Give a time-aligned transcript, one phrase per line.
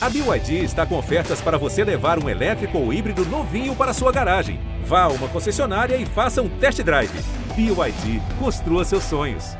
[0.00, 4.12] A BYD está com ofertas para você levar um elétrico ou híbrido novinho para sua
[4.12, 4.60] garagem.
[4.84, 7.10] Vá a uma concessionária e faça um test drive.
[7.56, 9.56] BYD, construa seus sonhos.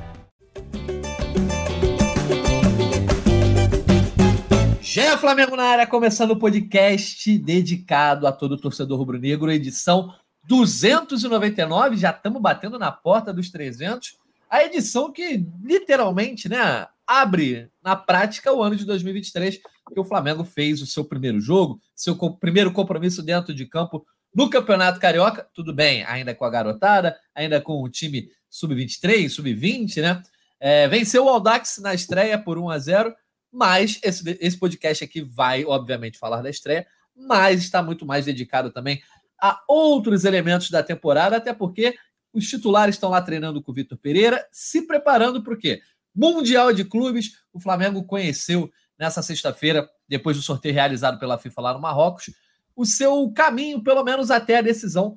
[4.81, 10.15] Gé Flamengo na área, começando o podcast dedicado a todo torcedor rubro-negro, edição
[10.45, 14.17] 299, já estamos batendo na porta dos 300.
[14.49, 20.45] A edição que literalmente, né, abre na prática o ano de 2023, que o Flamengo
[20.45, 25.73] fez o seu primeiro jogo, seu primeiro compromisso dentro de campo no Campeonato Carioca, tudo
[25.73, 30.23] bem, ainda com a garotada, ainda com o time sub-23, sub-20, né?
[30.61, 33.15] É, venceu o Aldax na estreia por 1 a 0
[33.51, 38.71] mas esse, esse podcast aqui vai, obviamente, falar da estreia, mas está muito mais dedicado
[38.71, 39.01] também
[39.41, 41.95] a outros elementos da temporada, até porque
[42.33, 45.81] os titulares estão lá treinando com o Vitor Pereira, se preparando para o quê?
[46.19, 47.33] Mundial de Clubes.
[47.53, 48.69] O Flamengo conheceu
[48.99, 52.31] nessa sexta-feira, depois do sorteio realizado pela FIFA lá no Marrocos,
[52.75, 55.17] o seu caminho, pelo menos até a decisão,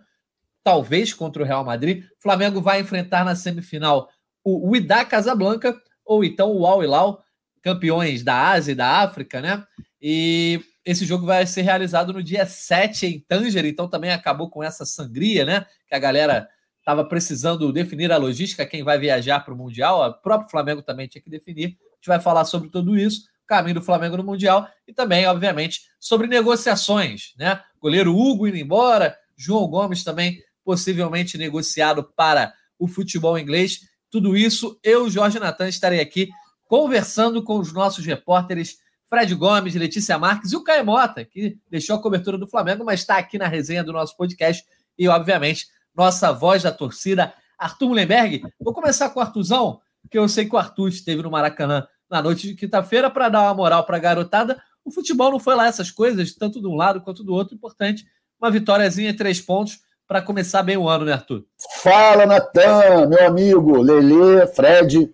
[0.64, 2.04] talvez contra o Real Madrid.
[2.04, 4.10] O Flamengo vai enfrentar na semifinal
[4.44, 7.24] o Wydad Casablanca ou então o Al Hilal,
[7.62, 9.64] campeões da Ásia e da África, né?
[10.00, 14.64] E esse jogo vai ser realizado no dia 7 em Tanger, então também acabou com
[14.64, 15.66] essa sangria, né?
[15.88, 16.48] Que a galera
[16.82, 21.08] estava precisando definir a logística, quem vai viajar para o Mundial, o próprio Flamengo também
[21.08, 21.66] tinha que definir.
[21.66, 25.82] A gente vai falar sobre tudo isso, caminho do Flamengo no Mundial e também, obviamente,
[26.00, 27.62] sobre negociações, né?
[27.80, 33.82] Goleiro Hugo indo embora, João Gomes também possivelmente negociado para o futebol inglês.
[34.10, 36.30] Tudo isso, eu, Jorge Natan, estarei aqui
[36.68, 41.98] conversando com os nossos repórteres Fred Gomes, Letícia Marques e o Caio Mota, que deixou
[41.98, 44.64] a cobertura do Flamengo, mas está aqui na resenha do nosso podcast
[44.98, 48.44] e, obviamente, nossa voz da torcida, Arthur Mullenberg.
[48.60, 52.22] Vou começar com o Artuzão, que eu sei que o Arthur esteve no Maracanã na
[52.22, 54.62] noite de quinta-feira para dar uma moral para a garotada.
[54.84, 57.56] O futebol não foi lá essas coisas, tanto de um lado quanto do outro.
[57.56, 58.06] Importante,
[58.40, 61.46] uma vitóriazinha, três pontos para começar bem o ano, né, Arthur?
[61.82, 65.10] Fala, Natan, meu amigo, Lele, Fred,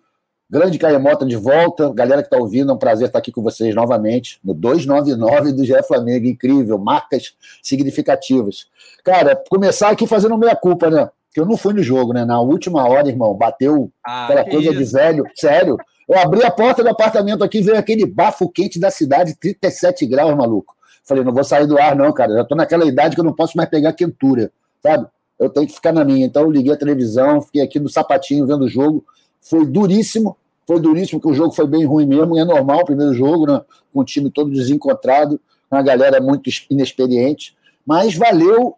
[0.49, 1.91] grande Caemota de volta.
[1.93, 5.65] Galera que está ouvindo, é um prazer estar aqui com vocês novamente no 299 do
[5.65, 6.25] GE Flamengo.
[6.25, 8.67] Incrível, marcas significativas.
[9.03, 11.09] Cara, começar aqui fazendo meia-culpa, né?
[11.33, 12.25] Que eu não fui no jogo, né?
[12.25, 14.77] Na última hora, irmão, bateu ah, aquela coisa isso.
[14.77, 15.23] de velho.
[15.35, 15.77] Sério.
[16.07, 20.35] Eu abri a porta do apartamento aqui, veio aquele bafo quente da cidade, 37 graus,
[20.35, 20.73] maluco.
[21.03, 22.33] Falei, não vou sair do ar, não, cara.
[22.33, 25.05] Já tô naquela idade que eu não posso mais pegar quentura, sabe?
[25.37, 26.25] Eu tenho que ficar na minha.
[26.25, 29.05] Então eu liguei a televisão, fiquei aqui no sapatinho vendo o jogo.
[29.49, 32.85] Foi duríssimo, foi duríssimo, porque o jogo foi bem ruim mesmo, e é normal o
[32.85, 33.61] primeiro jogo, né?
[33.93, 35.39] Com o time todo desencontrado,
[35.71, 37.55] uma galera muito inexperiente.
[37.85, 38.75] Mas valeu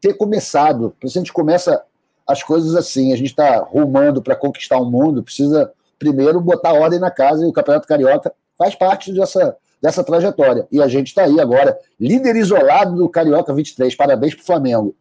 [0.00, 0.94] ter começado.
[1.00, 1.82] Por isso a gente começa
[2.26, 3.12] as coisas assim.
[3.12, 7.48] A gente está rumando para conquistar o mundo, precisa primeiro botar ordem na casa e
[7.48, 10.66] o Campeonato Carioca faz parte dessa, dessa trajetória.
[10.70, 13.94] E a gente está aí agora, líder isolado do Carioca 23.
[13.94, 14.94] Parabéns para o Flamengo.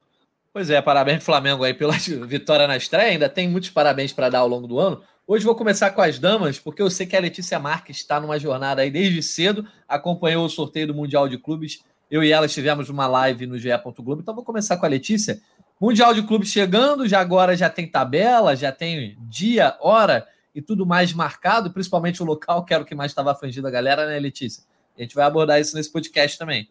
[0.53, 1.93] Pois é, parabéns para o Flamengo aí pela
[2.27, 3.09] vitória na estreia.
[3.09, 5.01] Ainda tem muitos parabéns para dar ao longo do ano.
[5.25, 8.37] Hoje vou começar com as damas, porque eu sei que a Letícia Marques está numa
[8.37, 11.83] jornada aí desde cedo, acompanhou o sorteio do Mundial de Clubes.
[12.11, 13.69] Eu e ela estivemos numa live no GE.
[13.97, 14.21] Globo.
[14.21, 15.41] Então vou começar com a Letícia.
[15.81, 20.85] Mundial de Clubes chegando, já agora já tem tabela, já tem dia, hora e tudo
[20.85, 24.19] mais marcado, principalmente o local, que era o que mais estava afligindo a galera, né,
[24.19, 24.63] Letícia?
[24.95, 26.69] A gente vai abordar isso nesse podcast também.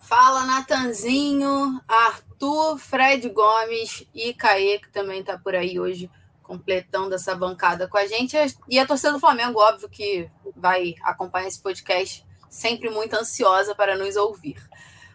[0.00, 2.31] Fala, Natanzinho, Arthur,
[2.78, 6.10] Fred Gomes e Caê, que também está por aí hoje,
[6.42, 8.36] completando essa bancada com a gente.
[8.68, 13.96] E a torcida do Flamengo, óbvio, que vai acompanhar esse podcast, sempre muito ansiosa para
[13.96, 14.56] nos ouvir.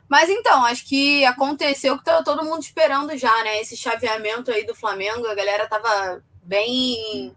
[0.07, 3.59] Mas então, acho que aconteceu que tá todo mundo esperando já, né?
[3.59, 7.35] Esse chaveamento aí do Flamengo, a galera tava bem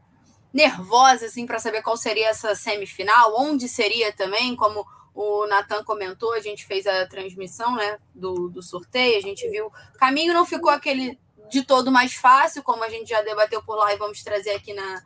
[0.53, 4.87] nervosa, assim, para saber qual seria essa semifinal, onde seria também, como
[5.21, 9.67] o Natan comentou, a gente fez a transmissão né, do, do sorteio, a gente viu.
[9.67, 11.19] O caminho não ficou aquele
[11.51, 14.73] de todo mais fácil, como a gente já debateu por lá e vamos trazer aqui
[14.73, 15.03] na,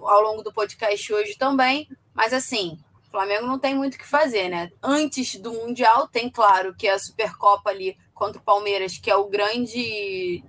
[0.00, 1.86] ao longo do podcast hoje também.
[2.14, 4.70] Mas assim, o Flamengo não tem muito o que fazer, né?
[4.82, 9.28] Antes do Mundial, tem claro que a Supercopa ali contra o Palmeiras, que é o
[9.28, 10.42] grande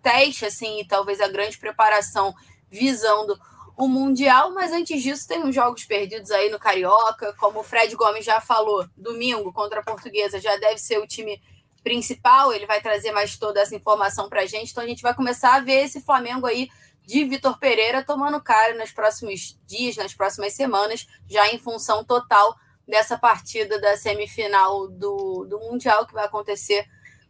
[0.00, 2.32] teste, assim, e talvez a grande preparação
[2.70, 3.36] visando
[3.78, 7.94] o Mundial, mas antes disso tem uns jogos perdidos aí no Carioca, como o Fred
[7.94, 11.40] Gomes já falou, domingo contra a Portuguesa já deve ser o time
[11.84, 15.14] principal, ele vai trazer mais toda essa informação para a gente, então a gente vai
[15.14, 16.68] começar a ver esse Flamengo aí
[17.06, 22.56] de Vitor Pereira tomando cara nos próximos dias, nas próximas semanas, já em função total
[22.86, 26.84] dessa partida da semifinal do, do Mundial que vai acontecer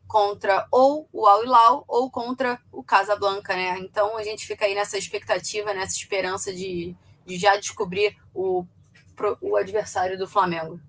[0.09, 3.79] contra ou o Al Hilal ou contra o Casablanca, né?
[3.79, 8.67] Então a gente fica aí nessa expectativa, nessa esperança de, de já descobrir o
[9.41, 10.81] o adversário do Flamengo.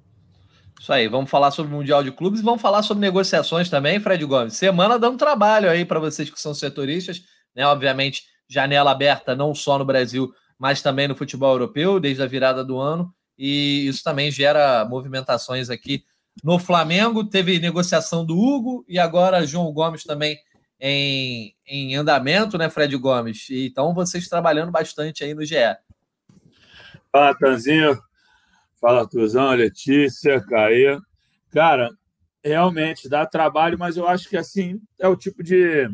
[0.79, 3.99] Isso aí, vamos falar sobre o Mundial de Clubes e vamos falar sobre negociações também,
[3.99, 4.53] Fred Gomes.
[4.53, 7.21] Semana dando trabalho aí para vocês que são setoristas,
[7.53, 7.65] né?
[7.65, 12.63] Obviamente, janela aberta não só no Brasil, mas também no futebol europeu, desde a virada
[12.63, 16.03] do ano, e isso também gera movimentações aqui
[16.43, 17.23] no Flamengo.
[17.23, 20.37] Teve negociação do Hugo e agora João Gomes também
[20.79, 23.47] em, em andamento, né, Fred Gomes?
[23.49, 25.55] Então vocês trabalhando bastante aí no GE.
[27.11, 27.99] Fala, Tanzinho.
[28.79, 30.97] Fala, Tuzão, Letícia, Caê.
[31.51, 31.89] Cara,
[32.43, 35.89] realmente dá trabalho, mas eu acho que assim é o tipo de,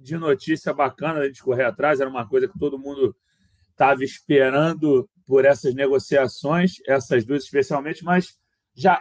[0.00, 2.00] de notícia bacana gente correr atrás.
[2.00, 3.16] Era uma coisa que todo mundo
[3.70, 8.38] estava esperando por essas negociações, essas duas especialmente, mas
[8.74, 9.00] já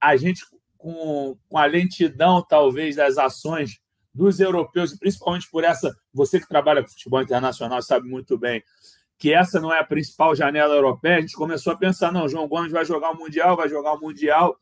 [0.00, 0.44] a, gente,
[0.76, 3.80] com, com a lentidão, talvez, das ações
[4.14, 8.62] dos europeus, principalmente por essa, você que trabalha com futebol internacional sabe muito bem
[9.18, 12.46] que essa não é a principal janela europeia, a gente começou a pensar, não, João
[12.46, 14.56] Gomes vai jogar o Mundial, vai jogar o Mundial,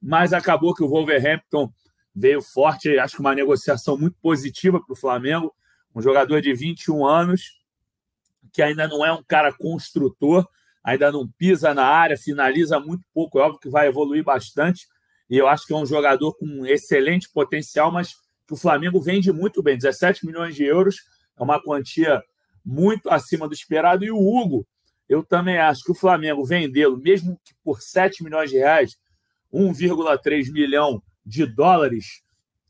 [0.00, 1.70] mas acabou que o Wolverhampton
[2.14, 5.54] veio forte, acho que uma negociação muito positiva para o Flamengo,
[5.94, 7.58] um jogador de 21 anos,
[8.50, 10.48] que ainda não é um cara construtor,
[10.88, 14.86] ainda não pisa na área, finaliza muito pouco, é óbvio que vai evoluir bastante,
[15.28, 18.14] e eu acho que é um jogador com excelente potencial, mas
[18.46, 20.96] que o Flamengo vende muito bem, 17 milhões de euros,
[21.38, 22.22] é uma quantia
[22.64, 24.04] muito acima do esperado.
[24.04, 24.66] E o Hugo,
[25.06, 28.96] eu também acho que o Flamengo vendê-lo, mesmo que por 7 milhões de reais,
[29.52, 32.22] 1,3 milhão de dólares,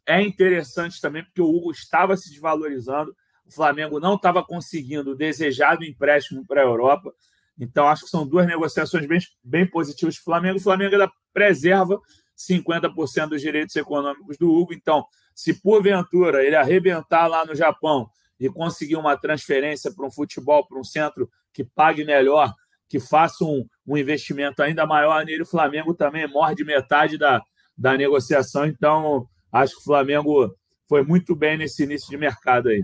[0.05, 3.15] é interessante também, porque o Hugo estava se desvalorizando,
[3.47, 7.13] o Flamengo não estava conseguindo o desejado empréstimo para a Europa.
[7.59, 10.59] Então, acho que são duas negociações bem, bem positivas para o Flamengo.
[10.59, 12.01] O Flamengo ainda preserva
[12.37, 14.73] 50% dos direitos econômicos do Hugo.
[14.73, 18.09] Então, se porventura ele arrebentar lá no Japão
[18.39, 22.53] e conseguir uma transferência para um futebol, para um centro que pague melhor,
[22.89, 27.43] que faça um, um investimento ainda maior nele, o Flamengo também morde metade da,
[27.77, 28.67] da negociação.
[28.67, 30.55] Então, acho que o Flamengo
[30.89, 32.83] foi muito bem nesse início de mercado aí.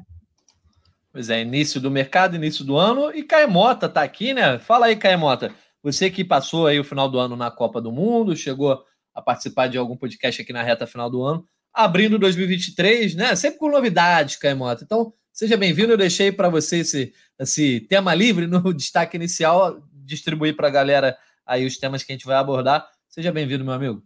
[1.15, 3.11] Pois é, início do mercado, início do ano.
[3.15, 4.59] E Caemota tá aqui, né?
[4.59, 5.55] Fala aí, Caemota.
[5.83, 8.85] Você que passou aí o final do ano na Copa do Mundo, chegou
[9.15, 13.37] a participar de algum podcast aqui na reta final do ano, abrindo 2023, né?
[13.37, 14.85] Sempre com novidades, Caemota.
[14.85, 15.93] Então, Seja bem-vindo.
[15.93, 21.19] Eu deixei para você esse, esse tema livre no destaque inicial, distribuir para a galera
[21.45, 22.89] aí os temas que a gente vai abordar.
[23.09, 24.01] Seja bem-vindo, meu amigo.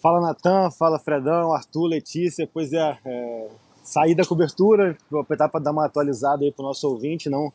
[0.00, 0.70] Fala, Natan.
[0.70, 2.46] Fala, Fredão, Arthur, Letícia.
[2.46, 3.48] Pois é, é
[3.88, 7.30] saí da cobertura, vou aproveitar para dar uma atualizada aí para o nosso ouvinte.
[7.30, 7.50] Não,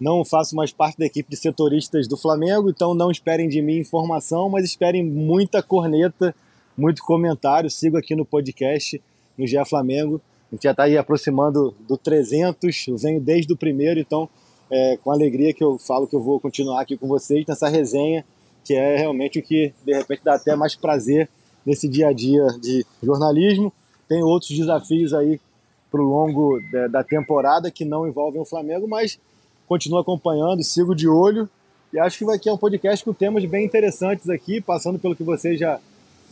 [0.00, 3.76] não faço mais parte da equipe de setoristas do Flamengo, então não esperem de mim
[3.76, 6.34] informação, mas esperem muita corneta,
[6.74, 7.68] muito comentário.
[7.68, 8.98] Sigo aqui no podcast,
[9.36, 10.22] no GE Flamengo.
[10.50, 14.26] A gente já está aí aproximando do 300, eu venho desde o primeiro, então
[14.70, 18.24] é com alegria que eu falo que eu vou continuar aqui com vocês nessa resenha,
[18.64, 21.28] que é realmente o que de repente dá até mais prazer
[21.66, 23.70] nesse dia a dia de jornalismo.
[24.08, 25.38] Tem outros desafios aí
[25.90, 29.18] para o longo da temporada que não envolvem o Flamengo, mas
[29.66, 31.48] continuo acompanhando, sigo de olho
[31.92, 35.22] e acho que vai ter um podcast com temas bem interessantes aqui, passando pelo que
[35.22, 35.80] você já,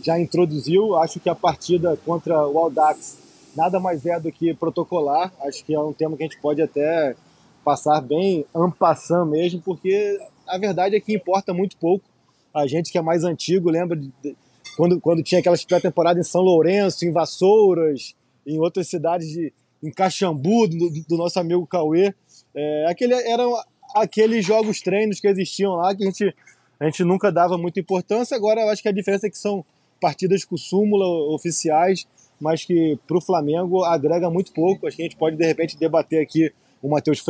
[0.03, 0.97] já introduziu.
[0.97, 3.19] Acho que a partida contra o Aldax
[3.57, 5.33] nada mais é do que protocolar.
[5.41, 7.17] Acho que é um tema que a gente pode até
[7.65, 12.05] passar bem ampassando mesmo, porque a verdade é que importa muito pouco.
[12.53, 14.37] A gente que é mais antigo lembra de, de,
[14.77, 18.15] quando, quando tinha aquelas pré-temporadas em São Lourenço, em Vassouras,
[18.47, 22.15] em outras cidades, de, em Caxambu, do, do nosso amigo Cauê.
[22.55, 23.55] É, aquele, eram
[23.95, 26.35] aqueles jogos treinos que existiam lá que a gente,
[26.79, 28.37] a gente nunca dava muita importância.
[28.37, 29.65] Agora eu acho que a diferença é que são
[30.01, 32.07] partidas com súmula oficiais
[32.41, 34.87] mas que para o Flamengo agrega muito pouco.
[34.87, 37.23] Acho que a gente pode, de repente, debater aqui o Matheus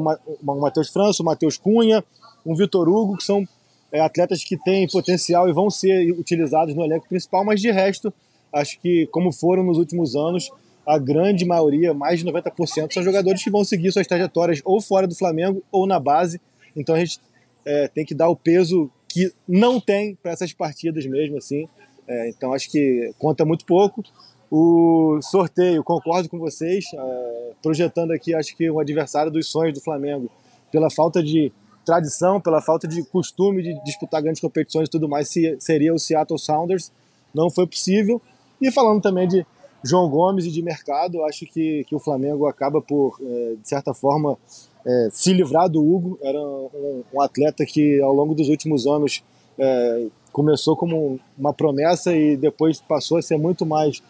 [0.00, 2.04] Ma o Matheus França, o Matheus Cunha,
[2.46, 3.46] um Vitor Hugo, que são
[3.90, 8.12] é, atletas que têm potencial e vão ser utilizados no elenco principal, mas de resto,
[8.52, 10.50] acho que, como foram nos últimos anos,
[10.86, 15.06] a grande maioria, mais de 90%, são jogadores que vão seguir suas trajetórias ou fora
[15.06, 16.40] do Flamengo ou na base.
[16.76, 17.20] Então a gente
[17.64, 21.68] é, tem que dar o peso que não tem para essas partidas mesmo assim.
[22.06, 24.02] É, então acho que conta muito pouco.
[24.50, 29.80] O sorteio, concordo com vocês, é, projetando aqui, acho que o adversário dos sonhos do
[29.80, 30.30] Flamengo,
[30.70, 31.52] pela falta de
[31.84, 36.38] tradição, pela falta de costume de disputar grandes competições e tudo mais, seria o Seattle
[36.38, 36.92] Sounders.
[37.34, 38.20] Não foi possível.
[38.62, 39.44] E falando também de
[39.84, 43.92] João Gomes e de mercado, acho que, que o Flamengo acaba por, é, de certa
[43.92, 44.38] forma,
[44.86, 46.18] é, se livrar do Hugo.
[46.22, 49.22] Era um, um, atleta que, ao longo dos últimos anos,
[49.58, 54.02] é, começou como uma promessa e depois passou a ser muito mais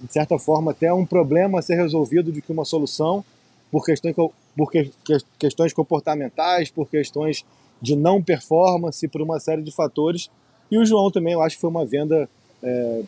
[0.00, 3.24] de certa forma, até um problema a ser resolvido do que uma solução,
[3.70, 4.14] por questões,
[4.56, 4.90] por que,
[5.38, 7.44] questões comportamentais, por questões
[7.82, 10.30] de não performance, por uma série de fatores.
[10.70, 12.28] E o João também, eu acho que foi uma venda
[12.62, 13.02] é,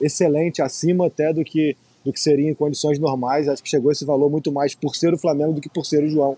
[0.00, 3.48] excelente, acima até do que, do que seria em condições normais.
[3.48, 6.04] Acho que chegou esse valor muito mais por ser o Flamengo do que por ser
[6.04, 6.36] o João.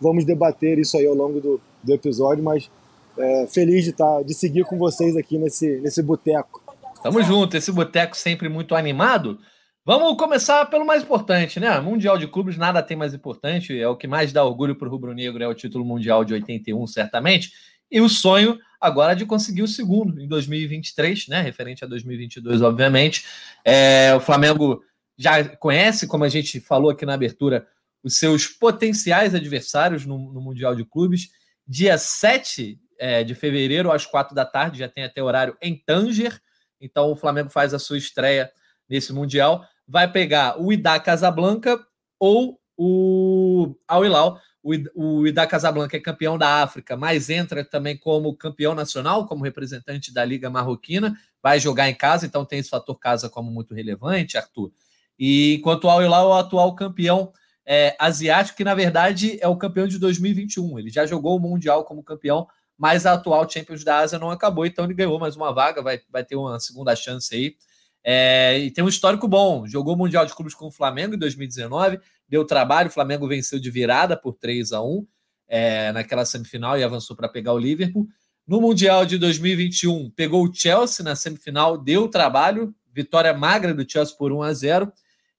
[0.00, 2.70] Vamos debater isso aí ao longo do, do episódio, mas
[3.18, 6.62] é, feliz de, tá, de seguir com vocês aqui nesse, nesse boteco.
[7.02, 9.38] Tamo junto, esse boteco sempre muito animado.
[9.84, 11.80] Vamos começar pelo mais importante, né?
[11.80, 13.78] Mundial de Clubes, nada tem mais importante.
[13.78, 16.34] É o que mais dá orgulho para o Rubro Negro, é o título mundial de
[16.34, 17.50] 81, certamente.
[17.90, 21.40] E o sonho agora de conseguir o segundo em 2023, né?
[21.40, 23.26] Referente a 2022, obviamente.
[23.64, 24.82] É, o Flamengo
[25.16, 27.66] já conhece, como a gente falou aqui na abertura,
[28.02, 31.28] os seus potenciais adversários no, no Mundial de Clubes.
[31.66, 36.40] Dia 7 é, de fevereiro, às quatro da tarde, já tem até horário em Tanger.
[36.80, 38.50] Então o Flamengo faz a sua estreia
[38.88, 39.64] nesse Mundial.
[39.86, 41.78] Vai pegar o Idá Casablanca
[42.18, 44.40] ou o Al Hilal.
[44.62, 50.12] O Idá Casablanca é campeão da África, mas entra também como campeão nacional, como representante
[50.12, 51.16] da Liga Marroquina.
[51.42, 54.70] Vai jogar em casa, então tem esse fator casa como muito relevante, Arthur.
[55.18, 57.32] E enquanto o Al Hilal é o atual campeão
[57.64, 60.78] é, asiático, que na verdade é o campeão de 2021.
[60.78, 62.46] Ele já jogou o Mundial como campeão
[62.80, 66.00] mas a atual Champions da Ásia não acabou, então ele ganhou mais uma vaga, vai,
[66.10, 67.54] vai ter uma segunda chance aí.
[68.02, 69.66] É, e tem um histórico bom.
[69.66, 72.00] Jogou o Mundial de Clubes com o Flamengo em 2019,
[72.30, 75.06] deu trabalho, o Flamengo venceu de virada por 3 a 1
[75.48, 78.06] é, naquela semifinal e avançou para pegar o Liverpool.
[78.46, 84.16] No Mundial de 2021, pegou o Chelsea na semifinal, deu trabalho, vitória magra do Chelsea
[84.16, 84.92] por 1 a 0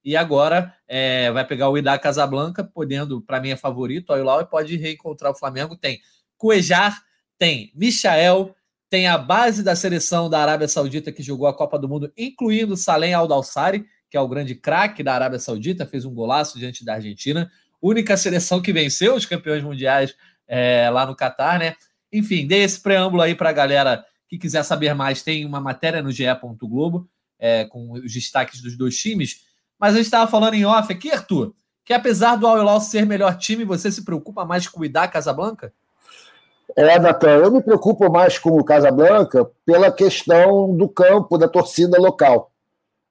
[0.03, 4.41] e agora é, vai pegar o Idá Casablanca, podendo, para mim é favorito, o Ilau
[4.41, 5.77] e pode reencontrar o Flamengo.
[5.77, 6.01] Tem
[6.37, 7.01] Cuejar,
[7.37, 8.55] tem Michael,
[8.89, 12.75] tem a base da seleção da Arábia Saudita que jogou a Copa do Mundo, incluindo
[12.75, 16.95] Salem Al-Dawsari, que é o grande craque da Arábia Saudita, fez um golaço diante da
[16.95, 17.49] Argentina,
[17.81, 20.13] única seleção que venceu os campeões mundiais
[20.45, 21.75] é, lá no Catar, né?
[22.11, 26.03] Enfim, dei esse preâmbulo aí para a galera que quiser saber mais, tem uma matéria
[26.03, 26.25] no GE.
[26.59, 29.45] Globo é, com os destaques dos dois times.
[29.79, 31.53] Mas a gente estava falando em off aqui, Arthur,
[31.85, 35.73] que apesar do Al Hilal ser melhor time, você se preocupa mais com o Casablanca?
[36.75, 41.97] É, Natan, eu me preocupo mais com o Casablanca pela questão do campo, da torcida
[41.97, 42.50] local.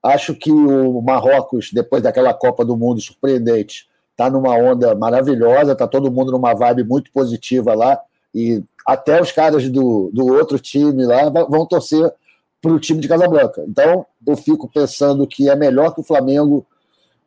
[0.02, 5.86] Acho que o Marrocos, depois daquela Copa do Mundo surpreendente, está numa onda maravilhosa, está
[5.86, 7.98] todo mundo numa vibe muito positiva lá,
[8.34, 12.12] e até os caras do, do outro time lá vão torcer
[12.60, 13.64] para o time de Casablanca.
[13.66, 16.66] Então, eu fico pensando que é melhor que o Flamengo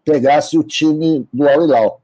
[0.05, 2.01] pegasse o time do Al Hilal,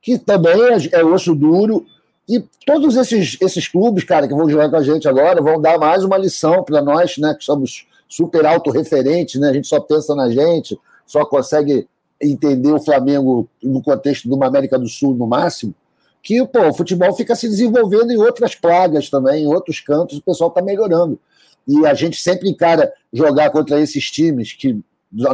[0.00, 1.84] que também é, é osso duro,
[2.28, 5.78] e todos esses, esses clubes, cara, que vão jogar com a gente agora, vão dar
[5.78, 9.48] mais uma lição para nós, né, que somos super autorreferentes, né?
[9.48, 11.88] A gente só pensa na gente, só consegue
[12.20, 15.74] entender o Flamengo no contexto de uma América do Sul no máximo,
[16.22, 20.22] que pô, o futebol fica se desenvolvendo em outras plagas também, em outros cantos, o
[20.22, 21.18] pessoal está melhorando.
[21.66, 24.78] E a gente sempre encara jogar contra esses times que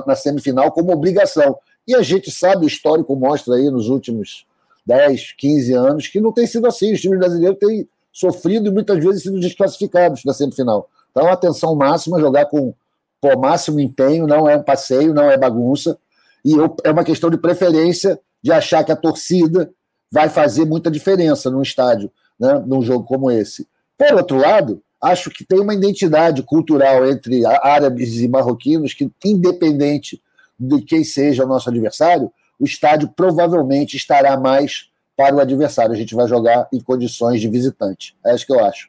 [0.07, 1.59] na semifinal como obrigação.
[1.87, 4.47] E a gente sabe, o histórico mostra aí nos últimos
[4.87, 6.93] 10, 15 anos, que não tem sido assim.
[6.93, 10.89] Os times brasileiros têm sofrido e muitas vezes sido desclassificados na semifinal.
[11.11, 12.75] Então, atenção máxima, jogar com
[13.23, 15.99] o máximo empenho, não é um passeio, não é bagunça.
[16.45, 19.71] E eu, é uma questão de preferência de achar que a torcida
[20.11, 23.67] vai fazer muita diferença num estádio, né, num jogo como esse.
[23.97, 30.23] Por outro lado, acho que tem uma identidade cultural entre árabes e marroquinos que, independente
[30.59, 35.93] de quem seja o nosso adversário, o estádio provavelmente estará mais para o adversário.
[35.93, 38.17] A gente vai jogar em condições de visitante.
[38.25, 38.89] É isso que eu acho.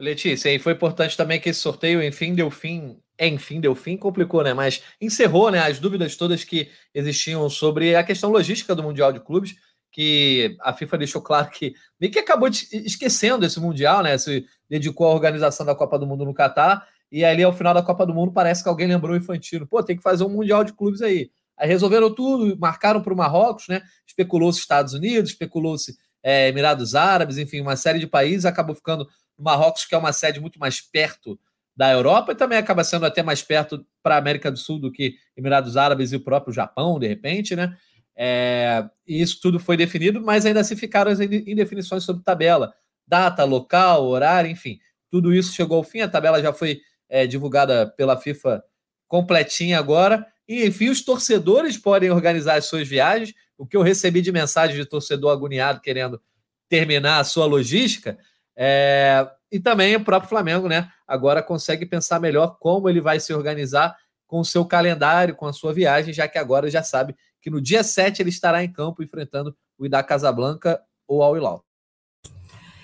[0.00, 2.98] Letícia, e foi importante também que esse sorteio, enfim, deu fim.
[3.20, 4.54] Enfim, deu fim, complicou, né?
[4.54, 9.20] Mas encerrou né, as dúvidas todas que existiam sobre a questão logística do Mundial de
[9.20, 9.54] Clubes,
[9.92, 14.16] que a FIFA deixou claro que meio que acabou esquecendo esse Mundial, né?
[14.16, 17.82] Se dedicou à organização da Copa do Mundo no Catar, e ali ao final da
[17.82, 19.66] Copa do Mundo parece que alguém lembrou o Infantino.
[19.66, 21.30] Pô, tem que fazer um Mundial de Clubes aí.
[21.58, 23.82] Aí resolveram tudo, marcaram para o Marrocos, né?
[24.06, 29.06] Especulou-se Estados Unidos, especulou-se é, Emirados Árabes, enfim, uma série de países, acabou ficando
[29.42, 31.38] Marrocos, que é uma sede muito mais perto
[31.76, 34.92] da Europa, e também acaba sendo até mais perto para a América do Sul do
[34.92, 37.76] que Emirados Árabes e o próprio Japão, de repente, né?
[38.14, 42.74] É, e isso tudo foi definido, mas ainda se ficaram as indefinições sobre tabela,
[43.06, 44.78] data, local, horário, enfim,
[45.10, 46.00] tudo isso chegou ao fim.
[46.00, 48.62] A tabela já foi é, divulgada pela FIFA
[49.08, 50.26] completinha agora.
[50.48, 53.34] E, enfim, os torcedores podem organizar as suas viagens.
[53.58, 56.20] O que eu recebi de mensagem de torcedor agoniado querendo
[56.68, 58.16] terminar a sua logística.
[58.62, 59.26] É...
[59.50, 60.90] E também o próprio Flamengo, né?
[61.08, 65.52] Agora consegue pensar melhor como ele vai se organizar com o seu calendário, com a
[65.52, 69.02] sua viagem, já que agora já sabe que no dia 7 ele estará em campo
[69.02, 71.64] enfrentando o Idá Casablanca ou Al Hilal.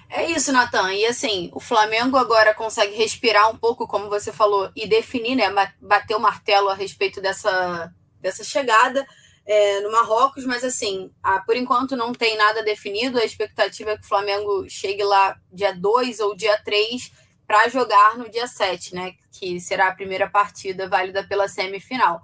[0.09, 0.95] É isso, Natan.
[0.95, 5.45] E assim, o Flamengo agora consegue respirar um pouco, como você falou, e definir, né?
[5.81, 9.07] Bater o martelo a respeito dessa, dessa chegada
[9.47, 13.19] é, no Marrocos, mas assim, a, por enquanto não tem nada definido.
[13.19, 17.13] A expectativa é que o Flamengo chegue lá dia 2 ou dia 3
[17.47, 19.13] para jogar no dia 7, né?
[19.31, 22.21] Que será a primeira partida válida pela semifinal.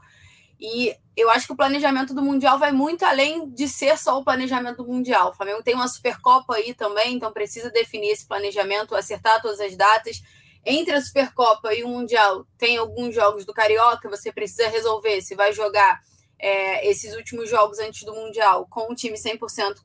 [0.61, 4.25] E eu acho que o planejamento do Mundial vai muito além de ser só o
[4.25, 5.31] planejamento do Mundial.
[5.31, 9.77] O Flamengo tem uma Supercopa aí também, então precisa definir esse planejamento, acertar todas as
[9.77, 10.23] datas.
[10.65, 15.35] Entre a Supercopa e o Mundial, tem alguns jogos do Carioca, você precisa resolver se
[15.35, 16.01] vai jogar
[16.43, 19.77] é, esses últimos jogos antes do Mundial com o time 100%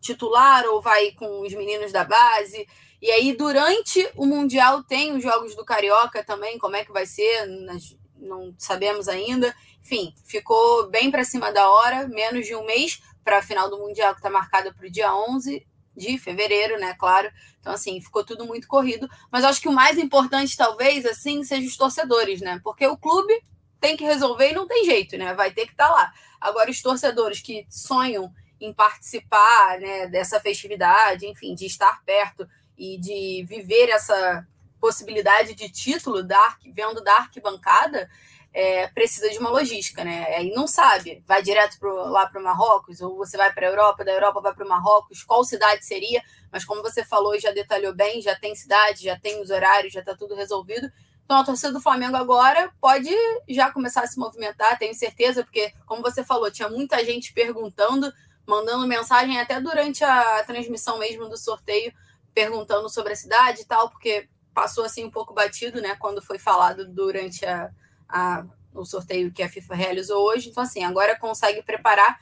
[0.00, 2.66] titular ou vai com os meninos da base.
[3.02, 7.04] E aí, durante o Mundial, tem os jogos do Carioca também, como é que vai
[7.04, 9.52] ser, nós não sabemos ainda.
[9.80, 13.78] Enfim, ficou bem para cima da hora, menos de um mês para a final do
[13.78, 16.94] Mundial, que está marcada para o dia 11 de fevereiro, né?
[16.94, 17.28] Claro.
[17.58, 19.08] Então, assim, ficou tudo muito corrido.
[19.32, 22.60] Mas acho que o mais importante, talvez, assim, seja os torcedores, né?
[22.62, 23.42] Porque o clube
[23.80, 25.34] tem que resolver e não tem jeito, né?
[25.34, 26.12] Vai ter que estar tá lá.
[26.40, 32.98] Agora, os torcedores que sonham em participar né, dessa festividade, enfim, de estar perto e
[32.98, 34.46] de viver essa
[34.80, 38.08] possibilidade de título da, vendo da arquibancada,
[38.52, 40.24] é, precisa de uma logística, né?
[40.36, 43.70] Aí não sabe, vai direto pro, lá para o Marrocos, ou você vai para a
[43.70, 46.22] Europa, da Europa vai para o Marrocos, qual cidade seria?
[46.50, 49.92] Mas como você falou e já detalhou bem, já tem cidade, já tem os horários,
[49.92, 50.90] já está tudo resolvido.
[51.28, 53.14] Então, a torcida do Flamengo agora pode
[53.46, 58.10] já começar a se movimentar, tenho certeza, porque, como você falou, tinha muita gente perguntando,
[58.46, 61.92] mandando mensagem até durante a transmissão mesmo do sorteio,
[62.32, 66.38] perguntando sobre a cidade e tal, porque passou assim um pouco batido, né, quando foi
[66.38, 67.70] falado durante a,
[68.08, 70.48] a, o sorteio que a FIFA realizou hoje.
[70.48, 72.18] Então, assim, agora consegue preparar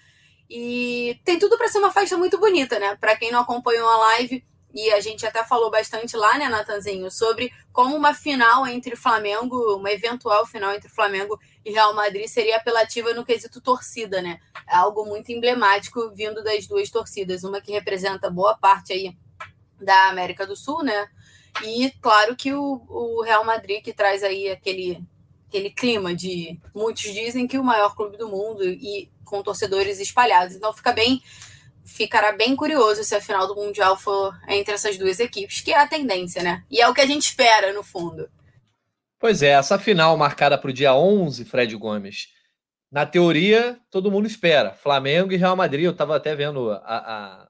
[0.51, 2.97] e tem tudo para ser uma festa muito bonita, né?
[2.97, 4.45] Para quem não acompanhou a live,
[4.77, 9.75] e a gente até falou bastante lá, né, Natanzinho, sobre como uma final entre Flamengo,
[9.75, 14.39] uma eventual final entre Flamengo e Real Madrid seria apelativa no quesito torcida, né?
[14.69, 19.17] É algo muito emblemático vindo das duas torcidas, uma que representa boa parte aí
[19.81, 21.09] da América do Sul, né?
[21.65, 25.03] E claro que o, o Real Madrid que traz aí aquele
[25.49, 30.55] aquele clima de muitos dizem que o maior clube do mundo e com torcedores espalhados.
[30.55, 31.23] Então fica bem
[31.87, 35.79] ficará bem curioso se a final do Mundial for entre essas duas equipes, que é
[35.79, 36.65] a tendência, né?
[36.71, 38.29] E é o que a gente espera, no fundo.
[39.19, 42.29] Pois é, essa final marcada para o dia 11, Fred Gomes,
[42.91, 44.73] na teoria, todo mundo espera.
[44.73, 45.85] Flamengo e Real Madrid.
[45.85, 47.49] Eu estava até vendo a, a,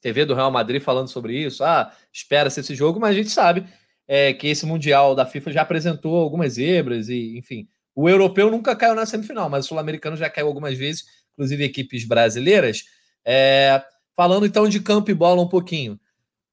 [0.00, 1.64] TV do Real Madrid falando sobre isso.
[1.64, 3.66] Ah, espera-se esse jogo, mas a gente sabe
[4.06, 7.68] é, que esse Mundial da FIFA já apresentou algumas zebras e, enfim.
[7.94, 12.04] O europeu nunca caiu na semifinal, mas o sul-americano já caiu algumas vezes, inclusive equipes
[12.04, 12.84] brasileiras.
[13.24, 13.82] É,
[14.16, 15.98] falando então de campo e bola um pouquinho.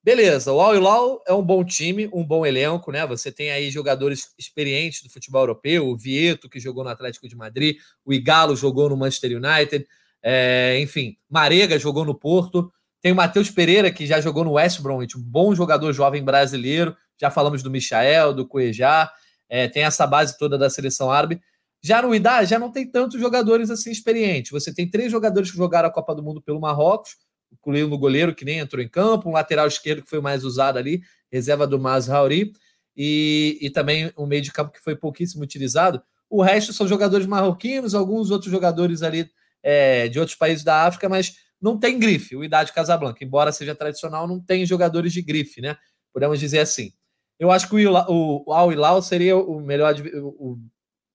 [0.02, 3.06] Beleza, o Al Hilal é um bom time, um bom elenco, né?
[3.06, 7.36] Você tem aí jogadores experientes do futebol europeu, o Vieto, que jogou no Atlético de
[7.36, 9.86] Madrid, o Igalo jogou no Manchester United,
[10.22, 14.80] é, enfim, Marega jogou no Porto, tem o Matheus Pereira, que já jogou no West
[14.80, 19.12] Bromwich, um bom jogador jovem brasileiro, já falamos do Michael, do Cuejá,
[19.50, 21.42] é, tem essa base toda da seleção árabe.
[21.82, 24.50] Já no IDA, já não tem tantos jogadores assim experientes.
[24.50, 27.16] Você tem três jogadores que jogaram a Copa do Mundo pelo Marrocos,
[27.52, 30.78] incluindo o goleiro que nem entrou em campo, um lateral esquerdo que foi mais usado
[30.78, 32.52] ali, reserva do Mazraoui,
[32.96, 36.02] e, e também um meio de campo que foi pouquíssimo utilizado.
[36.28, 39.28] O resto são jogadores marroquinos, alguns outros jogadores ali
[39.62, 42.36] é, de outros países da África, mas não tem grife.
[42.36, 45.76] O Idade Casablanca, embora seja tradicional, não tem jogadores de grife, né?
[46.12, 46.92] Podemos dizer assim.
[47.38, 50.58] Eu acho que o, o, o Al Hilal seria o melhor, o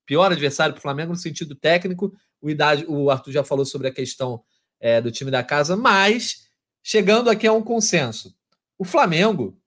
[0.05, 2.13] pior adversário para o Flamengo no sentido técnico.
[2.41, 4.41] O, idade, o Arthur já falou sobre a questão
[4.79, 6.47] é, do time da casa, mas
[6.83, 8.35] chegando aqui a um consenso.
[8.77, 9.59] O Flamengo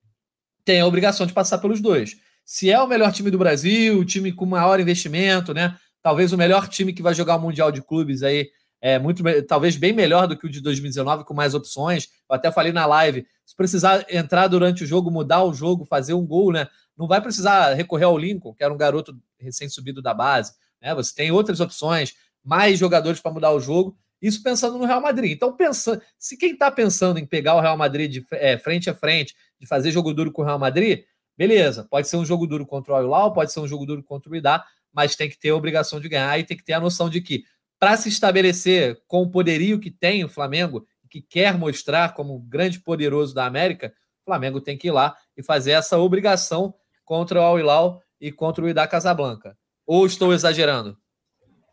[0.64, 2.16] tem a obrigação de passar pelos dois.
[2.44, 5.76] Se é o melhor time do Brasil, o time com maior investimento, né?
[6.02, 8.48] Talvez o melhor time que vai jogar o Mundial de Clubes aí,
[8.80, 12.08] é muito, talvez bem melhor do que o de 2019, com mais opções.
[12.30, 16.14] Eu até falei na live, se precisar entrar durante o jogo, mudar o jogo, fazer
[16.14, 16.68] um gol, né?
[16.98, 20.52] Não vai precisar recorrer ao Lincoln, que era um garoto recém-subido da base.
[20.82, 20.92] Né?
[20.96, 23.96] Você tem outras opções, mais jogadores para mudar o jogo.
[24.20, 25.30] Isso pensando no Real Madrid.
[25.30, 28.94] Então, pensando, se quem está pensando em pegar o Real Madrid de é, frente a
[28.94, 31.04] frente, de fazer jogo duro com o Real Madrid,
[31.36, 34.30] beleza, pode ser um jogo duro contra o Al pode ser um jogo duro contra
[34.32, 36.80] o Idá, mas tem que ter a obrigação de ganhar e tem que ter a
[36.80, 37.44] noção de que,
[37.78, 42.80] para se estabelecer com o poderio que tem o Flamengo, que quer mostrar como grande
[42.80, 46.74] poderoso da América, o Flamengo tem que ir lá e fazer essa obrigação
[47.08, 49.56] contra o Al Hilal e contra o Ida Casablanca.
[49.86, 50.94] Ou estou exagerando?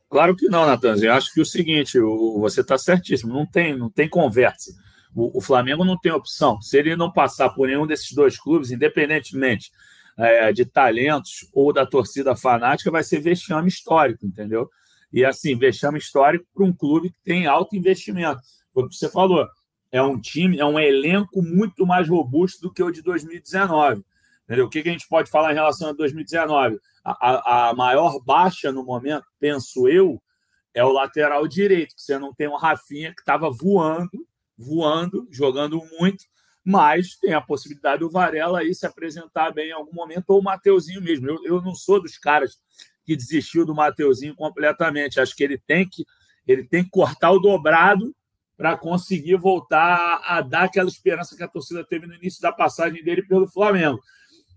[0.10, 1.12] Claro que não, Natanzinho.
[1.12, 3.34] Acho que o seguinte, o, você está certíssimo.
[3.34, 4.72] Não tem, não tem conversa.
[5.14, 6.62] O, o, Flamengo não tem opção.
[6.62, 9.72] Se ele não passar por nenhum desses dois clubes, independentemente
[10.18, 14.70] é, de talentos ou da torcida fanática, vai ser vexame histórico, entendeu?
[15.12, 18.40] E assim, vexame histórico para um clube que tem alto investimento.
[18.74, 19.46] Foi o que você falou.
[19.92, 24.02] É um time, é um elenco muito mais robusto do que o de 2019.
[24.46, 24.66] Entendeu?
[24.66, 26.80] O que, que a gente pode falar em relação a 2019?
[27.04, 30.22] A, a, a maior baixa no momento, penso eu,
[30.74, 34.28] é o lateral direito, que você não tem um Rafinha que estava voando,
[34.58, 36.24] voando, jogando muito,
[36.64, 40.44] mas tem a possibilidade do Varela aí se apresentar bem em algum momento, ou o
[40.44, 41.28] Mateuzinho mesmo.
[41.30, 42.60] Eu, eu não sou dos caras
[43.06, 45.20] que desistiu do Mateuzinho completamente.
[45.20, 46.04] Acho que ele tem que
[46.48, 48.16] ele tem que cortar o dobrado
[48.58, 53.04] para conseguir voltar a dar aquela esperança que a torcida teve no início da passagem
[53.04, 54.00] dele pelo Flamengo.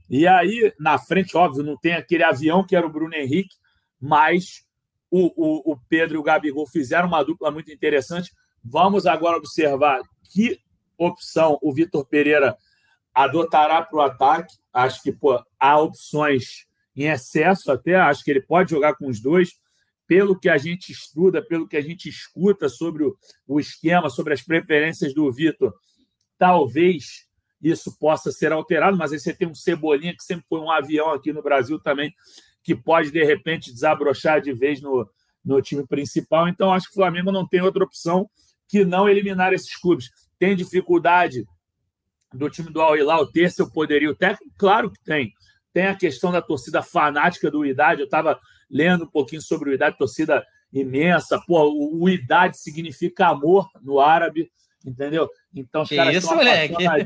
[0.08, 3.54] E aí, na frente, óbvio, não tem aquele avião que era o Bruno Henrique,
[4.00, 4.64] mas
[5.10, 8.32] o, o, o Pedro e o Gabigol fizeram uma dupla muito interessante.
[8.64, 10.00] Vamos agora observar
[10.32, 10.58] que
[10.96, 12.56] opção o Vitor Pereira
[13.14, 14.54] adotará para o ataque.
[14.72, 16.66] Acho que pô, há opções
[16.96, 19.50] em excesso até, acho que ele pode jogar com os dois.
[20.06, 23.14] Pelo que a gente estuda, pelo que a gente escuta sobre o,
[23.46, 25.74] o esquema, sobre as preferências do Vitor,
[26.38, 27.27] talvez
[27.62, 31.10] isso possa ser alterado, mas aí você tem um Cebolinha, que sempre foi um avião
[31.10, 32.12] aqui no Brasil também,
[32.62, 35.08] que pode, de repente, desabrochar de vez no,
[35.44, 36.48] no time principal.
[36.48, 38.28] Então, acho que o Flamengo não tem outra opção
[38.68, 40.10] que não eliminar esses clubes.
[40.38, 41.44] Tem dificuldade
[42.32, 44.54] do time do Al-Hilal ter seu poderio técnico?
[44.56, 45.32] Claro que tem.
[45.72, 48.02] Tem a questão da torcida fanática do Idade.
[48.02, 48.38] Eu estava
[48.70, 51.40] lendo um pouquinho sobre o Idade, torcida imensa.
[51.46, 54.50] Pô, o, o Idade significa amor no árabe
[54.84, 55.28] entendeu?
[55.54, 56.14] Então, os que caras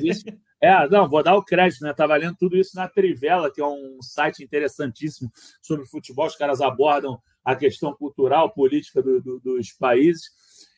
[0.03, 0.25] isso.
[0.65, 1.91] É, não, vou dar o crédito, né?
[1.91, 5.29] Estava lendo tudo isso na Trivela, que é um site interessantíssimo
[5.61, 6.25] sobre futebol.
[6.25, 10.31] Os caras abordam a questão cultural, política do, do, dos países.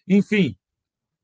[0.08, 0.56] Enfim,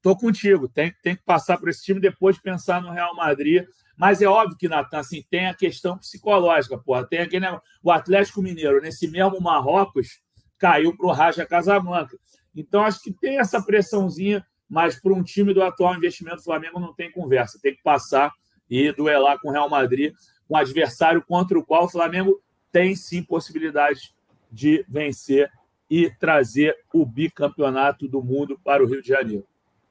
[0.02, 0.68] tô contigo.
[0.68, 3.64] Tem, tem que passar por esse time depois de pensar no Real Madrid.
[3.96, 7.06] Mas é óbvio que, Natan, assim, tem a questão psicológica, porra.
[7.06, 7.46] Tem aquele
[7.82, 10.20] O Atlético Mineiro, nesse mesmo Marrocos,
[10.58, 12.14] caiu para o Raja Casablanca.
[12.54, 16.78] Então, acho que tem essa pressãozinha mas para um time do atual investimento do Flamengo
[16.78, 18.32] não tem conversa, tem que passar
[18.70, 20.14] e duelar com o Real Madrid,
[20.48, 24.14] um adversário contra o qual o Flamengo tem sim possibilidade
[24.50, 25.50] de vencer
[25.90, 29.44] e trazer o bicampeonato do mundo para o Rio de Janeiro.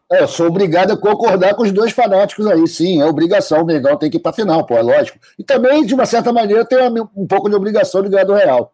[0.09, 3.65] É, eu sou obrigado a concordar com os dois fanáticos aí, sim, é obrigação, o
[3.65, 5.19] Mengão tem que ir para a final, pô, é lógico.
[5.37, 6.79] E também, de uma certa maneira, tem
[7.15, 8.73] um pouco de obrigação de ganhar do Real.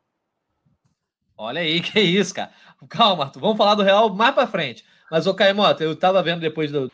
[1.35, 2.51] Olha aí, que isso, cara.
[2.87, 4.85] Calma, Arthur, vamos falar do Real mais para frente.
[5.11, 6.91] Mas, ô Caimota, eu tava vendo depois do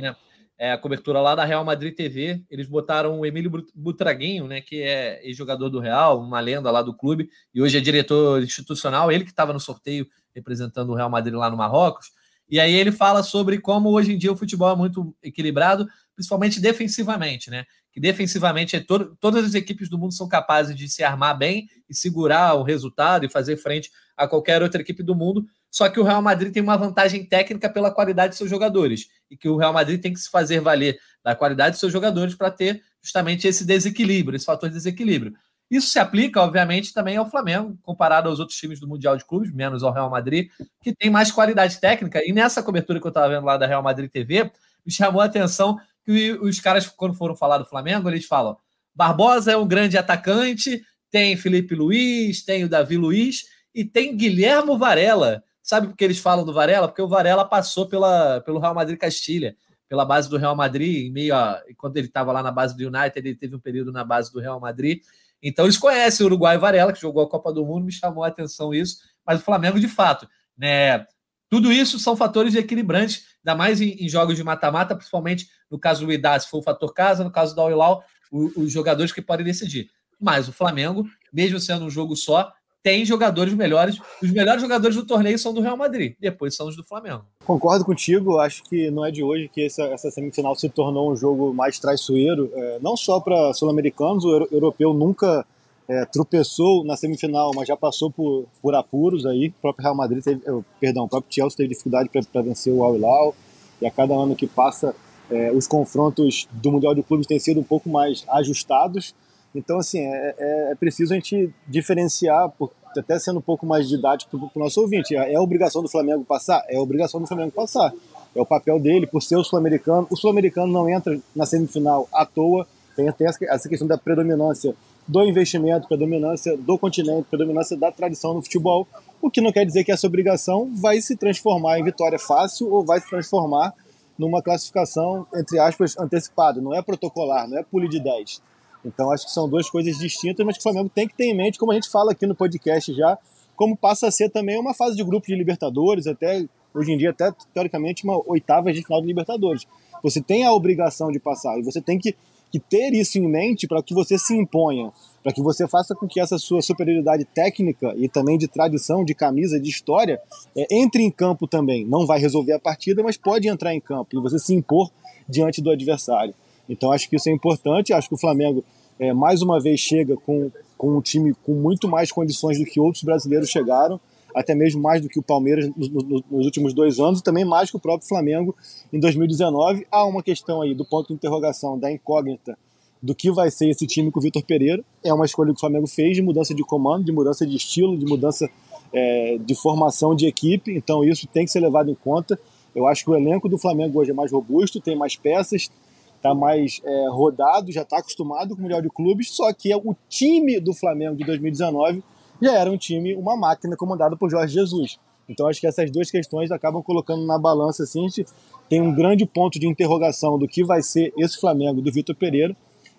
[0.00, 0.14] né?
[0.58, 4.82] É, a cobertura lá da Real Madrid TV, eles botaram o Emílio Butraguinho, né, que
[4.82, 9.24] é ex-jogador do Real, uma lenda lá do clube, e hoje é diretor institucional, ele
[9.24, 12.08] que estava no sorteio representando o Real Madrid lá no Marrocos.
[12.46, 15.88] E aí ele fala sobre como hoje em dia o futebol é muito equilibrado,
[16.20, 17.64] principalmente defensivamente, né?
[17.90, 21.66] Que defensivamente é todo, todas as equipes do mundo são capazes de se armar bem
[21.88, 25.98] e segurar o resultado e fazer frente a qualquer outra equipe do mundo, só que
[25.98, 29.06] o Real Madrid tem uma vantagem técnica pela qualidade de seus jogadores.
[29.30, 32.34] E que o Real Madrid tem que se fazer valer da qualidade de seus jogadores
[32.34, 35.32] para ter justamente esse desequilíbrio, esse fator de desequilíbrio.
[35.70, 39.52] Isso se aplica, obviamente, também ao Flamengo, comparado aos outros times do Mundial de Clubes,
[39.52, 40.50] menos ao Real Madrid,
[40.82, 42.20] que tem mais qualidade técnica.
[42.26, 44.50] E nessa cobertura que eu estava vendo lá da Real Madrid TV,
[44.84, 48.56] me chamou a atenção que os caras, quando foram falar do Flamengo, eles falam:
[48.94, 54.78] Barbosa é um grande atacante, tem Felipe Luiz, tem o Davi Luiz e tem Guilhermo
[54.78, 56.88] Varela Sabe por que eles falam do Varela?
[56.88, 59.56] Porque o Varela passou pela, pelo Real Madrid Castilha,
[59.88, 62.86] pela base do Real Madrid, em meio a, quando ele estava lá na base do
[62.86, 65.00] United, ele teve um período na base do Real Madrid.
[65.40, 68.26] Então eles conhecem o Uruguai Varela, que jogou a Copa do Mundo, me chamou a
[68.26, 71.06] atenção isso, mas o Flamengo, de fato, né?
[71.50, 76.06] Tudo isso são fatores equilibrantes, ainda mais em, em jogos de mata-mata, principalmente no caso
[76.06, 79.44] do Idá, se for o fator casa, no caso do Al-Hilal, os jogadores que podem
[79.44, 79.90] decidir.
[80.20, 83.98] Mas o Flamengo, mesmo sendo um jogo só, tem jogadores melhores.
[84.22, 87.24] Os melhores jogadores do torneio são do Real Madrid, depois são os do Flamengo.
[87.44, 91.16] Concordo contigo, acho que não é de hoje que essa, essa semifinal se tornou um
[91.16, 95.44] jogo mais traiçoeiro, é, não só para sul-americanos, o europeu nunca
[95.90, 99.48] é, tropeçou na semifinal, mas já passou por, por apuros aí.
[99.48, 100.40] O próprio Real Madrid teve,
[100.78, 103.34] perdão, o próprio Chelsea teve dificuldade para vencer o Al Hilal,
[103.82, 104.94] e a cada ano que passa,
[105.28, 109.16] é, os confrontos do Mundial de Clubes têm sido um pouco mais ajustados.
[109.52, 112.52] Então, assim, é, é, é preciso a gente diferenciar,
[112.96, 115.16] até sendo um pouco mais didático para o nosso ouvinte.
[115.16, 116.64] É a obrigação do Flamengo passar?
[116.68, 117.92] É a obrigação do Flamengo passar.
[118.32, 120.06] É o papel dele, por ser o sul-americano.
[120.08, 122.64] O sul-americano não entra na semifinal à toa.
[122.94, 124.72] Tem, tem essa questão da predominância
[125.06, 128.86] do investimento, predominância do continente, predominância da tradição no futebol.
[129.20, 132.84] O que não quer dizer que essa obrigação vai se transformar em vitória fácil ou
[132.84, 133.74] vai se transformar
[134.18, 138.42] numa classificação, entre aspas, antecipada, não é protocolar, não é pule de 10.
[138.84, 141.34] Então acho que são duas coisas distintas, mas que o Flamengo tem que ter em
[141.34, 143.18] mente, como a gente fala aqui no podcast já,
[143.56, 147.10] como passa a ser também uma fase de grupo de Libertadores, até hoje em dia,
[147.10, 149.66] até teoricamente, uma oitava de final de Libertadores.
[150.02, 152.14] Você tem a obrigação de passar e você tem que,
[152.50, 156.08] que ter isso em mente para que você se imponha, para que você faça com
[156.08, 160.20] que essa sua superioridade técnica e também de tradição, de camisa, de história,
[160.56, 161.86] é, entre em campo também.
[161.86, 164.90] Não vai resolver a partida, mas pode entrar em campo e você se impor
[165.28, 166.34] diante do adversário.
[166.68, 167.92] Então acho que isso é importante.
[167.92, 168.64] Acho que o Flamengo
[168.98, 172.80] é, mais uma vez chega com, com um time com muito mais condições do que
[172.80, 174.00] outros brasileiros chegaram
[174.34, 177.76] até mesmo mais do que o Palmeiras nos, últimos dois anos, e também mais que
[177.76, 178.54] o próprio Flamengo
[178.92, 179.86] em 2019.
[179.90, 182.56] Há uma questão aí do ponto de interrogação, da incógnita
[183.02, 184.84] do que vai ser esse time com o Vitor Pereira.
[185.02, 187.96] É uma escolha que o Flamengo fez de mudança de comando, de mudança de estilo,
[187.96, 188.48] de mudança
[188.92, 192.38] é, de formação de equipe, então isso tem que ser levado em conta.
[192.74, 195.70] Eu acho que o elenco do Flamengo hoje é mais robusto, tem mais peças,
[196.16, 199.76] está mais é, rodado, já está acostumado com o Mundial de Clubes, só que é
[199.76, 202.02] o time do Flamengo de 2019
[202.40, 204.98] já era um time, uma máquina comandada por Jorge Jesus.
[205.28, 208.26] Então acho que essas duas questões acabam colocando na balança assim, a gente
[208.68, 212.56] tem um grande ponto de interrogação do que vai ser esse Flamengo do Vitor Pereira.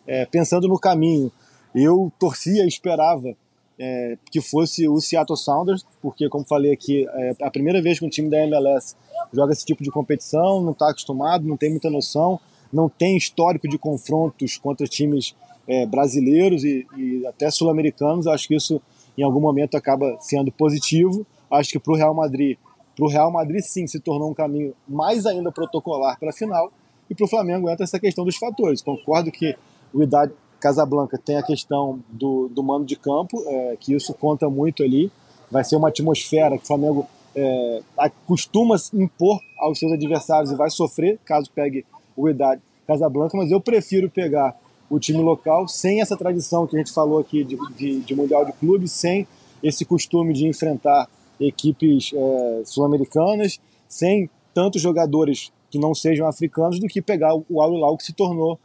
[0.07, 1.31] É, pensando no caminho,
[1.75, 3.35] eu torcia esperava
[3.77, 8.05] é, que fosse o Seattle Sounders, porque como falei aqui, é a primeira vez que
[8.05, 8.95] um time da MLS
[9.33, 12.39] joga esse tipo de competição, não está acostumado, não tem muita noção,
[12.71, 15.35] não tem histórico de confrontos contra times
[15.67, 18.27] é, brasileiros e, e até sul-americanos.
[18.27, 18.81] Acho que isso
[19.21, 21.25] em algum momento acaba sendo positivo.
[21.49, 22.57] Acho que para o Real Madrid,
[22.95, 26.71] para o Real Madrid sim se tornou um caminho mais ainda protocolar para a final.
[27.09, 28.81] E para o Flamengo entra essa questão dos fatores.
[28.81, 29.55] Concordo que
[29.93, 34.49] o Idade Casablanca tem a questão do, do mando de campo, é, que isso conta
[34.49, 35.11] muito ali.
[35.51, 37.05] Vai ser uma atmosfera que o Flamengo
[37.35, 37.81] é,
[38.25, 43.61] costuma impor aos seus adversários e vai sofrer caso pegue o Idade Casablanca, mas eu
[43.61, 44.55] prefiro pegar
[44.91, 48.43] o time local, sem essa tradição que a gente falou aqui de, de, de Mundial
[48.43, 49.25] de Clubes, sem
[49.63, 56.87] esse costume de enfrentar equipes é, sul-americanas, sem tantos jogadores que não sejam africanos, do
[56.87, 58.59] que pegar o Al Hilal que se tornou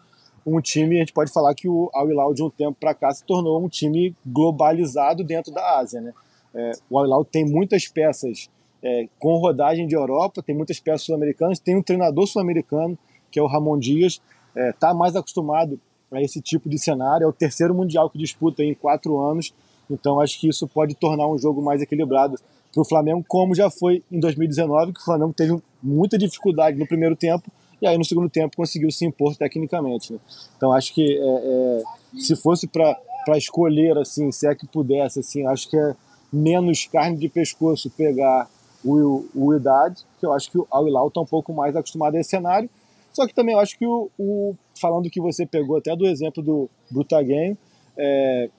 [0.44, 3.12] um time, a gente pode falar que o Al Hilal de um tempo para cá
[3.14, 6.12] se tornou um time globalizado dentro da Ásia, né?
[6.52, 8.50] É, o Al Hilal tem muitas peças
[8.82, 12.98] é, com rodagem de Europa, tem muitas peças sul-americanas, tem um treinador sul-americano
[13.30, 14.20] que é o Ramon Dias,
[14.56, 15.78] está é, mais acostumado
[16.10, 17.24] a esse tipo de cenário.
[17.24, 19.52] É o terceiro Mundial que disputa em quatro anos,
[19.90, 22.36] então acho que isso pode tornar um jogo mais equilibrado
[22.72, 26.86] para o Flamengo, como já foi em 2019, que o Flamengo teve muita dificuldade no
[26.86, 30.12] primeiro tempo e aí no segundo tempo conseguiu se impor tecnicamente.
[30.12, 30.18] Né?
[30.56, 31.82] Então acho que é, é,
[32.18, 32.98] se fosse para
[33.36, 35.94] escolher, assim, se é que pudesse, assim, acho que é
[36.32, 38.48] menos carne de pescoço pegar
[38.84, 42.14] o, o Idade, que eu acho que o Al Hilal está um pouco mais acostumado
[42.16, 42.68] a esse cenário,
[43.16, 46.42] só que também eu acho que o, o falando que você pegou até do exemplo
[46.42, 47.56] do Brutaguenho,
[47.96, 48.50] é,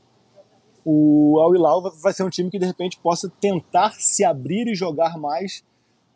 [0.83, 4.73] o Al Hilal vai ser um time que de repente possa tentar se abrir e
[4.73, 5.63] jogar mais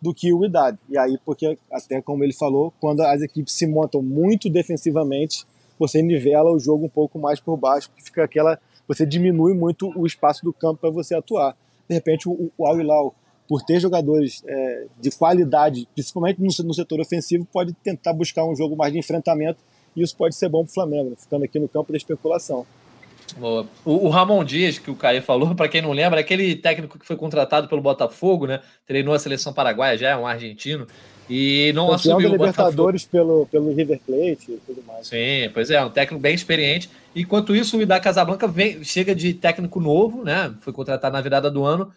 [0.01, 0.79] do que o Idade.
[0.89, 5.45] E aí, porque até como ele falou, quando as equipes se montam muito defensivamente,
[5.77, 9.93] você nivela o jogo um pouco mais por baixo, porque fica aquela, você diminui muito
[9.95, 11.55] o espaço do campo para você atuar.
[11.87, 13.13] De repente, o, o Al Hilal
[13.51, 18.55] por ter jogadores é, de qualidade, principalmente no, no, setor ofensivo, pode tentar buscar um
[18.55, 19.59] jogo mais de enfrentamento
[19.93, 21.17] e isso pode ser bom para o Flamengo, né?
[21.19, 22.65] ficando aqui no campo da especulação.
[23.37, 23.67] Boa.
[23.83, 26.97] O, o Ramon Dias, que o Caio falou, para quem não lembra, é aquele técnico
[26.97, 28.61] que foi contratado pelo Botafogo, né?
[28.87, 30.87] Treinou a seleção paraguaia já, é um argentino.
[31.29, 35.07] E não Campeão assumiu o Libertadores pelo, pelo River Plate e tudo mais.
[35.07, 36.89] Sim, pois é, um técnico bem experiente.
[37.13, 40.53] Enquanto isso, o Ida Casablanca vem, chega de técnico novo, né?
[40.61, 41.91] Foi contratado na virada do ano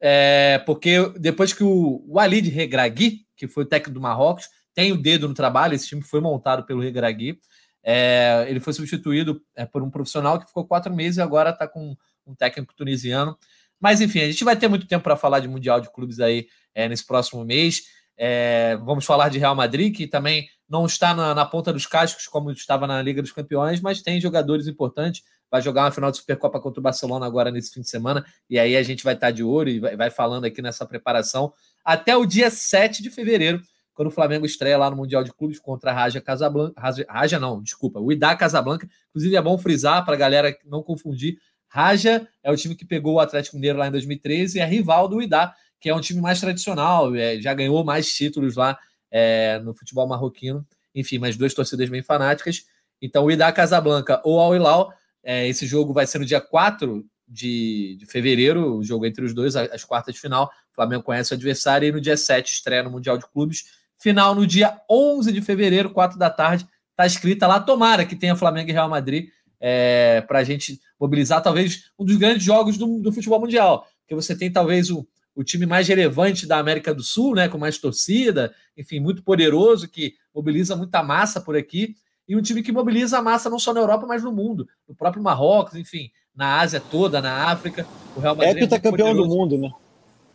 [0.00, 4.96] é, porque depois que o Walid Regragui, que foi o técnico do Marrocos, tem o
[4.96, 7.40] dedo no trabalho, esse time foi montado pelo Regragui,
[7.82, 11.66] é, ele foi substituído é, por um profissional que ficou quatro meses e agora está
[11.66, 13.36] com um técnico tunisiano.
[13.80, 16.46] Mas enfim, a gente vai ter muito tempo para falar de Mundial de Clubes aí
[16.74, 17.82] é, nesse próximo mês.
[18.16, 22.26] É, vamos falar de Real Madrid, que também não está na, na, ponta dos cascos
[22.26, 26.18] como estava na Liga dos Campeões, mas tem jogadores importantes vai jogar uma final de
[26.18, 29.30] Supercopa contra o Barcelona agora nesse fim de semana, e aí a gente vai estar
[29.30, 31.52] de olho e vai, falando aqui nessa preparação
[31.84, 33.62] até o dia 7 de fevereiro,
[33.94, 36.80] quando o Flamengo estreia lá no Mundial de Clubes contra a Raja Casablanca.
[36.80, 38.88] Raja, Raja não, desculpa, o Idá Casablanca.
[39.10, 41.36] Inclusive é bom frisar para a galera não confundir.
[41.66, 45.08] Raja é o time que pegou o Atlético Mineiro lá em 2013 e é rival
[45.08, 48.78] do Idá, que é um time mais tradicional, é, já ganhou mais títulos lá
[49.10, 50.64] é, no futebol marroquino.
[50.94, 52.64] Enfim, mas duas torcidas bem fanáticas.
[53.02, 54.92] Então, o Idá Casablanca ou Al Hilal
[55.28, 59.34] é, esse jogo vai ser no dia 4 de, de fevereiro, o jogo entre os
[59.34, 60.50] dois, as quartas de final.
[60.72, 63.64] O Flamengo conhece o adversário e no dia 7 estreia no Mundial de Clubes.
[63.98, 66.66] Final no dia 11 de fevereiro, 4 da tarde.
[66.92, 67.60] Está escrita lá.
[67.60, 69.28] Tomara que tenha Flamengo e Real Madrid
[69.60, 73.86] é, para a gente mobilizar talvez um dos grandes jogos do, do futebol mundial.
[74.00, 77.58] Porque você tem talvez o, o time mais relevante da América do Sul, né, com
[77.58, 81.96] mais torcida, enfim, muito poderoso, que mobiliza muita massa por aqui,
[82.28, 84.94] e um time que mobiliza a massa não só na Europa, mas no mundo, no
[84.94, 87.86] próprio Marrocos, enfim, na Ásia toda, na África.
[88.14, 89.72] O Real Madrid é, é campeão do mundo, né?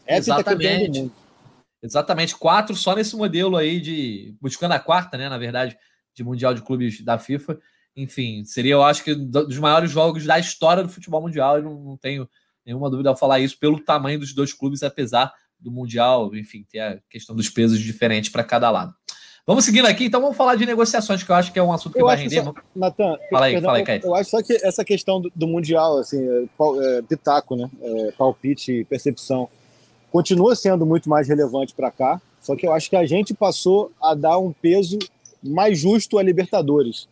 [0.06, 1.12] É campeão do mundo.
[1.84, 5.78] Exatamente, quatro só nesse modelo aí de buscando a quarta, né, na verdade,
[6.14, 7.60] de mundial de clubes da FIFA.
[7.96, 11.58] Enfim, seria, eu acho que dos maiores jogos da história do futebol mundial.
[11.58, 12.28] Eu não, não tenho
[12.66, 16.80] nenhuma dúvida ao falar isso pelo tamanho dos dois clubes, apesar do mundial, enfim, ter
[16.80, 18.96] a questão dos pesos diferentes para cada lado.
[19.46, 21.94] Vamos seguindo aqui, então vamos falar de negociações, que eu acho que é um assunto
[21.94, 22.42] que eu vai render.
[22.42, 24.02] Só, Natan, fala aí, perdão, fala aí, Caio.
[24.02, 26.46] Eu acho só que essa questão do, do Mundial, assim, é,
[26.98, 27.70] é, pitaco, né?
[27.82, 29.50] É, palpite, percepção,
[30.14, 33.92] continua sendo muito mais relevante para cá, só que eu acho que a gente passou
[34.02, 34.98] a dar um peso
[35.44, 37.10] mais justo a Libertadores.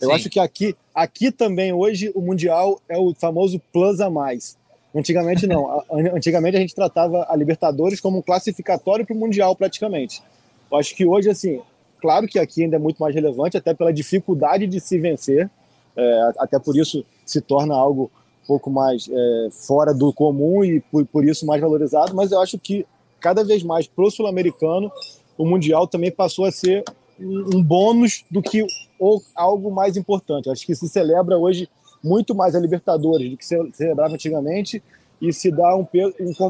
[0.00, 0.14] Eu Sim.
[0.14, 4.56] acho que aqui, aqui também hoje o Mundial é o famoso plus a mais.
[4.94, 5.82] Antigamente não.
[6.14, 10.22] Antigamente a gente tratava a Libertadores como um classificatório para o Mundial praticamente.
[10.70, 11.60] Eu acho que hoje, assim,
[12.02, 15.48] claro que aqui ainda é muito mais relevante, até pela dificuldade de se vencer,
[15.96, 18.10] é, até por isso se torna algo
[18.42, 22.40] um pouco mais é, fora do comum e por, por isso mais valorizado, mas eu
[22.40, 22.84] acho que
[23.20, 24.90] cada vez mais pro sul-americano
[25.38, 26.84] o Mundial também passou a ser
[27.18, 28.66] um, bônus do que
[28.98, 30.50] ou algo mais importante.
[30.50, 31.68] Acho que se celebra hoje
[32.02, 34.82] muito mais a Libertadores do que se celebrava antigamente
[35.20, 35.86] e se dá um,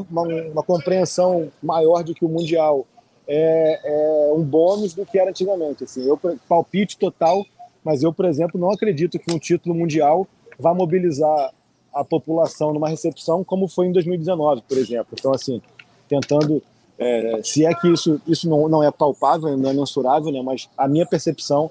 [0.09, 2.87] uma, uma compreensão maior de que o Mundial
[3.27, 5.83] é, é, um bônus do que era antigamente.
[5.83, 7.45] Assim, eu palpite total,
[7.83, 10.27] mas eu, por exemplo, não acredito que um título mundial
[10.59, 11.53] vá mobilizar
[11.93, 15.07] a população numa recepção como foi em 2019, por exemplo.
[15.13, 15.61] Então, assim,
[16.07, 16.61] tentando,
[16.97, 20.69] é, se é que isso, isso não, não é palpável, não é mensurável, né, mas
[20.77, 21.69] a minha percepção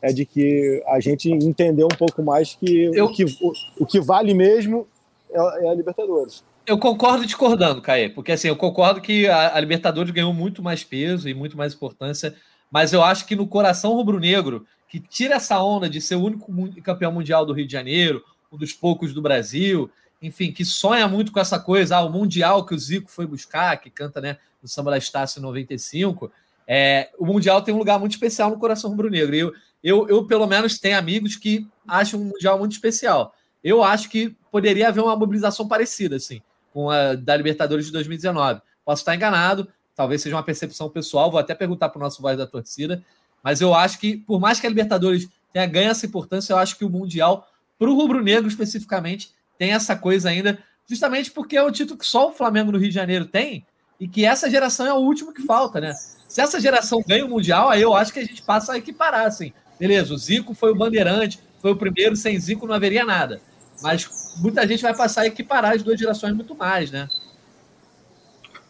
[0.00, 3.06] é de que a gente entendeu um pouco mais que, eu...
[3.06, 4.86] o, que o, o que vale mesmo
[5.32, 6.44] é, é a Libertadores.
[6.66, 10.82] Eu concordo discordando, Caê, porque assim, eu concordo que a, a, Libertadores ganhou muito mais
[10.82, 12.34] peso e muito mais importância,
[12.70, 16.50] mas eu acho que no coração rubro-negro, que tira essa onda de ser o único
[16.82, 19.90] campeão mundial do Rio de Janeiro, um dos poucos do Brasil,
[20.22, 23.76] enfim, que sonha muito com essa coisa, ah, o Mundial que o Zico foi buscar,
[23.76, 26.32] que canta né, no Samba da Estácio 95,
[26.66, 29.36] é, o Mundial tem um lugar muito especial no coração rubro-negro.
[29.36, 33.34] Eu, eu, eu, pelo menos, tenho amigos que acham o Mundial muito especial.
[33.62, 36.40] Eu acho que poderia haver uma mobilização parecida, assim
[36.74, 38.60] com a da Libertadores de 2019.
[38.84, 42.36] Posso estar enganado, talvez seja uma percepção pessoal, vou até perguntar para o nosso voz
[42.36, 43.02] da torcida,
[43.42, 46.76] mas eu acho que, por mais que a Libertadores tenha ganho essa importância, eu acho
[46.76, 51.70] que o Mundial, para o rubro-negro especificamente, tem essa coisa ainda, justamente porque é o
[51.70, 53.64] título que só o Flamengo no Rio de Janeiro tem,
[54.00, 55.94] e que essa geração é o último que falta, né?
[56.28, 59.26] Se essa geração ganha o Mundial, aí eu acho que a gente passa a equiparar,
[59.26, 59.52] assim.
[59.78, 63.40] Beleza, o Zico foi o bandeirante, foi o primeiro, sem Zico não haveria nada.
[63.80, 67.08] Mas muita gente vai passar a equiparar as duas gerações muito mais, né?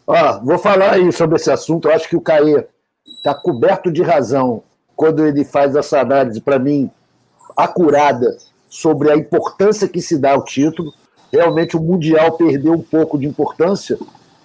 [0.07, 1.87] Ó, vou falar aí sobre esse assunto.
[1.87, 2.65] Eu acho que o Caê
[3.05, 4.63] está coberto de razão
[4.95, 6.89] quando ele faz essa análise, para mim,
[7.57, 8.37] acurada
[8.69, 10.93] sobre a importância que se dá ao título.
[11.31, 13.97] Realmente o Mundial perdeu um pouco de importância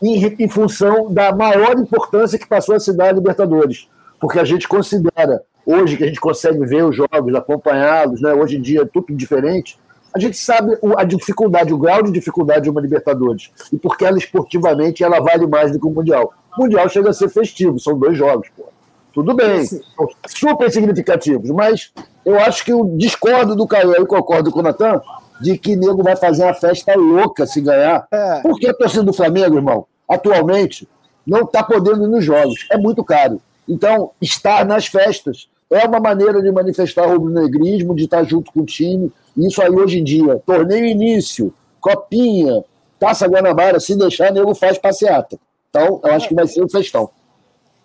[0.03, 3.89] em, em função da maior importância que passou a se dar a Libertadores.
[4.19, 8.33] Porque a gente considera, hoje que a gente consegue ver os jogos, acompanhá-los, né?
[8.33, 9.79] hoje em dia é tudo diferente,
[10.15, 13.51] a gente sabe a dificuldade, o grau de dificuldade de uma Libertadores.
[13.73, 16.33] E porque ela esportivamente ela vale mais do que o Mundial.
[16.57, 18.65] O Mundial chega a ser festivo, são dois jogos, pô.
[19.13, 21.93] Tudo bem, são super significativos, mas
[22.25, 25.01] eu acho que eu discordo do Caio e concordo com o Natan
[25.41, 28.07] de que nego vai fazer uma festa louca se ganhar.
[28.13, 28.41] É.
[28.41, 30.89] Porque a torcida do Flamengo, irmão, atualmente,
[31.27, 32.67] não está podendo ir nos jogos.
[32.71, 33.41] É muito caro.
[33.69, 38.61] Então, estar nas festas é uma maneira de manifestar o rubro-negrismo, de estar junto com
[38.61, 39.13] o time.
[39.37, 42.65] Isso aí hoje em dia, torneio início, copinha,
[42.99, 45.39] taça Guanabara, se deixar, nego faz passeata.
[45.71, 47.11] Então, eu acho que vai ser um festão.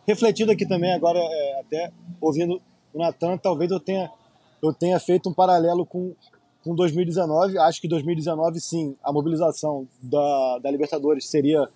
[0.08, 2.62] Refletindo aqui também, agora, é, até ouvindo
[2.93, 4.11] o Natan, talvez eu tenha,
[4.61, 6.13] eu tenha feito um paralelo com,
[6.63, 7.57] com 2019.
[7.57, 11.67] Acho que 2019, sim, a mobilização da, da Libertadores seria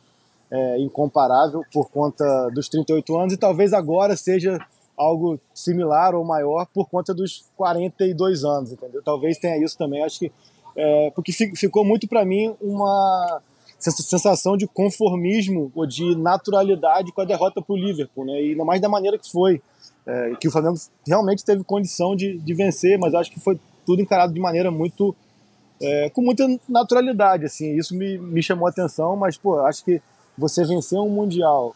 [0.51, 4.59] é, incomparável por conta dos 38 anos, e talvez agora seja
[4.99, 9.01] algo similar ou maior por conta dos 42 anos, entendeu?
[9.01, 10.31] Talvez tenha isso também, acho que
[10.75, 13.41] é, porque ficou muito para mim uma
[13.79, 18.33] sensação de conformismo ou de naturalidade com a derrota para o Liverpool, né?
[18.43, 19.61] E ainda mais da maneira que foi,
[20.05, 20.77] é, que o Flamengo
[21.07, 25.15] realmente teve condição de, de vencer, mas acho que foi tudo encarado de maneira muito
[25.81, 27.77] é, com muita naturalidade, assim.
[27.77, 30.01] Isso me, me chamou a atenção, mas pô, acho que
[30.37, 31.73] você vencer um mundial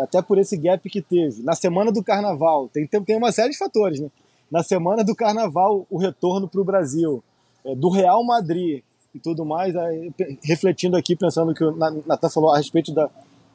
[0.00, 1.42] até por esse gap que teve.
[1.42, 4.10] Na semana do carnaval, tem, tem, uma série de fatores, né?
[4.50, 7.22] Na semana do carnaval, o retorno para o Brasil,
[7.64, 8.82] é, do Real Madrid
[9.14, 11.74] e tudo mais, aí, refletindo aqui, pensando que o
[12.06, 13.08] Natan falou a respeito da,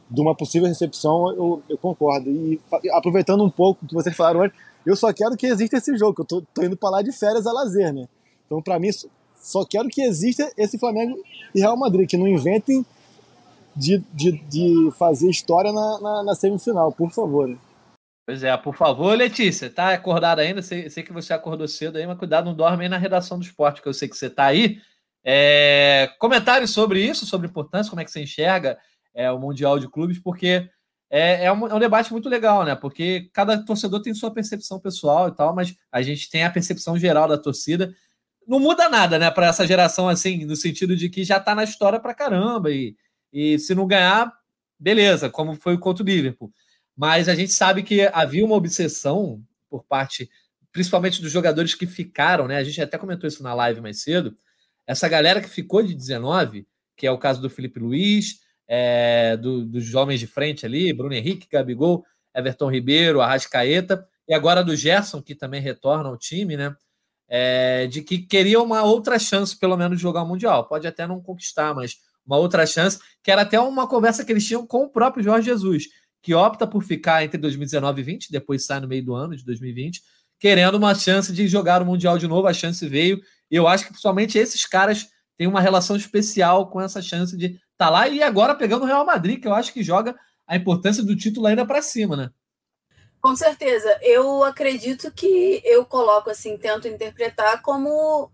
[0.10, 2.30] de uma possível recepção, eu, eu concordo.
[2.30, 2.60] E
[2.92, 4.50] aproveitando um pouco o que vocês falaram
[4.86, 7.12] eu só quero que exista esse jogo, que eu tô, tô indo para lá de
[7.12, 8.08] férias a lazer, né?
[8.46, 8.90] Então, para mim,
[9.40, 11.18] só quero que exista esse Flamengo
[11.54, 12.86] e Real Madrid, que não inventem
[13.76, 17.57] de, de, de fazer história na, na, na, semifinal, por favor.
[18.26, 20.61] Pois é, por favor, Letícia, tá acordada ainda?
[20.61, 23.43] Sei, sei que você acordou cedo aí, mas cuidado, não dorme aí na redação do
[23.43, 24.80] esporte, que eu sei que você tá aí.
[25.24, 28.78] É, comentários sobre isso, sobre importância, como é que você enxerga
[29.13, 30.70] é, o Mundial de Clubes, porque
[31.09, 32.76] é, é, um, é um debate muito legal, né?
[32.76, 36.97] Porque cada torcedor tem sua percepção pessoal e tal, mas a gente tem a percepção
[36.97, 37.93] geral da torcida
[38.49, 41.63] não muda nada, né, para essa geração, assim, no sentido de que já tá na
[41.63, 42.95] história para caramba e,
[43.32, 44.32] e se não ganhar,
[44.80, 46.52] beleza, como foi contra o Liverpool.
[46.96, 50.30] Mas a gente sabe que havia uma obsessão por parte,
[50.72, 52.58] principalmente dos jogadores que ficaram, né?
[52.58, 54.36] A gente até comentou isso na live mais cedo.
[54.86, 56.68] Essa galera que ficou de 19,
[56.98, 61.14] que é o caso do Felipe Luiz, é, do, dos homens de frente ali, Bruno
[61.14, 62.04] Henrique, Gabigol,
[62.36, 66.76] Everton Ribeiro, Arrascaeta, e agora do Gerson, que também retorna ao time, né?
[67.30, 70.68] é, de que queria uma outra chance, pelo menos, de jogar o Mundial.
[70.68, 71.98] Pode até não conquistar, mas
[72.30, 75.48] uma outra chance, que era até uma conversa que eles tinham com o próprio Jorge
[75.48, 75.86] Jesus,
[76.22, 79.44] que opta por ficar entre 2019 e 20, depois sai no meio do ano de
[79.44, 80.02] 2020,
[80.40, 82.48] querendo uma chance de jogar o Mundial de novo.
[82.48, 83.20] A chance veio,
[83.50, 85.08] e eu acho que principalmente esses caras
[85.38, 88.88] têm uma relação especial com essa chance de estar tá lá e agora pegando o
[88.88, 90.16] Real Madrid, que eu acho que joga
[90.46, 92.30] a importância do título ainda para cima, né?
[93.22, 93.98] Com certeza.
[94.02, 98.32] Eu acredito que eu coloco assim, tento interpretar como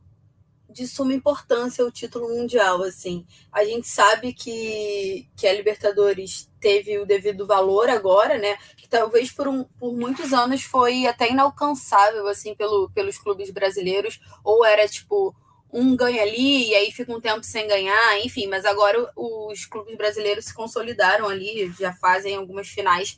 [0.76, 3.26] de suma importância o título mundial, assim.
[3.49, 8.57] A gente sabe que, que a Libertadores teve o devido valor agora, né?
[8.76, 14.19] Que talvez por, um, por muitos anos foi até inalcançável, assim, pelo, pelos clubes brasileiros.
[14.43, 15.34] Ou era, tipo,
[15.71, 18.47] um ganha ali e aí fica um tempo sem ganhar, enfim.
[18.47, 23.17] Mas agora os clubes brasileiros se consolidaram ali, já fazem algumas finais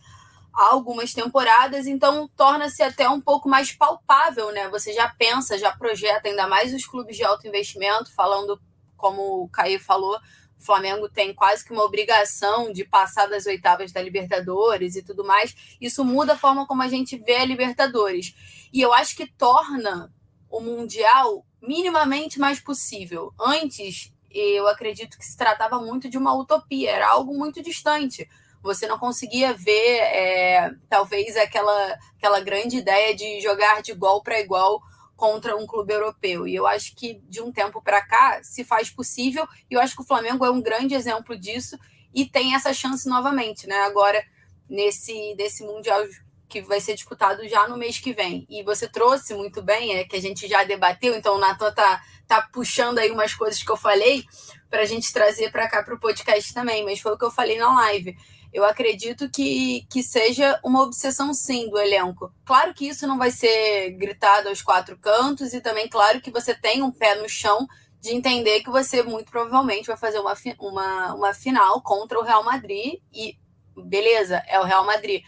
[0.57, 4.67] algumas temporadas, então torna-se até um pouco mais palpável, né?
[4.69, 8.59] Você já pensa, já projeta, ainda mais os clubes de alto investimento, falando
[8.97, 10.17] como o Caio falou,
[10.59, 15.23] o Flamengo tem quase que uma obrigação de passar das oitavas da Libertadores e tudo
[15.23, 15.55] mais.
[15.79, 18.33] Isso muda a forma como a gente vê a Libertadores.
[18.73, 20.11] E eu acho que torna
[20.49, 23.31] o Mundial minimamente mais possível.
[23.39, 28.27] Antes, eu acredito que se tratava muito de uma utopia, era algo muito distante
[28.67, 34.39] você não conseguia ver, é, talvez, aquela, aquela grande ideia de jogar de igual para
[34.39, 34.81] igual
[35.15, 36.47] contra um clube europeu.
[36.47, 39.95] E eu acho que de um tempo para cá se faz possível, e eu acho
[39.95, 41.77] que o Flamengo é um grande exemplo disso
[42.13, 43.77] e tem essa chance novamente, né?
[43.81, 44.23] Agora,
[44.69, 46.03] nesse, nesse Mundial
[46.47, 48.45] que vai ser disputado já no mês que vem.
[48.49, 52.01] E você trouxe muito bem, é que a gente já debateu, então o Natan tá,
[52.27, 54.23] tá puxando aí umas coisas que eu falei
[54.69, 57.31] para a gente trazer para cá para o podcast também, mas foi o que eu
[57.31, 58.15] falei na live
[58.57, 62.33] eu acredito que, que seja uma obsessão sim do elenco.
[62.43, 66.55] Claro que isso não vai ser gritado aos quatro cantos, e também, claro, que você
[66.55, 67.67] tem um pé no chão
[68.01, 72.43] de entender que você muito provavelmente vai fazer uma, uma, uma final contra o Real
[72.43, 73.37] Madrid, e
[73.75, 75.21] beleza, é o Real Madrid.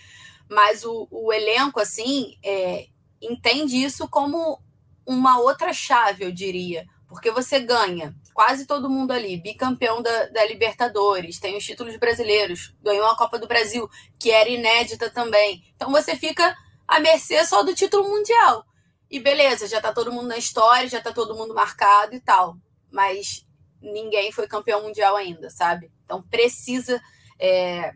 [0.49, 2.87] Mas o, o elenco, assim, é,
[3.21, 4.59] entende isso como
[5.05, 6.87] uma outra chave, eu diria.
[7.09, 12.75] Porque você ganha quase todo mundo ali, bicampeão da, da, Libertadores, tem os títulos brasileiros,
[12.81, 13.89] ganhou a Copa do Brasil,
[14.19, 15.63] que era inédita também.
[15.75, 16.55] Então você fica
[16.87, 18.63] à mercê só do título mundial.
[19.09, 22.55] E beleza, já tá todo mundo na história, já tá todo mundo marcado e tal.
[22.91, 23.43] Mas
[23.81, 25.91] ninguém foi campeão mundial ainda, sabe?
[26.05, 27.01] Então precisa
[27.39, 27.93] é,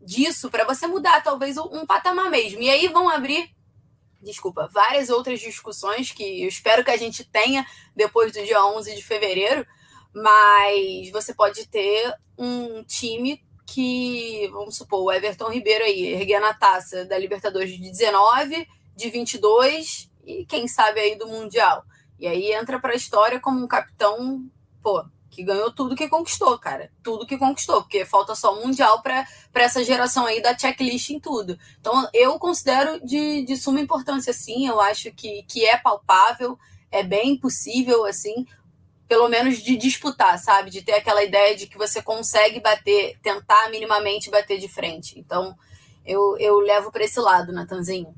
[0.00, 2.62] disso para você mudar talvez um patamar mesmo.
[2.62, 3.50] E aí vão abrir
[4.22, 8.94] desculpa, várias outras discussões que eu espero que a gente tenha depois do dia 11
[8.94, 9.66] de fevereiro,
[10.14, 16.54] mas você pode ter um time que, vamos supor, o Everton Ribeiro aí, erguendo a
[16.54, 21.84] taça da Libertadores de 19, de 22 e quem sabe aí do Mundial.
[22.18, 24.44] E aí entra para a história como um capitão,
[24.82, 26.92] pô, que ganhou tudo que conquistou, cara.
[27.02, 31.18] Tudo que conquistou, porque falta só o Mundial para essa geração aí da checklist em
[31.18, 31.58] tudo.
[31.80, 34.68] Então, eu considero de, de suma importância, sim.
[34.68, 36.58] Eu acho que, que é palpável,
[36.90, 38.46] é bem possível, assim,
[39.08, 40.70] pelo menos de disputar, sabe?
[40.70, 45.18] De ter aquela ideia de que você consegue bater, tentar minimamente bater de frente.
[45.18, 45.56] Então,
[46.04, 48.14] eu, eu levo para esse lado, Natanzinho.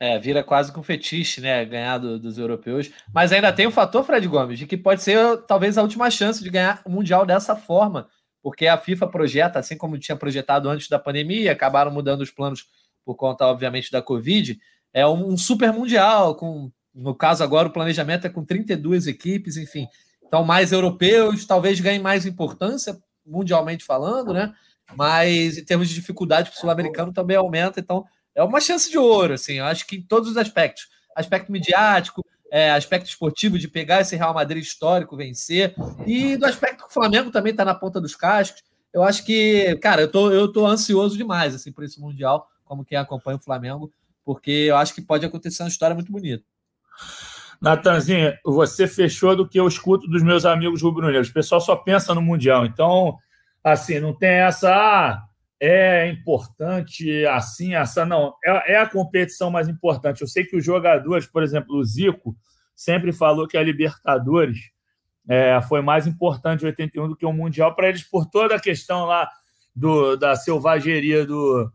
[0.00, 1.64] É, vira quase com um fetiche, né?
[1.64, 2.90] Ganhar do, dos europeus.
[3.12, 6.42] Mas ainda tem o fator Fred Gomes, de que pode ser talvez a última chance
[6.42, 8.08] de ganhar o Mundial dessa forma.
[8.42, 12.66] porque a FIFA projeta, assim como tinha projetado antes da pandemia, acabaram mudando os planos
[13.04, 14.58] por conta, obviamente, da Covid,
[14.92, 19.88] é um, super mundial, com, no caso agora o planejamento é com 32 equipes, enfim.
[20.26, 24.52] Então, mais europeus, talvez ganhem mais importância, mundialmente falando, né?
[24.94, 28.04] Mas em termos de dificuldade para o sul-americano também aumenta, então
[28.38, 30.88] é uma chance de ouro, assim, eu acho que em todos os aspectos.
[31.16, 35.74] Aspecto midiático, é, aspecto esportivo de pegar esse Real Madrid histórico, vencer,
[36.06, 38.62] e do aspecto que o Flamengo também está na ponta dos cascos.
[38.92, 42.84] Eu acho que, cara, eu tô, eu tô ansioso demais assim, por esse Mundial, como
[42.84, 43.92] quem acompanha o Flamengo,
[44.24, 46.44] porque eu acho que pode acontecer uma história muito bonita.
[47.60, 51.28] Natanzinho, você fechou do que eu escuto dos meus amigos rubro-negros.
[51.28, 52.64] O pessoal só pensa no Mundial.
[52.64, 53.18] Então,
[53.64, 54.70] assim, não tem essa.
[54.70, 55.27] Ah,
[55.60, 58.34] é importante assim, essa não.
[58.44, 60.22] É, é, a competição mais importante.
[60.22, 62.36] Eu sei que os jogadores, por exemplo, o Zico,
[62.74, 64.58] sempre falou que a Libertadores
[65.28, 68.60] é, foi mais importante em 81 do que o Mundial para eles, por toda a
[68.60, 69.28] questão lá
[69.74, 71.70] do, da selvageria do,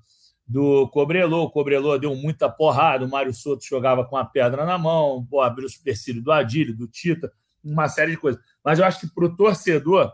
[0.48, 1.44] do Cobrelô.
[1.44, 5.42] O Cobrelô deu muita porrada, o Mário Soto jogava com a pedra na mão, pô,
[5.42, 7.32] abriu o supercílio do Adílio, do Tita,
[7.64, 8.42] uma série de coisas.
[8.64, 10.12] Mas eu acho que para o torcedor,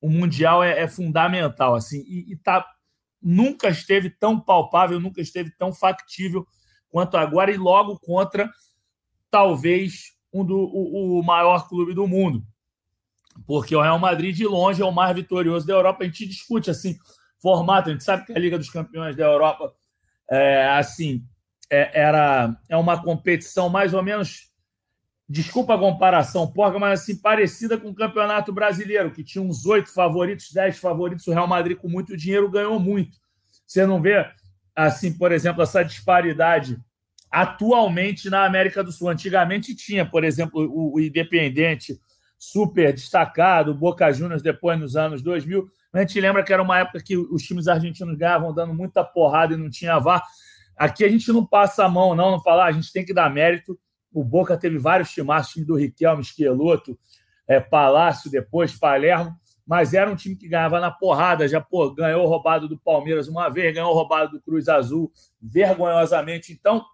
[0.00, 2.66] o Mundial é, é fundamental, assim, e, está
[3.22, 6.46] nunca esteve tão palpável, nunca esteve tão factível
[6.88, 8.50] quanto agora, e logo contra
[9.30, 12.44] talvez um do, o, o maior clube do mundo.
[13.46, 16.02] Porque o Real Madrid, de longe, é o mais vitorioso da Europa.
[16.02, 16.98] A gente discute assim,
[17.40, 19.72] formato, a gente sabe que a Liga dos Campeões da Europa
[20.30, 21.24] é assim,
[21.70, 24.49] é, era é uma competição mais ou menos
[25.30, 29.94] desculpa a comparação, porca, mas assim, parecida com o Campeonato Brasileiro, que tinha uns oito
[29.94, 33.16] favoritos, dez favoritos, o Real Madrid com muito dinheiro ganhou muito.
[33.64, 34.28] Você não vê,
[34.74, 36.76] assim, por exemplo, essa disparidade
[37.30, 39.08] atualmente na América do Sul.
[39.08, 41.96] Antigamente tinha, por exemplo, o, o Independente
[42.36, 45.64] super destacado, o Boca Juniors depois nos anos 2000.
[45.92, 49.54] A gente lembra que era uma época que os times argentinos ganhavam dando muita porrada
[49.54, 50.24] e não tinha VAR.
[50.76, 53.14] Aqui a gente não passa a mão, não, não falar, ah, a gente tem que
[53.14, 53.78] dar mérito
[54.12, 56.98] o Boca teve vários times, time do Riquelme, Esqueloto,
[57.46, 59.34] é, Palácio, depois Palermo,
[59.66, 63.48] mas era um time que ganhava na porrada, já pô, ganhou roubado do Palmeiras uma
[63.48, 66.52] vez, ganhou roubado do Cruz Azul vergonhosamente.
[66.52, 66.84] Então,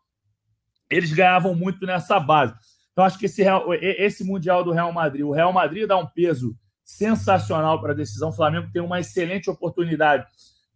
[0.90, 2.54] eles ganhavam muito nessa base.
[2.92, 3.42] Então, acho que esse,
[3.80, 8.28] esse Mundial do Real Madrid, o Real Madrid dá um peso sensacional para a decisão.
[8.28, 10.26] O Flamengo tem uma excelente oportunidade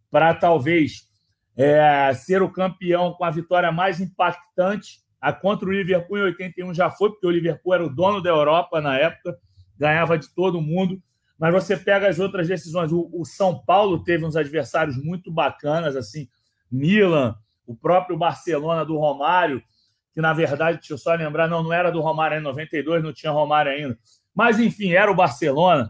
[0.09, 1.07] para talvez
[1.55, 6.73] é, ser o campeão com a vitória mais impactante a contra o Liverpool em 81
[6.73, 9.37] já foi, porque o Liverpool era o dono da Europa na época,
[9.77, 10.99] ganhava de todo mundo.
[11.37, 12.91] Mas você pega as outras decisões.
[12.91, 16.27] O, o São Paulo teve uns adversários muito bacanas, assim,
[16.71, 19.61] Milan, o próprio Barcelona do Romário,
[20.13, 23.13] que na verdade, deixa eu só lembrar, não, não era do Romário em 92, não
[23.13, 23.97] tinha Romário ainda.
[24.33, 25.89] Mas enfim, era o Barcelona,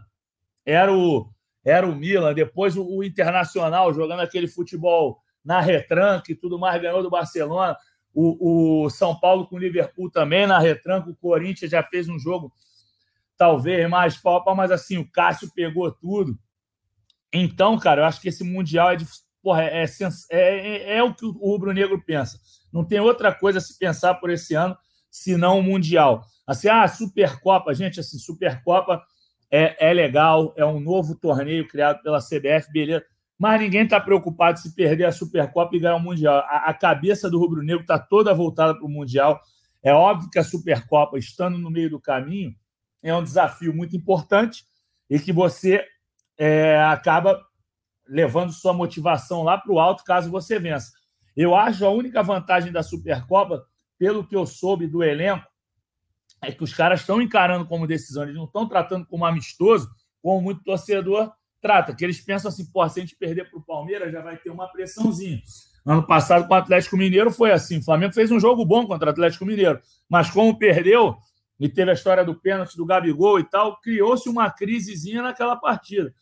[0.64, 1.28] era o,
[1.64, 6.80] era o Milan, depois o, o Internacional jogando aquele futebol na retranca e tudo mais,
[6.80, 7.76] ganhou do Barcelona
[8.14, 12.18] o, o São Paulo com o Liverpool também na retranca, o Corinthians já fez um
[12.18, 12.52] jogo
[13.36, 16.38] talvez mais pau, mas assim, o Cássio pegou tudo.
[17.32, 19.06] Então, cara, eu acho que esse Mundial é de,
[19.42, 22.38] porra, é, é, é, é o que o rubro-negro pensa.
[22.72, 24.76] Não tem outra coisa a se pensar por esse ano
[25.10, 26.24] senão o Mundial.
[26.46, 29.02] Assim, ah, Supercopa, gente, assim, Supercopa
[29.50, 33.04] é, é legal, é um novo torneio criado pela CBF, beleza
[33.42, 36.44] mas ninguém está preocupado se perder a Supercopa e ganhar o Mundial.
[36.46, 39.40] A, a cabeça do rubro-negro está toda voltada para o Mundial.
[39.82, 42.54] É óbvio que a Supercopa, estando no meio do caminho,
[43.02, 44.64] é um desafio muito importante
[45.10, 45.84] e que você
[46.38, 47.44] é, acaba
[48.06, 50.92] levando sua motivação lá para o alto caso você vença.
[51.36, 53.66] Eu acho a única vantagem da Supercopa,
[53.98, 55.44] pelo que eu soube do elenco,
[56.40, 59.90] é que os caras estão encarando como decisão, eles não estão tratando como amistoso,
[60.22, 61.32] como muito torcedor
[61.62, 64.36] trata, que eles pensam assim, pô, se a gente perder para o Palmeiras, já vai
[64.36, 65.40] ter uma pressãozinha.
[65.86, 67.78] Ano passado, com o Atlético Mineiro, foi assim.
[67.78, 71.16] O Flamengo fez um jogo bom contra o Atlético Mineiro, mas como perdeu
[71.58, 76.12] e teve a história do pênalti do Gabigol e tal, criou-se uma crisezinha naquela partida.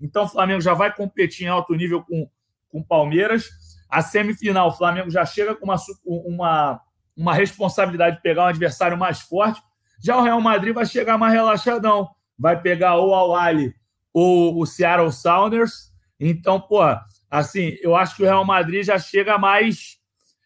[0.00, 2.28] Então, o Flamengo já vai competir em alto nível com
[2.72, 3.48] o Palmeiras.
[3.88, 6.80] A semifinal, o Flamengo já chega com uma, uma,
[7.16, 9.62] uma responsabilidade de pegar um adversário mais forte.
[10.00, 12.08] Já o Real Madrid vai chegar mais relaxadão.
[12.36, 13.74] Vai pegar ou ao Ali
[14.12, 15.92] o, o Seattle Sounders.
[16.18, 16.80] Então, pô,
[17.30, 19.98] assim, eu acho que o Real Madrid já chega mais.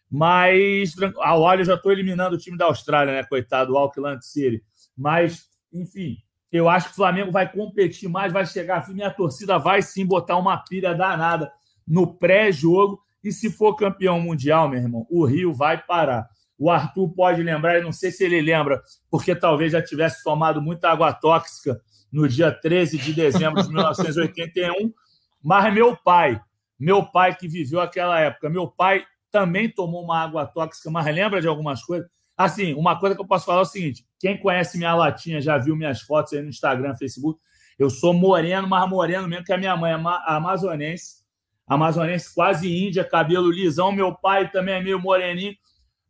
[0.09, 3.23] mais ah, olha, eu já estou eliminando o time da Austrália, né?
[3.23, 4.63] Coitado, o Auckland City.
[4.95, 6.17] Mas, enfim,
[6.51, 10.37] eu acho que o Flamengo vai competir mais, vai chegar Minha torcida vai sim botar
[10.37, 11.51] uma pilha danada
[11.87, 13.01] no pré-jogo.
[13.23, 16.27] E se for campeão mundial, meu irmão, o Rio vai parar.
[16.59, 20.61] O Arthur pode lembrar, eu não sei se ele lembra, porque talvez já tivesse tomado
[20.61, 21.81] muita água tóxica
[22.13, 24.93] no dia 13 de dezembro de 1981,
[25.41, 26.39] Mas meu pai,
[26.79, 31.41] meu pai que viveu aquela época, meu pai também tomou uma água tóxica, mas lembra
[31.41, 32.07] de algumas coisas?
[32.37, 35.57] Assim, uma coisa que eu posso falar é o seguinte: quem conhece minha latinha já
[35.57, 37.39] viu minhas fotos aí no Instagram, Facebook.
[37.77, 39.95] Eu sou moreno, mas moreno mesmo que a minha mãe é
[40.27, 41.23] amazonense,
[41.65, 43.91] amazonense quase índia, cabelo lisão.
[43.91, 45.55] Meu pai também é meio moreninho.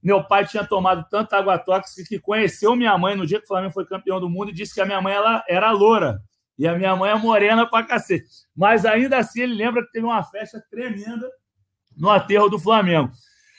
[0.04, 3.47] Meu pai tinha tomado tanta água tóxica que conheceu minha mãe no dia que o
[3.47, 6.22] Flamengo foi campeão do mundo e disse que a minha mãe ela era loura.
[6.58, 8.26] E a minha mãe é morena pra cacete.
[8.56, 11.28] Mas ainda assim ele lembra que teve uma festa tremenda
[11.95, 13.12] no aterro do Flamengo.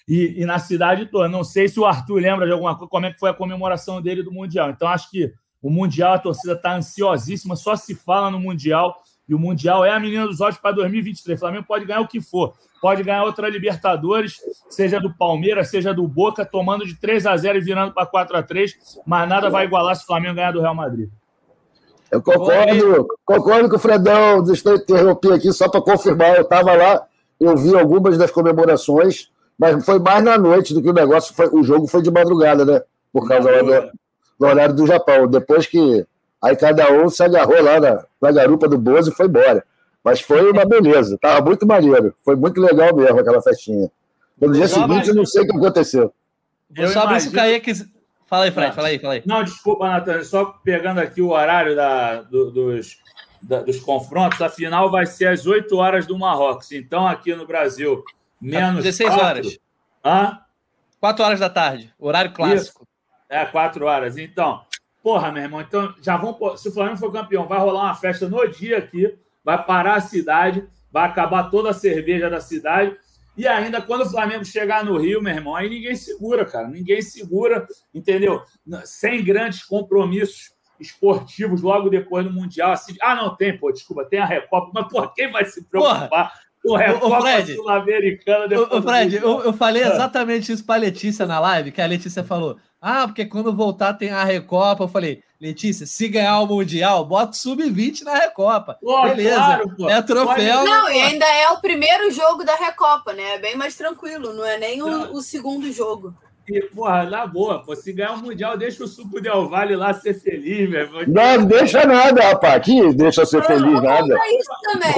[0.06, 1.28] E, e, na cidade toda.
[1.28, 4.02] Não sei se o Arthur lembra de alguma coisa, como é que foi a comemoração
[4.02, 4.68] dele do Mundial.
[4.68, 5.32] Então, acho que
[5.62, 8.94] o Mundial, a torcida está ansiosíssima, só se fala no Mundial.
[9.28, 11.38] E o Mundial é a menina dos olhos para 2023.
[11.38, 12.54] O Flamengo pode ganhar o que for.
[12.80, 17.58] Pode ganhar outra Libertadores, seja do Palmeiras, seja do Boca, tomando de 3 a 0
[17.58, 18.74] e virando para 4 a 3
[19.06, 21.08] mas nada vai igualar se o Flamengo ganhar do Real Madrid.
[22.14, 24.42] Eu concordo, concordo com o Fredão.
[24.42, 26.36] Deixa eu interromper aqui só para confirmar.
[26.36, 27.02] Eu estava lá,
[27.40, 31.34] eu vi algumas das comemorações, mas foi mais na noite do que o negócio.
[31.34, 32.82] Foi, o jogo foi de madrugada, né?
[33.12, 33.90] Por causa do,
[34.38, 35.26] do, horário do Japão.
[35.26, 36.06] Depois que.
[36.44, 39.64] Aí cada um se agarrou lá na, na garupa do Bozo e foi embora.
[40.02, 41.16] Mas foi uma beleza.
[41.18, 42.14] Tava muito maneiro.
[42.22, 43.90] Foi muito legal mesmo aquela festinha.
[44.38, 46.12] No dia seguinte, eu não sei o que aconteceu.
[46.76, 47.72] Eu só abri se o Kaique
[48.26, 49.22] Fala aí, Fred, fala aí, fala aí.
[49.26, 52.98] Não, desculpa, Natan, só pegando aqui o horário da, do, dos,
[53.40, 56.72] da, dos confrontos, a final vai ser às 8 horas do Marrocos.
[56.72, 58.02] Então, aqui no Brasil,
[58.40, 58.82] menos.
[58.82, 59.26] 16 4...
[59.26, 59.58] horas.
[60.04, 60.40] Hã?
[61.00, 62.82] 4 horas da tarde, horário clássico.
[62.82, 62.88] Isso.
[63.28, 64.16] É, 4 horas.
[64.16, 64.62] Então,
[65.04, 66.56] porra, meu irmão, então já vão.
[66.56, 70.00] Se o Flamengo for campeão, vai rolar uma festa no dia aqui, vai parar a
[70.00, 72.96] cidade, vai acabar toda a cerveja da cidade
[73.36, 76.68] e ainda quando o Flamengo chegar no Rio, meu irmão, aí ninguém segura, cara.
[76.68, 78.42] Ninguém segura, entendeu?
[78.84, 82.72] Sem grandes compromissos esportivos logo depois do Mundial.
[82.72, 86.08] Assim, ah, não tem, pô, desculpa, tem a Recopa, mas por quem vai se preocupar?
[86.08, 86.32] Porra.
[86.64, 88.72] O Recopa Sul-Americana depois.
[88.72, 89.88] Ô, Fred, eu, eu, falei ah.
[89.88, 93.94] exatamente isso para a Letícia na live, que a Letícia falou: ah, porque quando voltar
[93.94, 94.84] tem a Recopa.
[94.84, 98.78] Eu falei, Letícia, se ganhar o Mundial, bota sub-20 na Recopa.
[98.80, 99.36] Pô, Beleza.
[99.36, 99.88] Claro, pô.
[99.88, 100.64] É troféu.
[100.64, 103.36] Não, e ainda é o primeiro jogo da Recopa, né?
[103.36, 106.14] É bem mais tranquilo, não é nem o, o segundo jogo.
[106.46, 109.94] E, porra, na boa, pô, se ganhar o Mundial, deixa o Suco Del Vale lá
[109.94, 110.90] ser feliz, velho.
[111.08, 112.54] Não, não deixa nada, rapaz.
[112.54, 114.14] Aqui deixa ser feliz, nada.
[114.28, 114.94] isso também.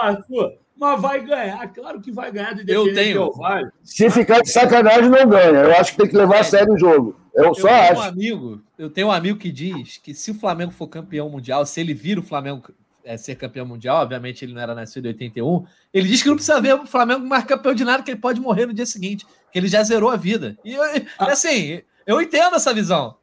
[0.00, 3.32] Arthur, mas vai ganhar, claro que vai ganhar do Eu tenho.
[3.32, 3.70] Vale.
[3.82, 5.60] Se ficar de sacanagem, não ganha.
[5.60, 7.16] Eu acho que tem que levar a sério o jogo.
[7.34, 8.00] Eu, eu só acho.
[8.00, 11.64] Um amigo, eu tenho um amigo que diz que se o Flamengo for campeão mundial,
[11.64, 12.62] se ele vir o Flamengo
[13.04, 16.36] é, ser campeão mundial, obviamente ele não era nascido em 81, ele diz que não
[16.36, 19.26] precisa ver o Flamengo mais campeão de nada, que ele pode morrer no dia seguinte,
[19.52, 20.56] que ele já zerou a vida.
[20.64, 21.26] E ah.
[21.26, 23.16] assim, eu entendo essa visão.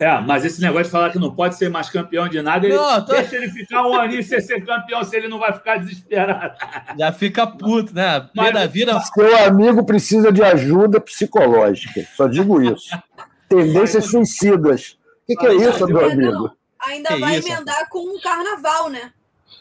[0.00, 2.76] É, mas esse negócio de falar que não pode ser mais campeão de nada, ele
[2.76, 3.12] não, tô...
[3.12, 6.56] deixa ele ficar um aninho sem ser campeão, se ele não vai ficar desesperado.
[6.96, 8.28] Já fica puto, né?
[8.34, 8.98] Mas, da vida.
[9.00, 12.96] Seu amigo precisa de ajuda psicológica, só digo isso.
[13.48, 14.96] Tendências suicidas.
[15.22, 16.57] O que, que é isso, meu amigo?
[16.86, 17.48] Ainda que vai isso?
[17.48, 19.12] emendar com um carnaval, né?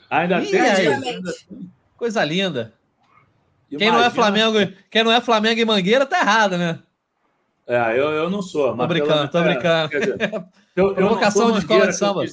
[0.09, 1.21] Ainda Ih, tem é
[1.97, 2.73] Coisa linda.
[3.69, 4.57] Quem não, é Flamengo,
[4.89, 6.79] quem não é Flamengo e Mangueira tá errado, né?
[7.67, 8.75] É, eu, eu não sou.
[8.77, 9.93] Tô brincando, tô brincando.
[9.93, 10.43] É,
[10.75, 12.23] eu, Provocação de escola de samba.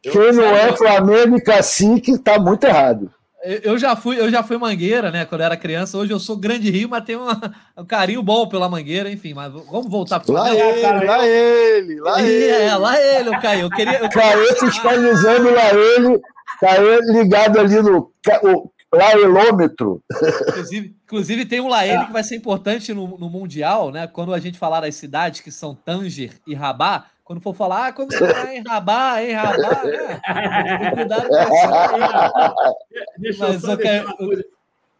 [0.00, 3.12] Quem não é Flamengo e cacique tá muito errado.
[3.42, 5.24] Eu já fui, eu já fui mangueira, né?
[5.24, 5.98] Quando eu era criança.
[5.98, 9.34] Hoje eu sou grande rio, mas tenho uma, um carinho bom pela mangueira, enfim.
[9.34, 12.48] Mas vamos voltar para lá ele, lá ele, lá ele.
[12.48, 13.62] É, lá ele, o Caio.
[13.62, 16.20] Eu queria, eu Caio fiscalizando lá ele,
[16.60, 18.12] Caio ligado ali no
[18.44, 20.02] o, laelômetro.
[20.48, 24.06] Inclusive, inclusive tem um Laele que vai ser importante no, no Mundial, né?
[24.06, 27.92] Quando a gente falar das cidades que são Tanger e Rabat, quando for falar, ah,
[27.92, 30.20] quando tá em Rabat, em né?
[30.94, 32.74] Cuidado com isso.
[33.18, 34.44] Deixa eu só deixar, uma coisa,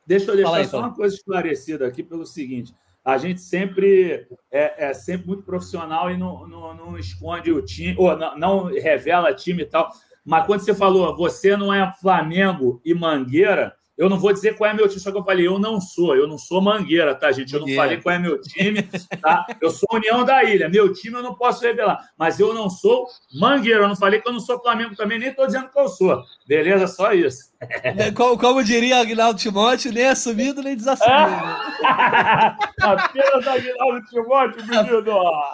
[0.07, 2.75] deixa eu deixar aí, só uma coisa esclarecida aqui pelo seguinte.
[3.05, 7.97] A gente sempre é, é sempre muito profissional e não, não, não esconde o time,
[7.99, 9.91] ou não, não revela time e tal.
[10.25, 14.71] Mas quando você falou, você não é Flamengo e Mangueira, eu não vou dizer qual
[14.71, 17.31] é meu time, só que eu falei, eu não sou, eu não sou mangueira, tá,
[17.31, 17.53] gente?
[17.53, 18.83] Eu não falei qual é meu time,
[19.21, 19.47] tá?
[19.61, 23.07] Eu sou União da Ilha, meu time eu não posso revelar, mas eu não sou
[23.39, 25.89] mangueira, eu não falei que eu não sou Flamengo também, nem tô dizendo que eu
[25.89, 26.23] sou.
[26.47, 26.87] Beleza?
[26.87, 27.53] Só isso.
[27.61, 31.13] É, como, como diria Aguinaldo Timóteo, nem assumido, nem desassumido.
[32.81, 35.05] apenas Aguinaldo Timóteo, menino.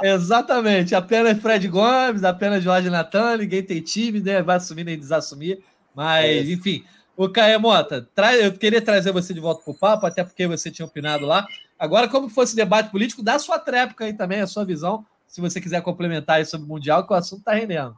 [0.03, 4.43] Exatamente, apenas Fred Gomes, apenas Jorge Natan, ninguém tem time, né?
[4.43, 5.59] Vai assumir nem desassumir.
[5.95, 6.85] Mas, é enfim,
[7.19, 8.09] o Caio Mota,
[8.41, 11.45] eu queria trazer você de volta para o papo, até porque você tinha opinado lá.
[11.77, 15.41] Agora, como fosse debate político, dá a sua tréplica aí também, a sua visão, se
[15.41, 17.93] você quiser complementar aí sobre o Mundial, que o assunto está rendendo.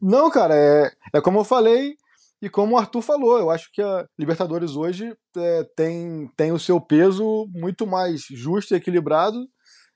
[0.00, 1.96] Não, cara, é, é como eu falei,
[2.40, 6.58] E como o Arthur falou, eu acho que a Libertadores hoje é, tem, tem o
[6.58, 9.48] seu peso muito mais justo e equilibrado,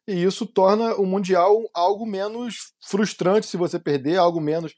[0.09, 4.75] e isso torna o Mundial algo menos frustrante se você perder, algo menos.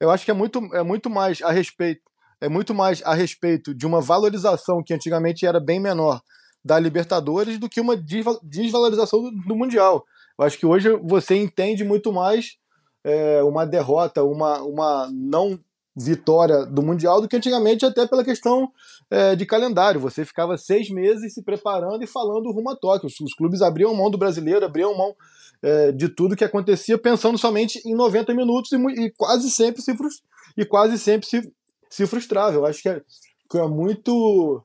[0.00, 2.02] Eu acho que é muito, é muito mais a respeito.
[2.42, 6.20] É muito mais a respeito de uma valorização que antigamente era bem menor
[6.64, 10.04] da Libertadores do que uma desvalorização do, Mundial.
[10.36, 12.56] Eu acho que hoje você entende muito mais
[13.04, 15.56] é, uma derrota, uma, uma não
[15.94, 18.72] vitória do Mundial do que antigamente, até pela questão
[19.08, 20.00] é, de calendário.
[20.00, 23.06] Você ficava seis meses se preparando e falando rumo a Tóquio.
[23.06, 25.14] Os, os clubes abriam mão do brasileiro, abriam mão
[25.62, 29.94] é, de tudo que acontecia, pensando somente em 90 minutos e, e quase sempre se
[30.56, 31.52] e quase sempre se,
[31.92, 32.56] se frustrava.
[32.56, 33.00] Eu acho que é,
[33.50, 34.64] que é muito.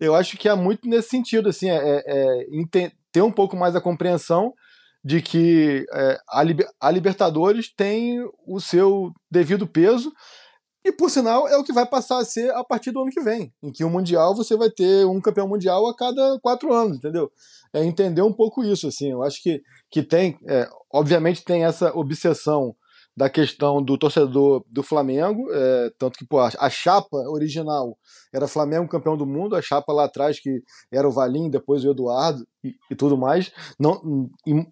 [0.00, 3.76] Eu acho que é muito nesse sentido, assim, é, é, é ter um pouco mais
[3.76, 4.52] a compreensão
[5.04, 6.44] de que é, a,
[6.80, 10.12] a, Libertadores tem o seu devido peso,
[10.84, 13.20] e por sinal é o que vai passar a ser a partir do ano que
[13.20, 16.96] vem, em que o Mundial você vai ter um campeão mundial a cada quatro anos,
[16.96, 17.30] entendeu?
[17.72, 21.96] É entender um pouco isso, assim, eu acho que, que tem, é, obviamente tem essa
[21.96, 22.74] obsessão
[23.16, 27.96] da questão do torcedor do Flamengo, é, tanto que pô, a, chapa original
[28.32, 31.90] era Flamengo campeão do mundo, a chapa lá atrás que era o Valim, depois o
[31.90, 34.66] Eduardo e, e tudo mais, não, em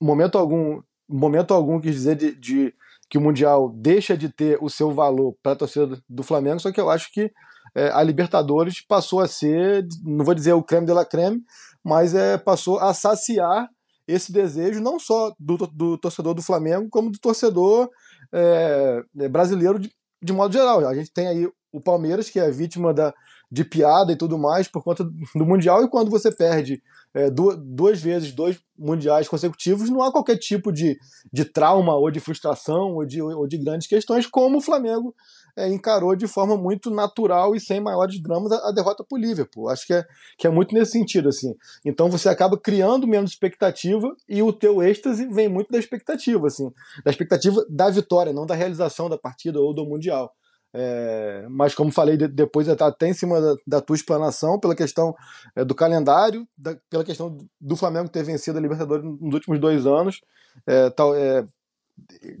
[0.00, 2.74] momento algum, momento algum quis dizer de, de,
[3.10, 6.72] que o mundial deixa de ter o seu valor para a torcida do Flamengo, só
[6.72, 7.30] que eu acho que
[7.74, 11.42] é, a Libertadores passou a ser, não vou dizer o creme de la creme,
[11.84, 13.68] mas é, passou a saciar
[14.12, 17.88] esse desejo não só do, do torcedor do Flamengo, como do torcedor
[18.32, 19.90] é, brasileiro de,
[20.22, 20.86] de, modo geral.
[20.86, 23.14] A gente tem aí o Palmeiras, que é vítima da,
[23.50, 26.82] de piada e tudo mais por conta do Mundial, e quando você perde
[27.14, 30.98] é, duas, duas vezes dois mundiais consecutivos, não há qualquer tipo de,
[31.32, 35.14] de trauma ou de frustração ou de, ou de grandes questões, como o Flamengo
[35.56, 39.68] é, encarou de forma muito natural e sem maiores dramas a, a, derrota por Liverpool.
[39.68, 40.04] Acho que é,
[40.38, 41.28] que é muito nesse sentido.
[41.28, 41.54] assim.
[41.84, 46.70] Então você acaba criando menos expectativa e o teu êxtase vem muito da expectativa, assim,
[47.04, 50.32] da expectativa da vitória, não da realização da partida ou do Mundial.
[50.74, 55.14] É, mas como falei de, depois até em cima da, da, tua explanação pela questão
[55.54, 59.86] é, do calendário, da, pela questão do Flamengo ter vencido a Libertadores nos últimos dois
[59.86, 60.22] anos,
[60.66, 61.44] é, tal, é,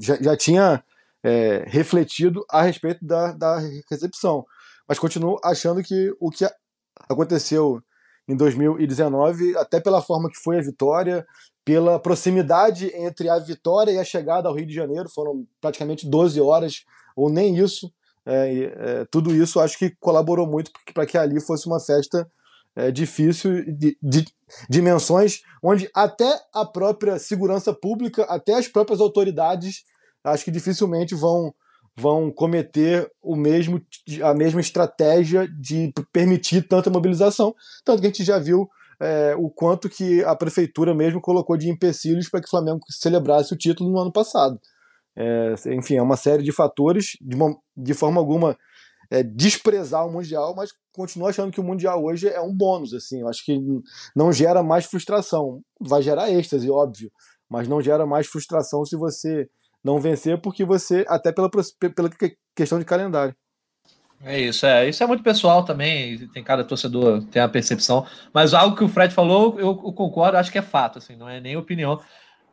[0.00, 0.82] já, já, tinha
[1.22, 3.58] é, refletido a respeito da, da
[3.90, 4.44] recepção.
[4.88, 6.44] Mas continuo achando que o que
[7.08, 7.82] aconteceu
[8.28, 11.26] em 2019, até pela forma que foi a vitória,
[11.64, 16.40] pela proximidade entre a vitória e a chegada ao Rio de Janeiro, foram praticamente 12
[16.40, 16.84] horas,
[17.16, 17.92] ou nem isso.
[18.24, 22.30] É, é, tudo isso acho que colaborou muito para que ali fosse uma festa
[22.76, 24.24] é, difícil, de, de,
[24.68, 29.84] dimensões onde até a própria segurança pública, até as próprias autoridades
[30.24, 31.54] acho que dificilmente vão
[31.94, 33.80] vão cometer o mesmo
[34.22, 37.54] a mesma estratégia de permitir tanta mobilização,
[37.84, 38.68] tanto que a gente já viu
[39.00, 43.52] é, o quanto que a prefeitura mesmo colocou de empecilhos para que o Flamengo celebrasse
[43.52, 44.58] o título no ano passado.
[45.16, 48.56] É, enfim, é uma série de fatores, de, uma, de forma alguma
[49.10, 52.94] é, desprezar o Mundial, mas continuo achando que o Mundial hoje é um bônus.
[52.94, 53.60] Assim, eu acho que
[54.16, 55.60] não gera mais frustração.
[55.80, 57.10] Vai gerar êxtase, óbvio,
[57.50, 59.50] mas não gera mais frustração se você
[59.82, 62.10] não vencer, porque você, até pela, pela
[62.54, 63.34] questão de calendário.
[64.24, 64.88] É isso, é.
[64.88, 68.88] Isso é muito pessoal também, tem cada torcedor tem a percepção, mas algo que o
[68.88, 72.00] Fred falou, eu, eu, concordo, acho que é fato, assim, não é nem opinião.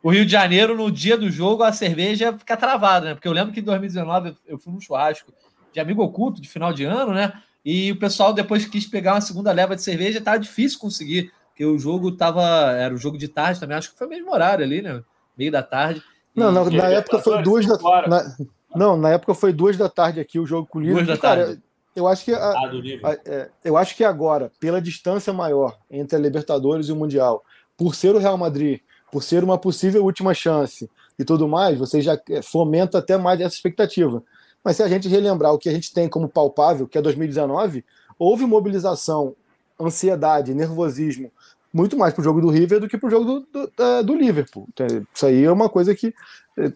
[0.02, 3.14] O Rio de Janeiro, no dia do jogo, a cerveja fica travada, né?
[3.14, 5.32] Porque eu lembro que em 2019 eu fui num churrasco
[5.72, 7.32] de amigo oculto, de final de ano, né?
[7.64, 11.64] E o pessoal depois quis pegar uma segunda leva de cerveja, tava difícil conseguir, porque
[11.64, 14.64] o jogo tava, era o jogo de tarde também, acho que foi o mesmo horário
[14.64, 15.02] ali, né?
[15.36, 16.02] Meio da tarde.
[16.34, 17.76] Não, na, na época foi duas da
[18.06, 18.36] na,
[18.74, 21.46] Não, na época foi duas da tarde aqui o jogo com o Duas da cara,
[21.46, 21.62] tarde.
[21.94, 26.20] Eu acho que a, a, é, eu acho que agora, pela distância maior entre a
[26.20, 27.44] Libertadores e o Mundial,
[27.76, 32.00] por ser o Real Madrid, por ser uma possível última chance e tudo mais, você
[32.00, 34.22] já é, fomenta até mais essa expectativa.
[34.62, 37.84] Mas se a gente relembrar o que a gente tem como palpável, que é 2019,
[38.18, 39.34] houve mobilização,
[39.80, 41.32] ansiedade, nervosismo
[41.72, 44.02] muito mais para o jogo do River do que para o jogo do, do, é,
[44.02, 44.68] do, Liverpool.
[45.14, 46.14] Isso aí é uma coisa que,
[46.58, 46.72] é,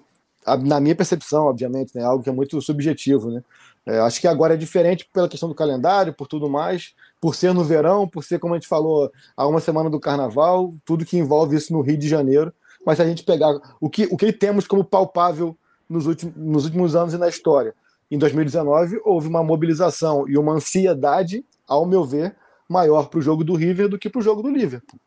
[0.59, 3.31] na minha percepção, obviamente, é né, algo que é muito subjetivo.
[3.31, 3.43] Né?
[3.87, 7.53] É, acho que agora é diferente pela questão do calendário, por tudo mais, por ser
[7.53, 11.19] no verão, por ser, como a gente falou, a uma semana do carnaval, tudo que
[11.19, 12.53] envolve isso no Rio de Janeiro.
[12.87, 15.57] Mas se a gente pegar o que, o que temos como palpável
[15.89, 17.75] nos últimos, nos últimos anos e na história,
[18.11, 22.37] em 2019 houve uma mobilização e uma ansiedade, ao meu ver,
[22.69, 25.01] maior para o jogo do River do que para o jogo do Liverpool.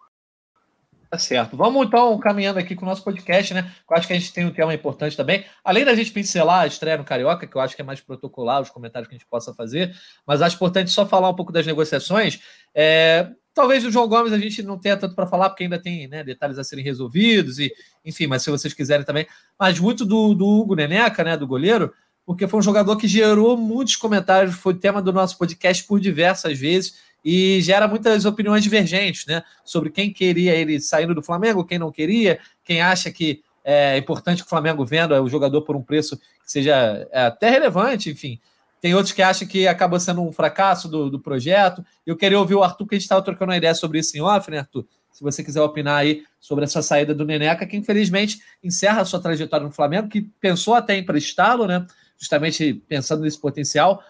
[1.09, 1.55] Tá certo.
[1.55, 3.71] Vamos então caminhando aqui com o nosso podcast, né?
[3.89, 5.45] Eu acho que a gente tem um tema importante também.
[5.63, 8.61] Além da gente pincelar a estreia no Carioca, que eu acho que é mais protocolar,
[8.61, 9.95] os comentários que a gente possa fazer,
[10.25, 12.41] mas acho importante só falar um pouco das negociações.
[12.75, 16.09] É, talvez o João Gomes a gente não tenha tanto para falar, porque ainda tem
[16.09, 19.25] né, detalhes a serem resolvidos, e enfim, mas se vocês quiserem também.
[19.57, 21.37] Mas muito do, do Hugo Neneca, né?
[21.37, 21.93] Do goleiro,
[22.25, 26.59] porque foi um jogador que gerou muitos comentários, foi tema do nosso podcast por diversas
[26.59, 29.43] vezes e gera muitas opiniões divergentes, né?
[29.65, 34.43] Sobre quem queria ele saindo do Flamengo, quem não queria, quem acha que é importante
[34.43, 38.39] que o Flamengo venda o jogador por um preço que seja é, até relevante, enfim.
[38.79, 41.85] Tem outros que acham que acabou sendo um fracasso do, do projeto.
[42.05, 44.21] Eu queria ouvir o Arthur, que a gente estava trocando uma ideia sobre isso em
[44.21, 44.85] off, né, Arthur?
[45.11, 49.19] Se você quiser opinar aí sobre essa saída do Neneca, que infelizmente encerra a sua
[49.19, 51.85] trajetória no Flamengo, que pensou até em emprestá-lo, né?
[52.17, 54.01] Justamente pensando nesse potencial,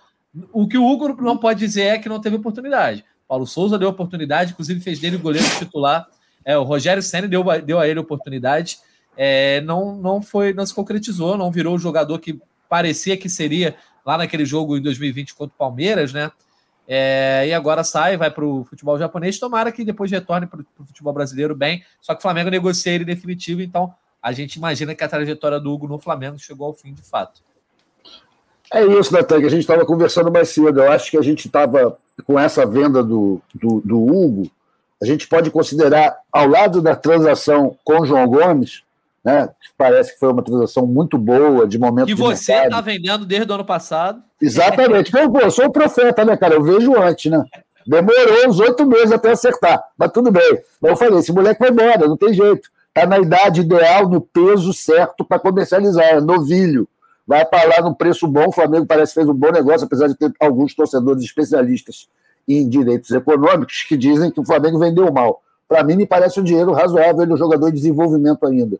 [0.51, 3.05] o que o Hugo não pode dizer é que não teve oportunidade.
[3.27, 6.07] Paulo Souza deu oportunidade, inclusive fez dele goleiro titular.
[6.45, 8.79] É, o Rogério Senna deu, deu a ele oportunidade.
[9.15, 13.75] É, não, não foi, não se concretizou, não virou o jogador que parecia que seria
[14.05, 16.31] lá naquele jogo em 2020 contra o Palmeiras, né?
[16.87, 19.37] É, e agora sai, vai para o futebol japonês.
[19.37, 21.83] Tomara que depois retorne para o futebol brasileiro bem.
[21.99, 25.71] Só que o Flamengo negocia ele definitivo, então a gente imagina que a trajetória do
[25.71, 27.41] Hugo no Flamengo chegou ao fim de fato.
[28.73, 30.81] É isso, Natan, que a gente estava conversando mais cedo.
[30.81, 34.49] Eu acho que a gente estava com essa venda do, do, do, Hugo,
[35.01, 38.83] a gente pode considerar, ao lado da transação com o João Gomes,
[39.23, 42.07] né, que parece que foi uma transação muito boa, de momento.
[42.07, 44.21] Que você está vendendo desde o ano passado.
[44.41, 45.11] Exatamente.
[45.11, 46.55] Pô, eu sou o profeta, né, cara?
[46.55, 47.43] Eu vejo antes, né?
[47.85, 50.59] Demorou uns oito meses até acertar, mas tudo bem.
[50.81, 52.69] Mas eu falei: esse moleque vai embora, não tem jeito.
[52.87, 56.87] Está na idade ideal, no peso certo para comercializar, é novilho
[57.27, 58.47] vai para lá num preço bom.
[58.47, 62.07] O Flamengo parece que fez um bom negócio, apesar de ter alguns torcedores especialistas
[62.47, 65.43] em direitos econômicos que dizem que o Flamengo vendeu mal.
[65.67, 68.79] Para mim, me parece um dinheiro razoável no jogador em desenvolvimento ainda.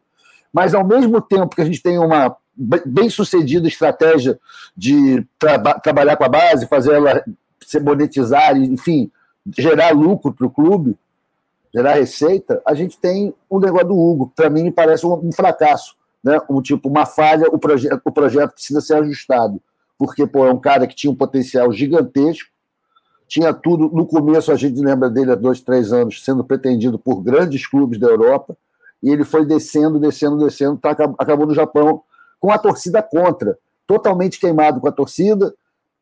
[0.53, 4.39] Mas, ao mesmo tempo que a gente tem uma bem-sucedida estratégia
[4.75, 7.23] de traba trabalhar com a base, fazer ela
[7.59, 9.11] se monetizar, enfim,
[9.57, 10.97] gerar lucro para o clube,
[11.75, 15.31] gerar receita, a gente tem o negócio do Hugo, para mim me parece um, um
[15.31, 15.96] fracasso
[16.27, 19.61] né, um tipo, uma falha, o, proje o projeto precisa ser ajustado.
[19.97, 22.49] Porque pô, é um cara que tinha um potencial gigantesco,
[23.27, 23.89] tinha tudo.
[23.89, 27.97] No começo, a gente lembra dele há dois, três anos, sendo pretendido por grandes clubes
[27.97, 28.57] da Europa,
[29.01, 32.03] e ele foi descendo, descendo, descendo, tá, acabou no Japão
[32.39, 35.55] com a torcida contra, totalmente queimado com a torcida,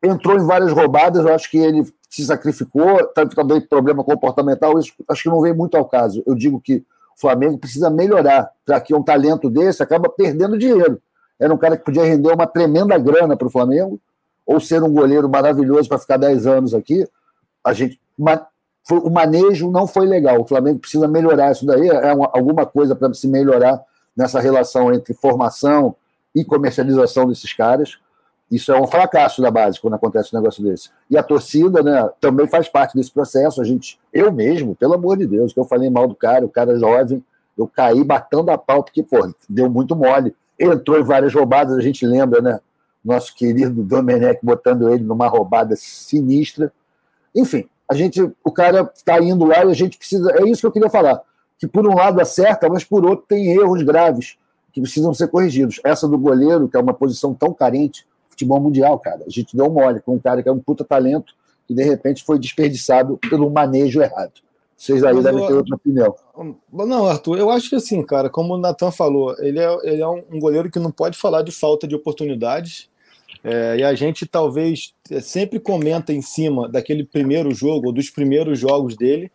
[0.03, 4.93] entrou em várias roubadas, eu acho que ele se sacrificou, tanto também problema comportamental, isso
[5.07, 6.23] acho que não vem muito ao caso.
[6.25, 6.83] Eu digo que
[7.15, 11.01] o Flamengo precisa melhorar para que um talento desse acaba perdendo dinheiro.
[11.39, 13.99] Era um cara que podia render uma tremenda grana para o Flamengo,
[14.45, 17.07] ou ser um goleiro maravilhoso para ficar 10 anos aqui.
[17.63, 17.99] A gente,
[18.89, 20.41] o manejo não foi legal.
[20.41, 21.89] O Flamengo precisa melhorar isso daí.
[21.89, 23.81] É uma, alguma coisa para se melhorar
[24.15, 25.95] nessa relação entre formação
[26.33, 27.97] e comercialização desses caras.
[28.49, 30.89] Isso é um fracasso da base quando acontece um negócio desse.
[31.09, 33.59] E a torcida né, também faz parte desse processo.
[33.59, 36.49] A gente, eu mesmo, pelo amor de Deus, que eu falei mal do cara, o
[36.49, 37.23] cara é jovem,
[37.57, 40.35] eu caí batendo a pau, porque, pô, deu muito mole.
[40.59, 42.59] Entrou em várias roubadas, a gente lembra, né?
[43.03, 46.71] Nosso querido Domenech botando ele numa roubada sinistra.
[47.35, 50.31] Enfim, a gente, o cara está indo lá e a gente precisa.
[50.31, 51.21] É isso que eu queria falar.
[51.57, 54.37] Que por um lado acerta, mas por outro tem erros graves
[54.73, 55.79] que precisam ser corrigidos.
[55.83, 58.05] Essa do goleiro, que é uma posição tão carente,
[58.35, 59.23] futebol mundial, cara.
[59.25, 61.33] A gente deu mole com um cara que é um puta talento
[61.67, 64.33] que de repente foi desperdiçado pelo manejo errado.
[64.77, 66.15] Vocês aí Mas devem eu, ter outra opinião.
[66.71, 70.07] Não, Arthur, eu acho que assim, cara, como o Natan falou, ele é, ele é
[70.07, 72.89] um goleiro que não pode falar de falta de oportunidades.
[73.43, 78.09] É, e a gente talvez é, sempre comenta em cima daquele primeiro jogo, ou dos
[78.09, 79.31] primeiros jogos dele,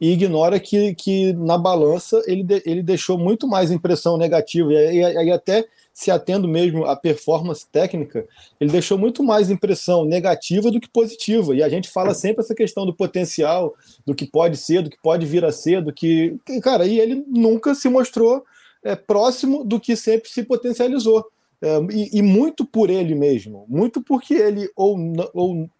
[0.00, 4.72] e ignora que, que na balança ele, de, ele deixou muito mais impressão negativa.
[4.72, 8.26] E, e, e até se atendo mesmo à performance técnica,
[8.60, 11.54] ele deixou muito mais impressão negativa do que positiva.
[11.54, 13.72] E a gente fala sempre essa questão do potencial,
[14.04, 16.36] do que pode ser, do que pode vir a ser, do que.
[16.60, 18.44] Cara, e ele nunca se mostrou
[18.82, 21.24] é, próximo do que sempre se potencializou.
[21.62, 24.98] É, e, e, muito por ele mesmo, muito porque ele ou,
[25.32, 25.70] ou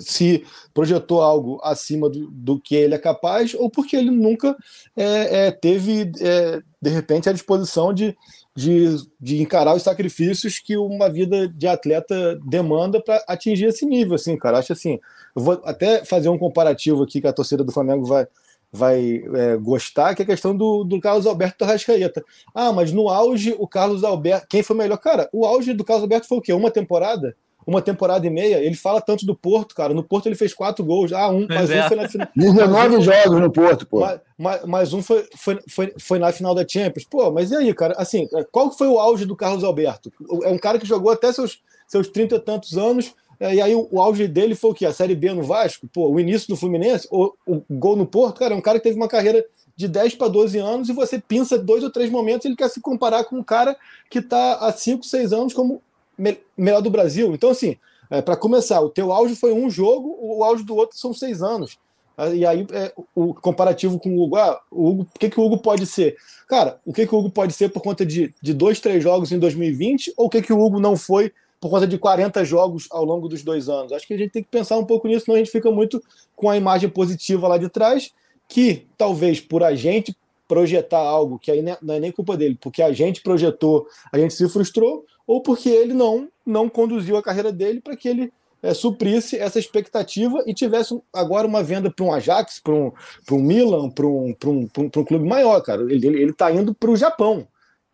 [0.00, 4.56] se projetou algo acima do, do, que ele é capaz, ou porque ele nunca
[4.96, 8.16] é, é, teve, é, de repente, a disposição de,
[8.54, 14.14] de, de encarar os sacrifícios que uma vida de atleta demanda para atingir esse nível,
[14.14, 14.58] assim, cara.
[14.58, 14.98] Acho assim,
[15.34, 18.26] vou até fazer um comparativo aqui que a torcida do Flamengo vai,
[18.72, 22.24] vai é, gostar, que é a questão do, do Carlos Alberto Rascaeta.
[22.54, 24.46] Ah, mas no auge, o Carlos Alberto.
[24.48, 24.98] Quem foi melhor?
[24.98, 26.52] Cara, o auge do Carlos Alberto foi o quê?
[26.52, 27.36] Uma temporada?
[27.66, 29.94] Uma temporada e meia, ele fala tanto do Porto, cara.
[29.94, 31.12] No Porto ele fez quatro gols.
[31.12, 31.84] Ah, um, mas é.
[31.84, 32.28] um foi na final.
[32.34, 34.00] 19 jogos no Porto, pô.
[34.00, 37.04] Mas, mas, mas um foi, foi, foi, foi, na final da Champions.
[37.04, 37.94] Pô, mas e aí, cara?
[37.96, 40.12] Assim, qual foi o auge do Carlos Alberto?
[40.42, 43.14] É um cara que jogou até seus, seus 30 e tantos anos.
[43.38, 44.84] É, e aí o, o, auge dele foi o quê?
[44.84, 45.88] A Série B no Vasco?
[45.88, 47.08] Pô, o início do Fluminense?
[47.10, 48.38] O, o gol no Porto?
[48.38, 49.44] Cara, é um cara que teve uma carreira
[49.74, 52.82] de 10 para 12 anos e você pinça dois ou três momentos ele quer se
[52.82, 53.74] comparar com um cara
[54.10, 55.80] que está há 5, 6 anos como
[56.20, 57.34] me melhor do Brasil.
[57.34, 57.76] Então, assim,
[58.10, 61.42] é, para começar, o teu auge foi um jogo, o auge do outro são seis
[61.42, 61.78] anos.
[62.16, 65.40] Ah, e aí, é, o comparativo com o Hugo, ah, o Hugo, o que, que
[65.40, 66.16] o Hugo pode ser?
[66.46, 69.32] Cara, o que, que o Hugo pode ser por conta de, de dois, três jogos
[69.32, 72.86] em 2020, ou o que, que o Hugo não foi por conta de 40 jogos
[72.90, 73.92] ao longo dos dois anos?
[73.92, 76.02] Acho que a gente tem que pensar um pouco nisso, senão a gente fica muito
[76.36, 78.12] com a imagem positiva lá de trás
[78.48, 80.14] que talvez por a gente
[80.48, 84.34] projetar algo que aí não é nem culpa dele, porque a gente projetou, a gente
[84.34, 88.74] se frustrou, ou porque ele não não conduziu a carreira dele para que ele é,
[88.74, 92.90] suprisse essa expectativa e tivesse agora uma venda para um Ajax, para um,
[93.30, 95.82] um Milan, para um, um, um, um clube maior, cara.
[95.82, 97.46] Ele está indo para o Japão.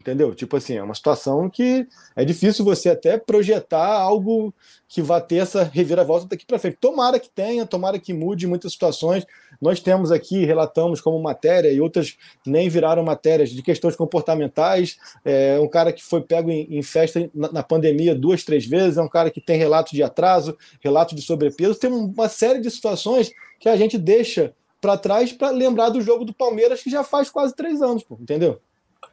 [0.07, 0.33] Entendeu?
[0.37, 1.85] Tipo assim, é uma situação que
[2.15, 4.55] é difícil você até projetar algo
[4.87, 6.79] que vá ter essa reviravolta daqui para frente.
[6.81, 9.27] Tomara que tenha, tomara que mude muitas situações.
[9.61, 14.97] Nós temos aqui, relatamos como matéria, e outras nem viraram matérias, de questões comportamentais.
[15.25, 18.99] É um cara que foi pego em, em festa na, na, pandemia duas, três vezes,
[18.99, 21.81] é um cara que tem relatos de atraso, relatos de sobrepeso.
[21.81, 26.25] Tem uma série de situações que a gente deixa para trás para lembrar do jogo
[26.25, 28.61] do Palmeiras, que já faz quase três anos, pô, entendeu?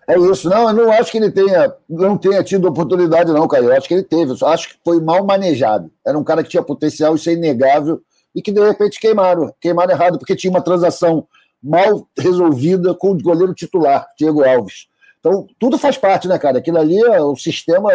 [0.08, 0.50] É isso.
[0.50, 3.66] Não, eu não acho que ele tenha, não tenha tido oportunidade, não, Caio.
[3.66, 4.34] Eu acho que ele teve.
[4.40, 5.92] Eu acho que foi mal manejado.
[6.06, 8.02] Era um cara que tinha potencial, isso é inegável,
[8.36, 9.54] e que de repente queimaram.
[9.60, 11.26] Queimaram errado, porque tinha uma transação
[11.62, 14.88] mal resolvida com o goleiro titular, Diego Alves.
[15.20, 16.58] Então, tudo faz parte, né, cara?
[16.58, 17.90] Aquilo ali é o sistema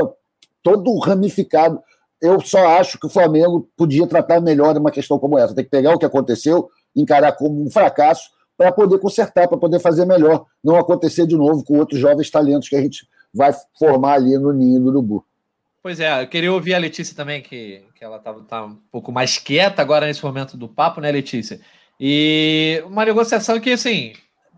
[0.63, 1.79] todo ramificado.
[2.21, 5.55] Eu só acho que o Flamengo podia tratar melhor uma questão como essa.
[5.55, 9.79] Tem que pegar o que aconteceu, encarar como um fracasso para poder consertar, para poder
[9.79, 14.15] fazer melhor, não acontecer de novo com outros jovens talentos que a gente vai formar
[14.15, 15.25] ali no ninho do Urubu.
[15.81, 19.13] Pois é, eu queria ouvir a Letícia também, que, que ela está tá um pouco
[19.13, 21.61] mais quieta agora nesse momento do papo, né, Letícia?
[22.01, 24.13] E uma negociação que, assim,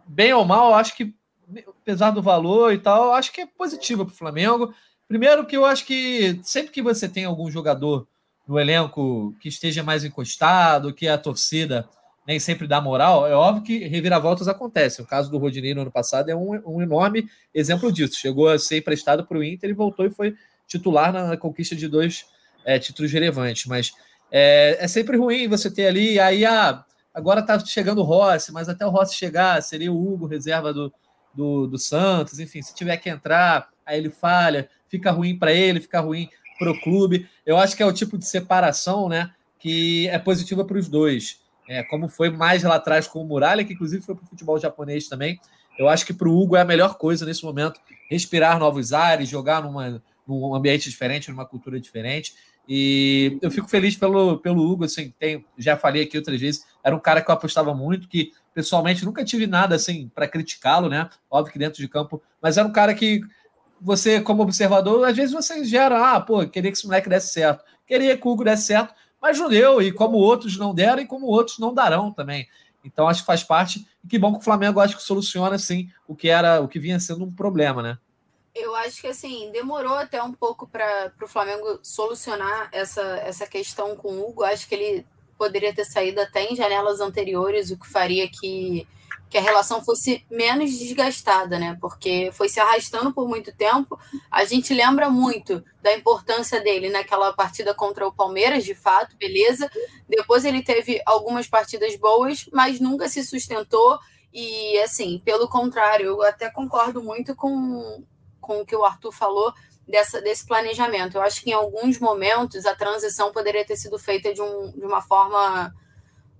[0.06, 1.14] bem ou mal, eu acho que,
[1.82, 4.72] apesar do valor e tal, eu acho que é positiva para o Flamengo.
[5.06, 8.08] Primeiro, que eu acho que sempre que você tem algum jogador
[8.48, 11.86] no elenco que esteja mais encostado, que a torcida
[12.26, 15.04] nem sempre dá moral, é óbvio que reviravoltas acontecem.
[15.04, 18.18] O caso do Rodinei no ano passado é um, um enorme exemplo disso.
[18.18, 21.88] Chegou a ser emprestado para o Inter e voltou e foi titular na, conquista de
[21.88, 22.26] dois
[22.64, 23.66] é, títulos relevantes.
[23.66, 23.92] Mas
[24.30, 28.68] é, é, sempre ruim você ter ali, aí ah, agora está chegando o Rossi, mas
[28.68, 30.92] até o Rossi chegar, seria o Hugo, reserva do,
[31.34, 35.80] do, do Santos, enfim, se tiver que entrar, aí ele falha, fica ruim para ele,
[35.80, 37.28] fica ruim para o clube.
[37.44, 41.40] Eu acho que é o tipo de separação né, que é positiva para os dois
[41.70, 44.58] é, como foi mais lá atrás com o Muralha, que inclusive foi para o futebol
[44.58, 45.38] japonês também.
[45.78, 49.28] Eu acho que para o Hugo é a melhor coisa nesse momento, respirar novos ares,
[49.28, 52.34] jogar numa, num ambiente diferente, numa cultura diferente.
[52.68, 56.94] E eu fico feliz pelo, pelo Hugo, assim, tem, já falei aqui outras vezes, era
[56.94, 61.08] um cara que eu apostava muito, que pessoalmente nunca tive nada assim para criticá-lo, né?
[61.30, 63.20] Óbvio que dentro de campo, mas era um cara que
[63.80, 67.64] você, como observador, às vezes você gera, ah, pô, queria que esse moleque desse certo,
[67.86, 71.06] queria que o Hugo desse certo, mas não deu, e como outros não deram, e
[71.06, 72.48] como outros não darão também.
[72.84, 75.90] Então acho que faz parte, e que bom que o Flamengo acho que soluciona assim
[76.08, 77.98] o que era, o que vinha sendo um problema, né?
[78.54, 83.94] Eu acho que assim, demorou até um pouco para o Flamengo solucionar essa, essa questão
[83.94, 84.42] com o Hugo.
[84.42, 85.06] Acho que ele
[85.38, 88.86] poderia ter saído até em janelas anteriores, o que faria que
[89.30, 91.78] que a relação fosse menos desgastada, né?
[91.80, 93.96] Porque foi se arrastando por muito tempo.
[94.28, 99.70] A gente lembra muito da importância dele naquela partida contra o Palmeiras, de fato, beleza.
[100.08, 104.00] Depois ele teve algumas partidas boas, mas nunca se sustentou.
[104.34, 108.02] E assim, pelo contrário, eu até concordo muito com,
[108.40, 109.54] com o que o Arthur falou
[109.86, 111.16] dessa, desse planejamento.
[111.16, 114.84] Eu acho que em alguns momentos a transição poderia ter sido feita de, um, de
[114.84, 115.72] uma forma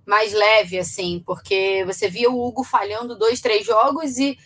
[0.05, 4.37] mais leve, assim, porque você via o Hugo falhando dois, três jogos e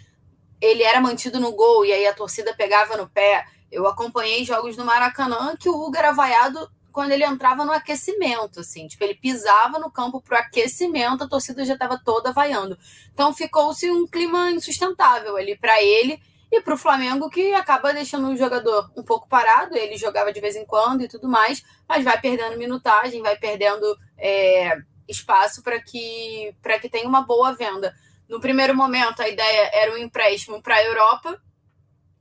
[0.61, 3.45] ele era mantido no gol, e aí a torcida pegava no pé.
[3.71, 8.61] Eu acompanhei jogos no Maracanã que o Hugo era vaiado quando ele entrava no aquecimento,
[8.61, 12.77] assim, tipo, ele pisava no campo pro aquecimento, a torcida já estava toda vaiando.
[13.13, 18.29] Então ficou-se um clima insustentável ali para ele e para o Flamengo, que acaba deixando
[18.29, 19.75] o jogador um pouco parado.
[19.75, 23.97] Ele jogava de vez em quando e tudo mais, mas vai perdendo minutagem, vai perdendo.
[24.17, 24.77] É
[25.07, 27.93] espaço para que, que tenha uma boa venda.
[28.27, 31.39] No primeiro momento, a ideia era um empréstimo para a Europa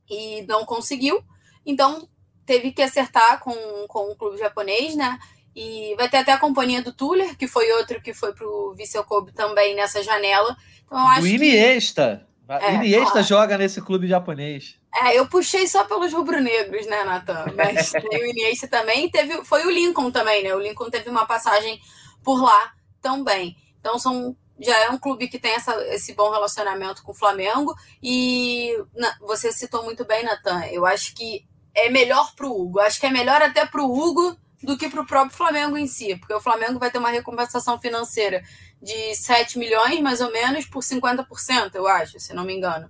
[0.09, 1.23] e não conseguiu.
[1.65, 2.07] Então,
[2.45, 3.53] teve que acertar com,
[3.87, 5.17] com o clube japonês, né?
[5.55, 8.73] E vai ter até a companhia do Tuller, que foi outro que foi para o
[8.75, 10.55] Vissel Kobe também nessa janela.
[10.85, 12.27] Então, eu acho o Iniesta.
[12.45, 12.53] Que...
[12.53, 14.75] É, Iniesta joga nesse clube japonês.
[14.93, 17.45] É, eu puxei só pelos rubro-negros, né, Natan?
[17.55, 19.09] Mas tem o Iniesta também.
[19.09, 20.53] Teve, foi o Lincoln também, né?
[20.53, 21.79] O Lincoln teve uma passagem
[22.25, 23.55] por lá também.
[23.79, 27.75] Então, são já é um clube que tem essa, esse bom relacionamento com o Flamengo.
[28.01, 30.65] E na, você citou muito bem, Natan.
[30.67, 32.79] Eu acho que é melhor para o Hugo.
[32.79, 35.85] Acho que é melhor até para o Hugo do que para o próprio Flamengo em
[35.85, 38.41] si, porque o Flamengo vai ter uma recompensação financeira
[38.81, 42.89] de 7 milhões, mais ou menos, por 50%, eu acho, se não me engano.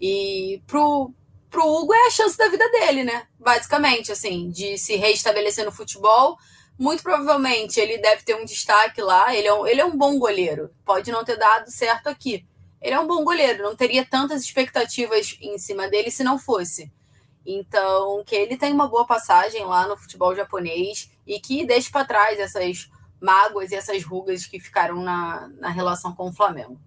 [0.00, 1.12] E pro,
[1.50, 3.26] pro Hugo é a chance da vida dele, né?
[3.40, 6.38] Basicamente, assim, de se reestabelecer no futebol
[6.78, 9.34] muito provavelmente ele deve ter um destaque lá.
[9.34, 10.70] Ele é um, ele é um bom goleiro.
[10.84, 12.46] Pode não ter dado certo aqui.
[12.80, 13.62] Ele é um bom goleiro.
[13.62, 16.92] Não teria tantas expectativas em cima dele se não fosse.
[17.46, 22.04] Então, que ele tem uma boa passagem lá no futebol japonês e que deixe para
[22.04, 26.78] trás essas mágoas e essas rugas que ficaram na, na relação com o Flamengo.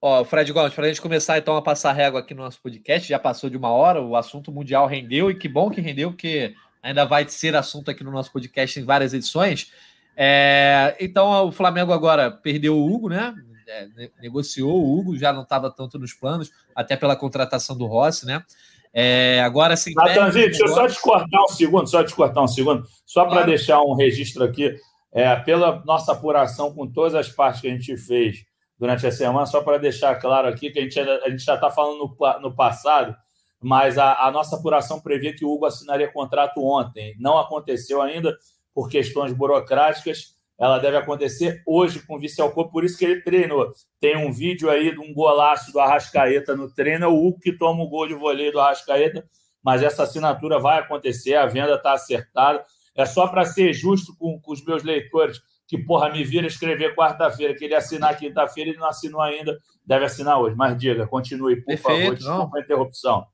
[0.00, 3.08] Ó, Fred Gomes, para a gente começar então a passar régua aqui no nosso podcast,
[3.08, 6.54] já passou de uma hora, o assunto mundial rendeu e que bom que rendeu, porque
[6.84, 9.72] ainda vai ser assunto aqui no nosso podcast em várias edições.
[10.14, 13.34] É, então, o Flamengo agora perdeu o Hugo, né?
[13.66, 13.88] É,
[14.20, 18.44] negociou o Hugo, já não estava tanto nos planos, até pela contratação do Rossi, né?
[18.92, 19.92] É, agora sim.
[19.94, 23.42] Natanzinho, deixa eu só te cortar um segundo, só te cortar um segundo, só para
[23.42, 24.76] deixar um registro aqui,
[25.10, 28.44] é, pela nossa apuração com todas as partes que a gente fez
[28.78, 31.70] durante a semana, só para deixar claro aqui que a gente, a gente já está
[31.70, 33.16] falando no, no passado
[33.64, 37.16] mas a, a, nossa apuração previa que o Hugo assinaria contrato ontem.
[37.18, 38.36] Não aconteceu ainda
[38.74, 40.34] por questões burocráticas.
[40.58, 43.72] Ela deve acontecer hoje com o Vicel por isso que ele treinou.
[43.98, 47.56] Tem um vídeo aí de um golaço do Arrascaeta no treino, é o Hugo que
[47.56, 49.24] toma o gol de voleio do Arrascaeta,
[49.62, 52.62] mas essa assinatura vai acontecer, a venda está acertada.
[52.94, 56.94] É só para ser justo com, com os meus leitores, que, porra, me vira escrever
[56.94, 60.54] quarta-feira, que ele assinar quinta-feira, ele não assinou ainda, deve assinar hoje.
[60.54, 63.26] Mas diga, continue, por Perfeito, favor, desculpa a interrupção.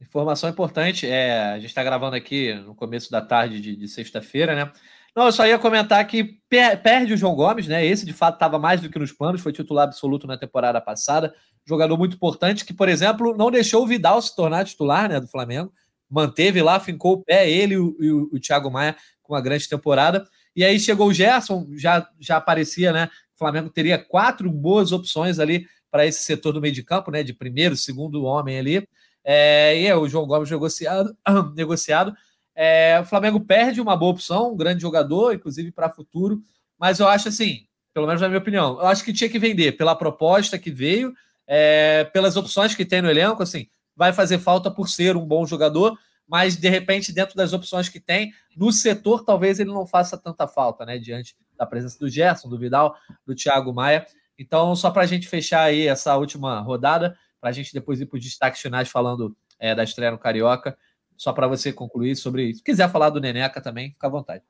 [0.00, 4.54] Informação importante, é, a gente está gravando aqui no começo da tarde de, de sexta-feira,
[4.54, 4.72] né?
[5.14, 7.84] Não, eu só ia comentar que per, perde o João Gomes, né?
[7.84, 11.34] Esse de fato estava mais do que nos planos, foi titular absoluto na temporada passada.
[11.66, 15.28] Jogador muito importante que, por exemplo, não deixou o Vidal se tornar titular né, do
[15.28, 15.72] Flamengo.
[16.08, 19.68] Manteve lá, fincou o pé, ele e o, o, o Thiago Maia com uma grande
[19.68, 20.26] temporada.
[20.54, 23.08] E aí chegou o Gerson, já, já aparecia, né?
[23.34, 27.22] O Flamengo teria quatro boas opções ali para esse setor do meio de campo, né?
[27.22, 28.88] De primeiro, segundo homem ali.
[29.24, 31.16] É, e é, o João Gomes negociado.
[31.54, 32.14] negociado.
[32.54, 36.42] É, o Flamengo perde uma boa opção, um grande jogador, inclusive para futuro.
[36.78, 39.72] Mas eu acho assim, pelo menos na minha opinião, eu acho que tinha que vender
[39.72, 41.12] pela proposta que veio,
[41.46, 43.42] é, pelas opções que tem no elenco.
[43.42, 47.88] Assim, vai fazer falta por ser um bom jogador, mas de repente, dentro das opções
[47.88, 50.98] que tem, no setor, talvez ele não faça tanta falta, né?
[50.98, 52.96] Diante da presença do Gerson, do Vidal,
[53.26, 54.06] do Thiago Maia.
[54.38, 58.06] Então, só para a gente fechar aí essa última rodada, para a gente depois ir
[58.06, 60.76] para os destaques finais falando é, da estreia no Carioca.
[61.16, 62.58] Só para você concluir sobre isso.
[62.58, 64.42] Se quiser falar do Neneca também, fica à vontade.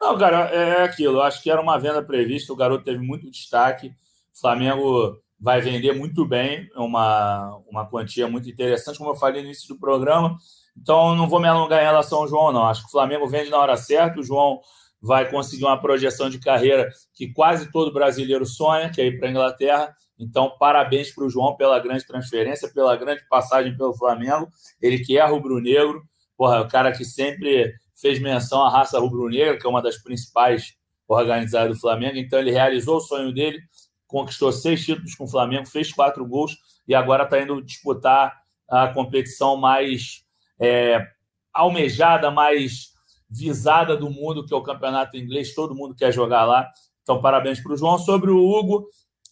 [0.00, 1.18] Não, cara, é aquilo.
[1.18, 2.52] Eu acho que era uma venda prevista.
[2.52, 3.88] O garoto teve muito destaque.
[4.32, 9.40] O Flamengo vai vender muito bem, é uma, uma quantia muito interessante, como eu falei
[9.40, 10.36] no início do programa.
[10.76, 12.66] Então, não vou me alongar em relação ao João, não.
[12.66, 14.20] Acho que o Flamengo vende na hora certa.
[14.20, 14.60] O João
[15.00, 19.28] vai conseguir uma projeção de carreira que quase todo brasileiro sonha, que é ir para
[19.28, 19.96] a Inglaterra.
[20.18, 24.48] Então, parabéns para o João pela grande transferência, pela grande passagem pelo Flamengo.
[24.82, 26.02] Ele que é rubro-negro,
[26.36, 30.74] porra, o cara que sempre fez menção à raça rubro-negra, que é uma das principais
[31.06, 32.16] organizadas do Flamengo.
[32.16, 33.60] Então, ele realizou o sonho dele,
[34.06, 36.56] conquistou seis títulos com o Flamengo, fez quatro gols
[36.86, 38.34] e agora está indo disputar
[38.68, 40.24] a competição mais
[40.60, 41.06] é,
[41.52, 42.92] almejada, mais
[43.30, 45.54] visada do mundo, que é o campeonato inglês.
[45.54, 46.68] Todo mundo quer jogar lá.
[47.02, 47.98] Então, parabéns para o João.
[47.98, 48.88] Sobre o Hugo,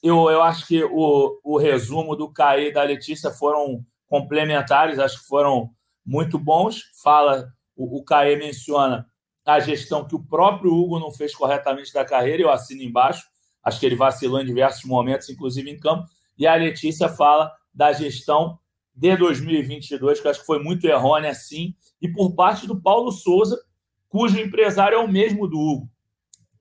[0.06, 5.20] eu, eu acho que o, o resumo do Caí e da Letícia foram complementares, acho
[5.20, 5.70] que foram
[6.04, 6.82] muito bons.
[7.02, 9.06] Fala, o, o Caí menciona
[9.44, 13.24] a gestão que o próprio Hugo não fez corretamente da carreira, eu assino embaixo.
[13.62, 16.06] Acho que ele vacilou em diversos momentos, inclusive em campo.
[16.38, 18.58] E a Letícia fala da gestão
[18.94, 23.60] de 2022, que acho que foi muito errônea, sim, e por parte do Paulo Souza,
[24.08, 25.90] cujo empresário é o mesmo do Hugo.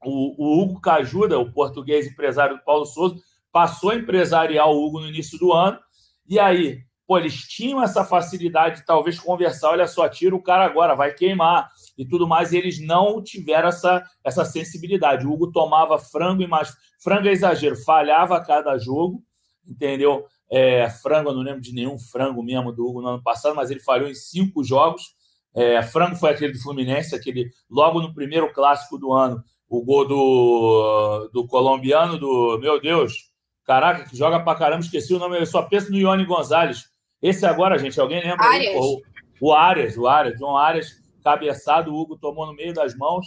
[0.03, 3.15] O, o Hugo Cajuda, o português empresário do Paulo Souza,
[3.55, 5.79] passou o Hugo no início do ano,
[6.27, 10.65] e aí, pô, eles tinham essa facilidade de talvez conversar, olha só, tira o cara
[10.65, 15.25] agora, vai queimar e tudo mais, e eles não tiveram essa, essa sensibilidade.
[15.25, 16.75] O Hugo tomava frango e mais.
[17.01, 19.23] Frango é exagero, falhava a cada jogo,
[19.65, 20.25] entendeu?
[20.51, 23.71] É, frango, eu não lembro de nenhum frango mesmo do Hugo no ano passado, mas
[23.71, 25.15] ele falhou em cinco jogos.
[25.55, 30.05] É, frango foi aquele do Fluminense, aquele logo no primeiro clássico do ano, o gol
[30.05, 33.33] do, do colombiano, do meu Deus,
[33.65, 36.85] caraca, que joga pra caramba, esqueci o nome, eu só penso no Ione Gonzalez.
[37.21, 38.45] Esse agora, gente, alguém lembra?
[38.45, 38.75] Arias.
[38.77, 39.01] O,
[39.41, 40.91] o Arias, o Arias, John Arias,
[41.23, 43.25] cabeçado, o Hugo tomou no meio das mãos.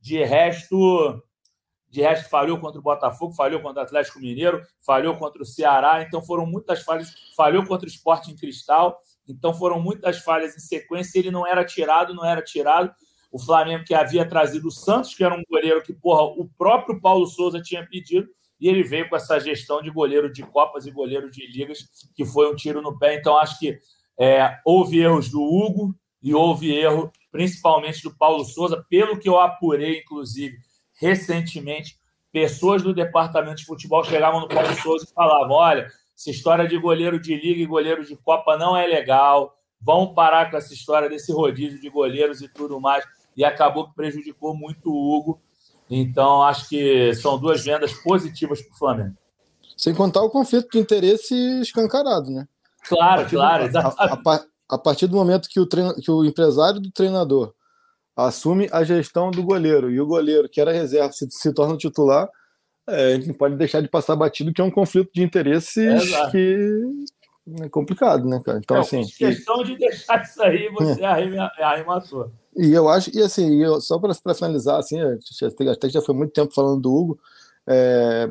[0.00, 1.22] De resto,
[1.90, 6.02] de resto falhou contra o Botafogo, falhou contra o Atlético Mineiro, falhou contra o Ceará,
[6.02, 8.98] então foram muitas falhas, falhou contra o Sport em Cristal,
[9.28, 12.92] então foram muitas falhas em sequência, ele não era tirado, não era tirado.
[13.30, 17.00] O Flamengo que havia trazido o Santos, que era um goleiro que, porra, o próprio
[17.00, 18.28] Paulo Souza tinha pedido,
[18.60, 22.24] e ele veio com essa gestão de goleiro de Copas e goleiro de Ligas, que
[22.24, 23.14] foi um tiro no pé.
[23.16, 23.78] Então, acho que
[24.18, 29.40] é, houve erros do Hugo e houve erro principalmente do Paulo Souza, pelo que eu
[29.40, 30.56] apurei, inclusive,
[31.00, 31.98] recentemente,
[32.32, 36.78] pessoas do departamento de futebol chegavam no Paulo Souza e falavam: olha, essa história de
[36.78, 41.08] goleiro de liga e goleiro de Copa não é legal, vão parar com essa história
[41.08, 43.04] desse rodízio de goleiros e tudo mais.
[43.36, 45.42] E acabou que prejudicou muito o Hugo.
[45.88, 49.16] Então, acho que são duas vendas positivas para o Flamengo.
[49.76, 52.46] Sem contar o conflito de interesse escancarado, né?
[52.86, 56.90] Claro, claro, a, a, a, partir do momento que o, treino, que o empresário do
[56.90, 57.54] treinador
[58.16, 62.28] assume a gestão do goleiro e o goleiro, que era reserva, se, se torna titular,
[62.86, 66.12] é, a gente não pode deixar de passar batido que é um conflito de interesses
[66.12, 66.82] é que
[67.62, 68.58] é complicado, né, cara?
[68.58, 69.02] Então, é, assim.
[69.04, 71.62] questão de deixar isso aí, você é.
[71.62, 72.30] arrematou.
[72.56, 76.32] E eu acho, e assim, eu, só para finalizar, assim, até que já foi muito
[76.32, 77.18] tempo falando do Hugo,
[77.66, 78.30] é,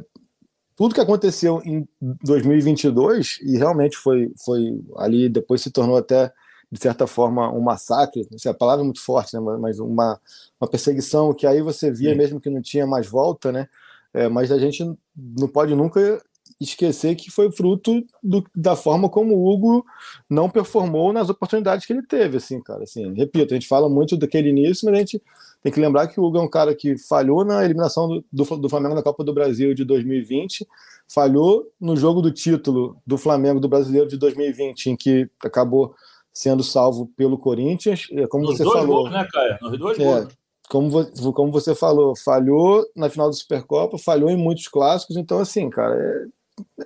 [0.75, 1.87] tudo que aconteceu em
[2.23, 6.31] 2022, e realmente foi, foi ali, depois se tornou até,
[6.71, 10.19] de certa forma, um massacre, assim, a palavra é muito forte, né, mas uma,
[10.59, 12.17] uma perseguição que aí você via Sim.
[12.17, 13.67] mesmo que não tinha mais volta, né?
[14.13, 14.83] É, mas a gente
[15.15, 16.21] não pode nunca
[16.59, 19.85] esquecer que foi fruto do, da forma como o Hugo
[20.29, 22.83] não performou nas oportunidades que ele teve, assim, cara.
[22.83, 25.21] Assim, repito, a gente fala muito daquele início, mas a gente
[25.61, 28.57] tem que lembrar que o Hugo é um cara que falhou na eliminação do, do,
[28.57, 30.67] do Flamengo na Copa do Brasil de 2020,
[31.07, 35.93] falhou no jogo do título do Flamengo do Brasileiro de 2020, em que acabou
[36.33, 39.03] sendo salvo pelo Corinthians, como Nos você falou.
[39.03, 39.57] Gols, né, Caio?
[39.61, 40.33] Nos dois é, gols.
[40.73, 45.69] Como, como você falou, falhou na final do Supercopa, falhou em muitos clássicos, então assim,
[45.69, 46.27] cara,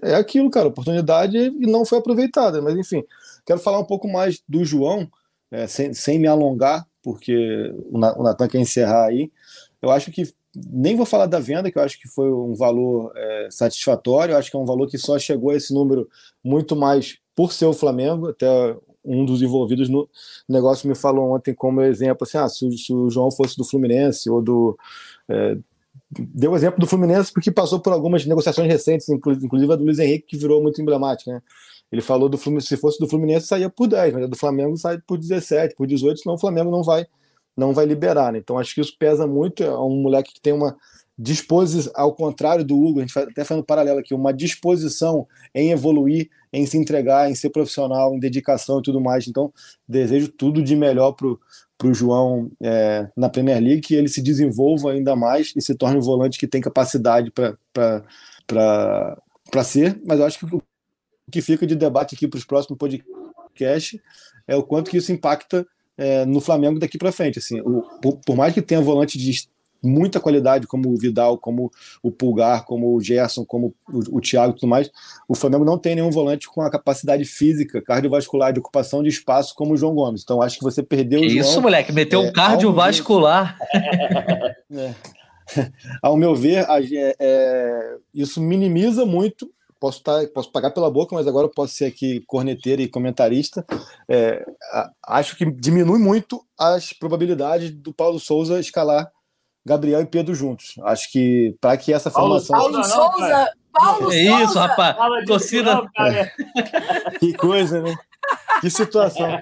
[0.03, 2.61] é, é aquilo, cara, oportunidade e não foi aproveitada.
[2.61, 3.01] Mas enfim,
[3.45, 5.09] quero falar um pouco mais do João,
[5.49, 9.31] é, sem, sem me alongar, porque o Natan quer encerrar aí.
[9.81, 13.13] Eu acho que nem vou falar da venda, que eu acho que foi um valor
[13.15, 16.09] é, satisfatório, eu acho que é um valor que só chegou a esse número
[16.43, 18.75] muito mais por ser o Flamengo, até
[19.07, 20.07] um dos envolvidos no
[20.47, 24.29] negócio me falou ontem como exemplo, assim, ah, se, se o João fosse do Fluminense
[24.29, 24.77] ou do,
[25.29, 25.57] é,
[26.11, 29.99] deu o exemplo do Fluminense porque passou por algumas negociações recentes, inclusive a do Luiz
[29.99, 31.41] Henrique, que virou muito emblemática, né?
[31.89, 34.99] Ele falou do Fluminense, se fosse do Fluminense saía por 10, mas do Flamengo sai
[34.99, 37.07] por 17, por 18, senão o Flamengo não vai
[37.55, 38.39] não vai liberar, né?
[38.39, 40.77] Então acho que isso pesa muito, é um moleque que tem uma
[41.17, 46.29] disposição, ao contrário do Hugo, a gente até fazendo paralelo aqui, uma disposição em evoluir,
[46.53, 49.27] em se entregar, em ser profissional, em dedicação e tudo mais.
[49.27, 49.51] Então,
[49.87, 51.39] desejo tudo de melhor pro
[51.77, 55.75] para o João é, na Premier League, que ele se desenvolva ainda mais e se
[55.75, 58.03] torne um volante que tem capacidade para
[59.63, 60.01] ser.
[60.03, 60.63] Mas eu acho que o
[61.31, 63.99] que fica de debate aqui para os próximos podcasts
[64.47, 67.37] é o quanto que isso impacta é, no Flamengo daqui para frente.
[67.37, 69.47] Assim, o, por, por, mais que tenha volante de
[69.81, 71.71] muita qualidade, como o Vidal, como
[72.01, 74.89] o Pulgar, como o Gerson, como o, o Thiago e tudo mais,
[75.27, 79.55] o Flamengo não tem nenhum volante com a capacidade física, cardiovascular, de ocupação de espaço
[79.55, 80.23] como o João Gomes.
[80.23, 81.41] Então acho que você perdeu que o João.
[81.41, 83.57] Isso, moleque, meteu é, um cardiovascular.
[84.71, 84.93] é.
[86.01, 89.49] Ao meu ver, é, é, isso minimiza muito
[89.79, 93.65] posso, tá, posso pagar pela boca, mas agora eu posso ser aqui corneteiro e comentarista.
[94.09, 94.45] É,
[95.05, 99.11] acho que diminui muito as probabilidades do Paulo Souza escalar
[99.67, 100.75] Gabriel e Pedro juntos.
[100.83, 102.57] Acho que para que essa Paulo, formação.
[102.57, 103.51] Paulo Souza!
[103.73, 104.43] Paulo é Souza.
[104.43, 105.25] isso, rapaz.
[105.27, 105.81] Torcida.
[105.99, 106.31] É.
[107.19, 107.93] Que coisa, né?
[108.61, 109.39] Que situação.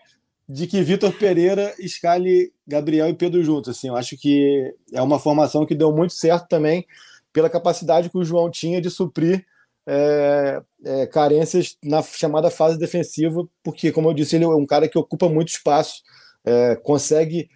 [0.50, 3.78] De que Vitor Pereira escale Gabriel e Pedro juntos.
[3.78, 6.86] Assim, eu acho que é uma formação que deu muito certo também
[7.32, 9.46] pela capacidade que o João tinha de suprir
[9.86, 14.88] é, é, carências na chamada fase defensiva, porque, como eu disse, ele é um cara
[14.88, 16.02] que ocupa muito espaço,
[16.44, 17.50] é, consegue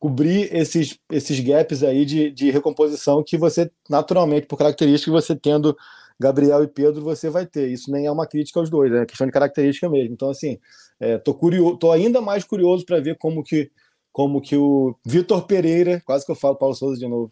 [0.00, 5.76] cobrir esses, esses gaps aí de, de recomposição que você, naturalmente, por característica, você tendo
[6.18, 7.68] Gabriel e Pedro, você vai ter.
[7.68, 10.14] Isso nem é uma crítica aos dois, é questão de característica mesmo.
[10.14, 10.58] Então, assim,
[10.98, 13.70] é, tô, curioso, tô ainda mais curioso para ver como que,
[14.10, 17.30] como que o Vitor Pereira, quase que eu falo Paulo Souza de novo,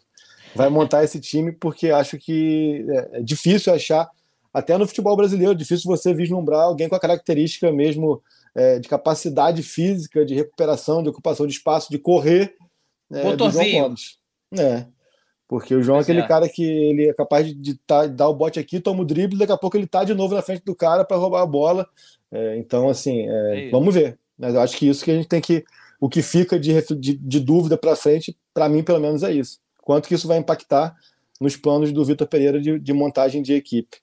[0.55, 4.07] vai montar esse time, porque acho que é, é difícil achar,
[4.53, 8.21] até no futebol brasileiro, difícil você vislumbrar alguém com a característica mesmo
[8.55, 12.55] é, de capacidade física, de recuperação, de ocupação de espaço, de correr.
[13.11, 13.93] É, Motorzinho.
[14.57, 14.85] É.
[15.47, 16.27] Porque o João é aquele é.
[16.27, 19.37] cara que ele é capaz de, de tá, dar o bote aqui, toma o drible,
[19.37, 21.87] daqui a pouco ele tá de novo na frente do cara para roubar a bola.
[22.31, 24.17] É, então, assim, é, é vamos ver.
[24.37, 25.65] Mas eu acho que isso que a gente tem que.
[25.99, 29.59] O que fica de, de, de dúvida para frente, para mim, pelo menos, é isso.
[29.81, 30.95] Quanto que isso vai impactar
[31.39, 33.97] nos planos do Vitor Pereira de, de montagem de equipe.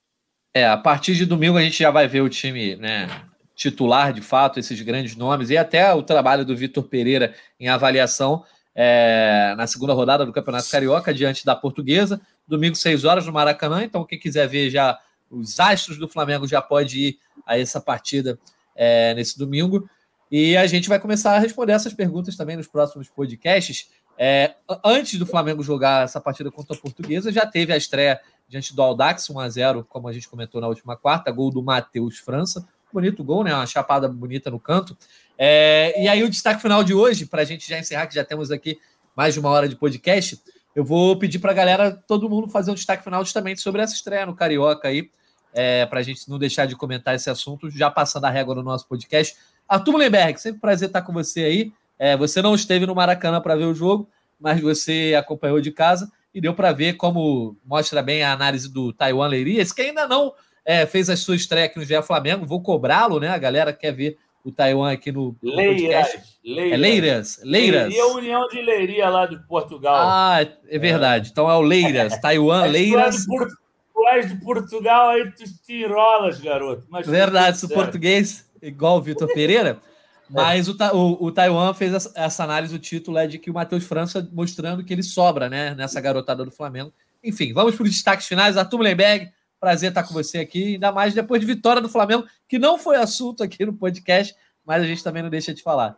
[0.54, 3.08] É, a partir de domingo a gente já vai ver o time né,
[3.56, 8.44] titular, de fato, esses grandes nomes, e até o trabalho do Vitor Pereira em avaliação
[8.74, 12.20] é, na segunda rodada do Campeonato Carioca, diante da Portuguesa.
[12.46, 13.82] Domingo, 6 horas, no Maracanã.
[13.82, 14.98] Então, quem quiser ver já
[15.30, 18.38] os astros do Flamengo já pode ir a essa partida
[18.76, 19.88] é, nesse domingo.
[20.30, 23.88] E a gente vai começar a responder essas perguntas também nos próximos podcasts.
[24.18, 24.54] É,
[24.84, 28.82] antes do Flamengo jogar essa partida contra a Portuguesa, já teve a estreia diante do
[28.82, 32.66] Aldax, 1 a 0 como a gente comentou na última quarta, gol do Matheus França.
[32.92, 33.54] Bonito gol, né?
[33.54, 34.96] Uma chapada bonita no canto.
[35.38, 38.24] É, e aí, o destaque final de hoje, para a gente já encerrar, que já
[38.24, 38.78] temos aqui
[39.14, 40.40] mais de uma hora de podcast,
[40.74, 43.94] eu vou pedir para a galera, todo mundo, fazer um destaque final justamente sobre essa
[43.94, 45.10] estreia no Carioca aí,
[45.54, 48.62] é, para a gente não deixar de comentar esse assunto, já passando a régua no
[48.62, 49.36] nosso podcast.
[49.66, 51.72] Arthur Mullenberg, sempre um prazer estar com você aí.
[51.98, 54.06] É, você não esteve no Maracanã para ver o jogo,
[54.38, 58.92] mas você acompanhou de casa e deu para ver como mostra bem a análise do
[58.92, 60.34] Taiwan Leirias, que ainda não
[60.66, 62.44] é, fez a sua estreia aqui no GE Flamengo.
[62.44, 63.28] Vou cobrá-lo, né?
[63.28, 66.08] A galera quer ver o Taiwan aqui no, no Leiras,
[66.44, 66.72] Leiras.
[66.72, 67.40] É Leiras.
[67.44, 67.94] Leiras.
[67.94, 69.94] E a União de Leiria lá de Portugal.
[69.96, 71.28] Ah, é verdade.
[71.28, 71.30] É.
[71.30, 72.18] Então é o Leiras.
[72.20, 73.24] Taiwan, Leiras.
[73.26, 76.84] Tu és de Portugal, aí tu te enrolas, garoto.
[76.90, 79.80] Mas verdade, sou português, igual o Vitor Pereira.
[80.28, 83.54] Mas o, o, o, Taiwan fez essa, essa, análise, o título é de que o
[83.54, 86.92] Matheus França mostrando que ele sobra, né, nessa garotada do Flamengo.
[87.22, 88.56] Enfim, vamos para os destaques finais.
[88.56, 89.30] Arthur Mullenberg,
[89.60, 92.96] prazer estar com você aqui, ainda mais depois de vitória do Flamengo, que não foi
[92.96, 94.34] assunto aqui no podcast,
[94.64, 95.96] mas a gente também não deixa de falar.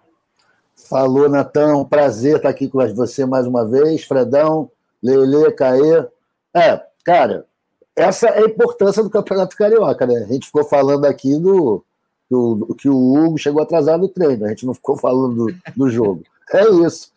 [0.89, 4.71] Falou, Natão, prazer estar aqui com você mais uma vez, Fredão,
[5.03, 6.07] Lele, Caê.
[6.55, 7.47] É, cara,
[7.97, 10.19] essa é a importância do Campeonato Carioca, né?
[10.19, 11.85] A gente ficou falando aqui do
[12.29, 15.55] que o, que o Hugo chegou atrasado no treino, a gente não ficou falando do,
[15.77, 16.23] do jogo.
[16.53, 17.11] É isso.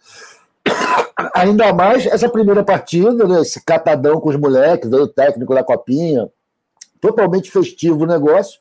[1.36, 5.64] Ainda mais essa primeira partida, né, esse catadão com os moleques, veio o técnico da
[5.64, 6.30] Copinha,
[7.00, 8.60] totalmente festivo o negócio,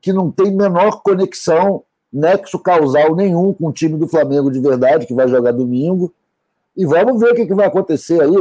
[0.00, 5.06] que não tem menor conexão, nexo causal nenhum com o time do Flamengo de verdade,
[5.06, 6.12] que vai jogar domingo.
[6.76, 8.32] E vamos ver o que, vai acontecer aí.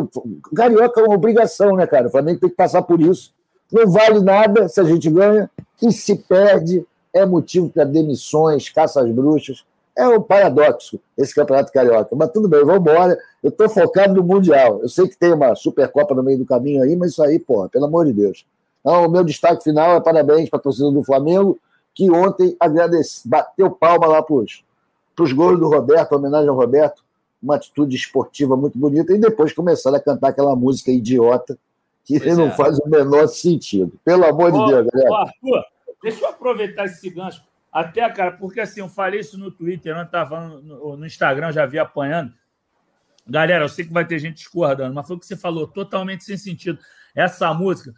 [0.55, 2.07] Carioca é uma obrigação, né, cara?
[2.07, 3.33] O Flamengo tem que passar por isso.
[3.71, 5.49] Não vale nada se a gente ganha,
[5.81, 9.63] e se perde, é motivo para demissões, caça às bruxas.
[10.01, 12.15] É um paradoxo esse campeonato carioca.
[12.15, 13.15] Mas tudo bem, vamos embora.
[13.43, 14.79] Eu estou focado no Mundial.
[14.81, 17.69] Eu sei que tem uma Supercopa no meio do caminho aí, mas isso aí, pô,
[17.69, 18.43] pelo amor de Deus.
[18.79, 21.59] Então, o meu destaque final é parabéns para a torcida do Flamengo,
[21.93, 27.03] que ontem agradece, bateu palma lá para os gols do Roberto, homenagem ao Roberto,
[27.43, 31.55] uma atitude esportiva muito bonita, e depois começaram a cantar aquela música idiota
[32.03, 32.51] que não é.
[32.51, 33.93] faz o menor sentido.
[34.03, 35.15] Pelo amor de Deus, galera.
[35.15, 35.63] Arthur,
[36.01, 37.43] Deixa eu aproveitar esse gancho.
[37.71, 41.65] Até, cara, porque assim, eu falei isso no Twitter, eu estava no, no Instagram, já
[41.65, 42.33] vi apanhando.
[43.25, 46.23] Galera, eu sei que vai ter gente discordando, mas foi o que você falou, totalmente
[46.23, 46.79] sem sentido.
[47.15, 47.93] Essa música,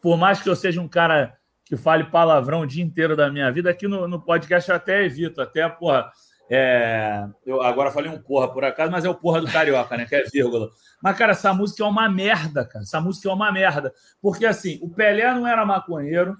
[0.00, 3.50] por mais que eu seja um cara que fale palavrão o dia inteiro da minha
[3.50, 6.12] vida, aqui no, no podcast eu até evito, até, porra,
[6.48, 7.26] é...
[7.44, 10.06] eu agora falei um porra por acaso, mas é o porra do carioca, né?
[10.06, 10.70] Que é vírgula.
[11.02, 12.84] Mas, cara, essa música é uma merda, cara.
[12.84, 13.92] Essa música é uma merda.
[14.22, 16.36] Porque, assim, o Pelé não era maconheiro,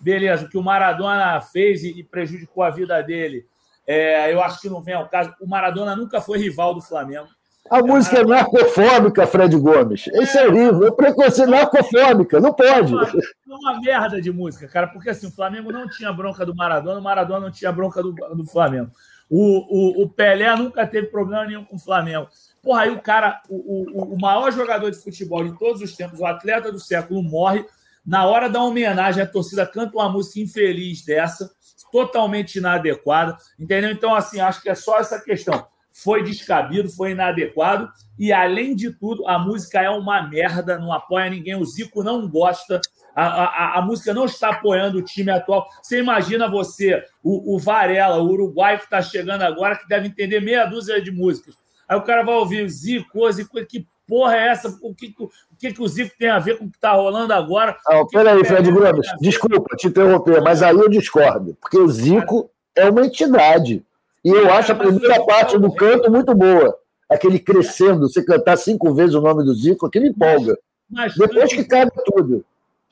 [0.00, 3.46] beleza, o que o Maradona fez e, prejudicou a vida dele,
[3.86, 5.34] é, eu acho que não vem ao caso.
[5.40, 7.28] O Maradona nunca foi rival do Flamengo.
[7.70, 10.06] A é música é narcofóbica, Fred Gomes.
[10.06, 10.88] Isso é horrível.
[10.88, 12.40] É preconceito narcofóbica.
[12.40, 12.92] Não pode.
[12.92, 16.54] É uma, uma, merda de música, cara, porque assim, o Flamengo não tinha bronca do
[16.54, 18.90] Maradona, o Maradona não tinha bronca do, do Flamengo.
[19.28, 22.28] O, o, o Pelé nunca teve problema nenhum com o Flamengo.
[22.62, 26.18] Porra, aí o cara, o, o, o maior jogador de futebol de todos os tempos,
[26.18, 27.64] o atleta do século, morre
[28.04, 31.50] na hora da homenagem, a torcida canta uma música infeliz dessa,
[31.90, 33.90] totalmente inadequada, entendeu?
[33.90, 35.66] Então, assim, acho que é só essa questão.
[35.92, 41.28] Foi descabido, foi inadequado, e além de tudo, a música é uma merda, não apoia
[41.28, 41.56] ninguém.
[41.56, 42.80] O Zico não gosta,
[43.14, 45.66] a, a, a música não está apoiando o time atual.
[45.82, 50.40] Você imagina você, o, o Varela, o uruguaio que está chegando agora, que deve entender
[50.40, 51.56] meia dúzia de músicas.
[51.88, 54.76] Aí o cara vai ouvir Zico, Zico, que porra é essa?
[54.82, 57.32] O que, o que, que o Zico tem a ver com o que está rolando
[57.32, 57.76] agora?
[57.88, 62.90] Não, peraí, Fred Gomes, desculpa te interromper, mas aí eu discordo, porque o Zico é
[62.90, 63.84] uma entidade.
[64.24, 66.76] E eu acho a primeira parte do canto muito boa.
[67.08, 70.58] Aquele crescendo, você cantar cinco vezes o nome do Zico, aquele empolga.
[70.90, 72.44] Mas, Depois que cabe tudo.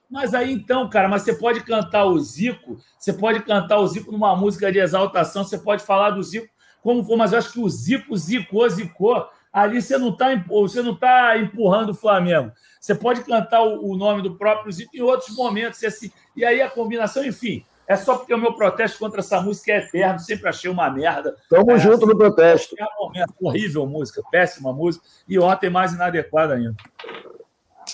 [0.08, 4.12] Mas aí então, cara, mas você pode cantar o Zico, você pode cantar o Zico
[4.12, 6.48] numa música de exaltação, você pode falar do Zico
[6.82, 9.28] como for, mas eu acho que o Zico zicou, zicou.
[9.52, 12.52] Ali você não está você não tá empurrando o Flamengo.
[12.80, 16.44] Você pode cantar o, o nome do próprio Zico em outros momentos, e, assim, e
[16.44, 20.18] aí a combinação, enfim, é só porque o meu protesto contra essa música é eterno,
[20.18, 21.34] sempre achei uma merda.
[21.48, 22.76] Tamo é, junto no protesto.
[22.78, 26.76] É momento, horrível música, péssima música, e ontem mais inadequada ainda.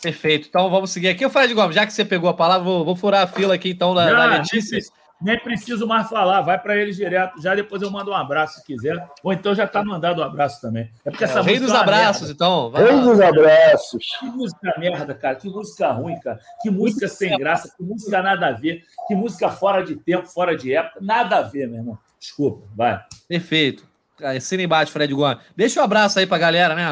[0.02, 0.48] Perfeito.
[0.48, 1.24] Então vamos seguir aqui.
[1.24, 3.70] Eu de Gomes, já que você pegou a palavra, vou, vou furar a fila aqui
[3.70, 4.80] então da, da Letícia.
[5.24, 7.40] Nem preciso mais falar, vai para ele direto.
[7.40, 9.08] Já depois eu mando um abraço se quiser.
[9.22, 10.90] Ou então já está mandado um abraço também.
[11.02, 12.34] É porque é, essa rei dos é abraços, merda.
[12.34, 12.70] então.
[12.70, 13.02] Vai rei lá.
[13.02, 14.04] dos abraços.
[14.20, 15.34] Que música merda, cara.
[15.36, 16.38] Que música ruim, cara.
[16.60, 17.72] Que música sem graça.
[17.74, 18.82] Que música nada a ver.
[19.08, 20.98] Que música fora de tempo, fora de época.
[21.00, 21.98] Nada a ver, meu irmão.
[22.20, 23.02] Desculpa, vai.
[23.26, 23.86] Perfeito.
[24.22, 25.38] Assina embaixo, Fred Gomes.
[25.56, 26.84] Deixa um abraço aí pra galera, né?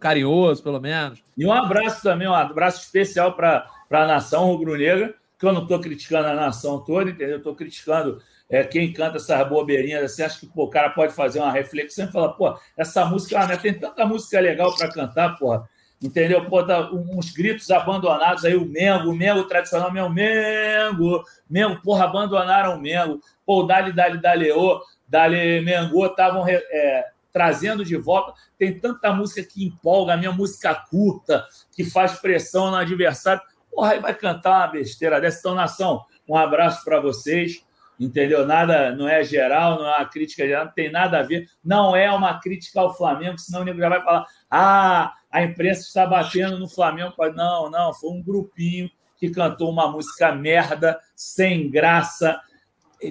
[0.00, 1.22] Carinhoso, pelo menos.
[1.36, 5.80] E um abraço também, um abraço especial para a nação rubro-negra, que eu não estou
[5.80, 7.38] criticando a nação toda, entendeu?
[7.38, 10.22] Estou criticando é, quem canta essas bobeirinhas assim.
[10.22, 13.46] Acho que pô, o cara pode fazer uma reflexão e falar, pô, essa música, ah,
[13.46, 13.56] né?
[13.56, 15.66] tem tanta música legal para cantar, porra.
[16.02, 16.44] Entendeu?
[16.44, 22.04] Pô, tá uns gritos abandonados aí, o Mengo, o Mengo tradicional, meu Mengo, Mengo, porra,
[22.04, 23.20] abandonaram o Mengo.
[23.46, 28.34] Pô, o Dali, Dali, Dali, ô, Dali Mengo estavam é, trazendo de volta.
[28.58, 33.42] Tem tanta música que empolga, a minha música curta, que faz pressão no adversário.
[33.70, 35.40] Porra, aí vai cantar uma besteira dessa.
[35.40, 37.64] Então, nação, um abraço para vocês.
[37.98, 38.46] Entendeu?
[38.46, 41.46] Nada, não é geral, não é uma crítica geral, não tem nada a ver.
[41.62, 45.82] Não é uma crítica ao Flamengo, senão o nego já vai falar: ah, a imprensa
[45.82, 47.12] está batendo no Flamengo.
[47.34, 52.40] Não, não, foi um grupinho que cantou uma música merda, sem graça,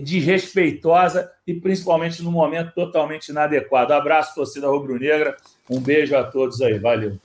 [0.02, 3.94] desrespeitosa e principalmente no momento totalmente inadequado.
[3.94, 5.38] Abraço, torcida rubro-negra.
[5.70, 6.80] Um beijo a todos aí.
[6.80, 7.20] Valeu.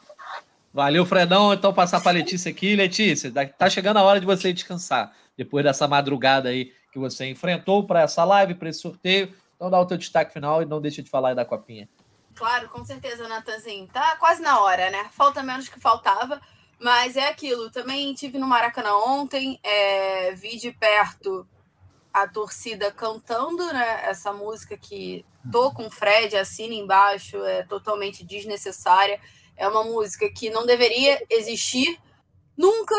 [0.74, 1.54] Valeu, Fredão.
[1.54, 2.74] Então, passar para a Letícia aqui.
[2.74, 5.12] Letícia, tá chegando a hora de você descansar.
[5.38, 9.32] Depois dessa madrugada aí que você enfrentou para essa live, para esse sorteio.
[9.54, 11.88] Então, dá o teu destaque final e não deixa de falar aí da copinha.
[12.34, 13.86] Claro, com certeza, Natanzinho.
[13.86, 15.06] Tá quase na hora, né?
[15.12, 16.40] Falta menos que faltava.
[16.80, 17.70] Mas é aquilo.
[17.70, 21.46] Também tive no Maracanã ontem, é, vi de perto
[22.12, 24.08] a torcida cantando, né?
[24.08, 29.20] Essa música que tô com o Fred, assina embaixo, é totalmente desnecessária.
[29.56, 31.98] É uma música que não deveria existir
[32.56, 32.94] nunca.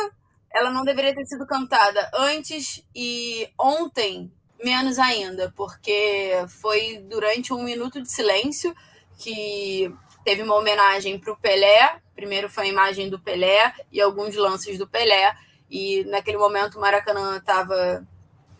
[0.54, 4.32] Ela não deveria ter sido cantada antes e ontem,
[4.64, 8.74] menos ainda, porque foi durante um minuto de silêncio
[9.18, 12.02] que teve uma homenagem para o Pelé.
[12.16, 15.36] Primeiro foi a imagem do Pelé e alguns lances do Pelé.
[15.70, 18.08] E naquele momento o Maracanã estava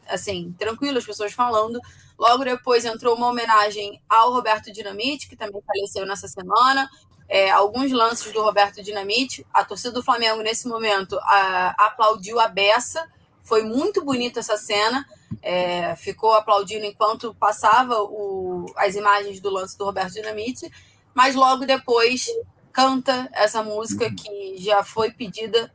[0.08, 1.80] assim, tranquilo, as pessoas falando.
[2.18, 6.90] Logo depois entrou uma homenagem ao Roberto Dinamite, que também faleceu nessa semana.
[7.28, 9.46] É, alguns lances do Roberto Dinamite.
[9.54, 13.08] A torcida do Flamengo, nesse momento, a, aplaudiu a beça.
[13.44, 15.06] Foi muito bonita essa cena.
[15.42, 20.72] É, ficou aplaudindo enquanto passava o, as imagens do lance do Roberto Dinamite.
[21.14, 22.28] Mas logo depois
[22.72, 25.72] canta essa música que já foi pedida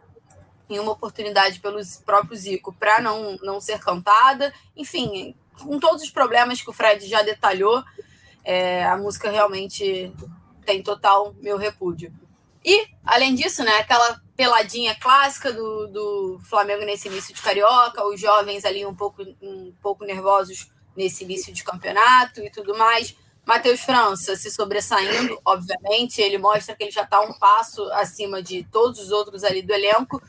[0.68, 4.52] em uma oportunidade pelo próprio Zico para não, não ser cantada.
[4.76, 7.82] Enfim, com todos os problemas que o Fred já detalhou,
[8.44, 10.12] é, a música realmente
[10.70, 12.12] tem total meu repúdio.
[12.64, 18.20] E, além disso, né, aquela peladinha clássica do, do Flamengo nesse início de Carioca, os
[18.20, 23.16] jovens ali um pouco, um pouco nervosos nesse início de campeonato e tudo mais.
[23.44, 28.62] Matheus França se sobressaindo, obviamente, ele mostra que ele já está um passo acima de
[28.70, 30.22] todos os outros ali do elenco.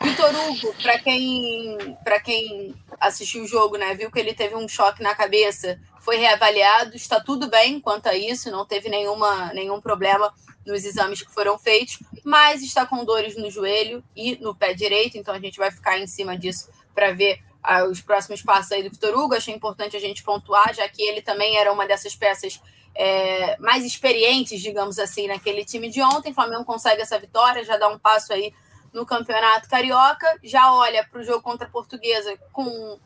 [0.00, 5.02] Vitor Hugo, para quem, quem assistiu o jogo, né, viu que ele teve um choque
[5.02, 10.32] na cabeça, foi reavaliado, está tudo bem quanto a isso, não teve nenhuma, nenhum problema
[10.64, 15.18] nos exames que foram feitos, mas está com dores no joelho e no pé direito,
[15.18, 18.84] então a gente vai ficar em cima disso para ver ah, os próximos passos aí
[18.84, 19.34] do Vitor Hugo.
[19.34, 22.62] Achei importante a gente pontuar, já que ele também era uma dessas peças
[22.94, 26.32] é, mais experientes, digamos assim, naquele time de ontem.
[26.32, 28.54] Flamengo consegue essa vitória, já dá um passo aí
[28.92, 32.96] no Campeonato Carioca, já olha para o jogo contra a Portuguesa com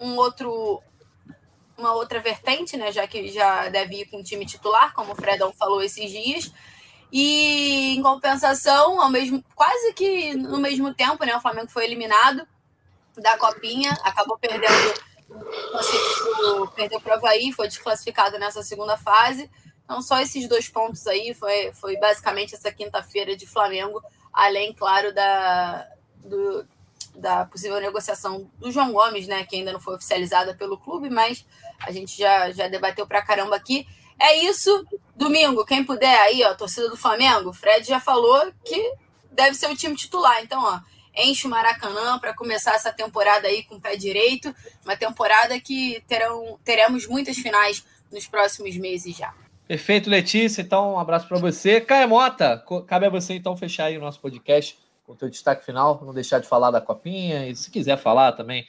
[0.00, 0.82] um outro
[1.80, 5.16] uma outra vertente, né, já que já deve ir com o time titular, como o
[5.16, 6.52] Fredão falou esses dias.
[7.12, 12.46] E em compensação, ao mesmo quase que no mesmo tempo, né, o Flamengo foi eliminado
[13.16, 14.70] da Copinha, acabou perdendo
[16.74, 19.50] perdeu para o Havaí, foi desclassificado nessa segunda fase.
[19.84, 24.00] Então, só esses dois pontos aí foi, foi basicamente essa quinta-feira de Flamengo
[24.32, 25.86] além, claro, da,
[26.24, 26.66] do,
[27.14, 31.44] da possível negociação do João Gomes, né, que ainda não foi oficializada pelo clube, mas
[31.80, 33.86] a gente já, já debateu pra caramba aqui.
[34.18, 34.86] É isso.
[35.16, 38.92] Domingo, quem puder aí, ó, torcida do Flamengo, Fred já falou que
[39.32, 40.42] deve ser o time titular.
[40.42, 40.80] Então, ó,
[41.16, 44.54] enche o Maracanã para começar essa temporada aí com o pé direito.
[44.84, 49.32] Uma temporada que terão, teremos muitas finais nos próximos meses já.
[49.66, 50.62] Perfeito, Letícia.
[50.62, 51.80] Então, um abraço para você.
[51.80, 54.76] Caia Mota, cabe a você então fechar aí o nosso podcast
[55.06, 58.32] com o teu destaque final, não deixar de falar da copinha e se quiser falar
[58.32, 58.66] também,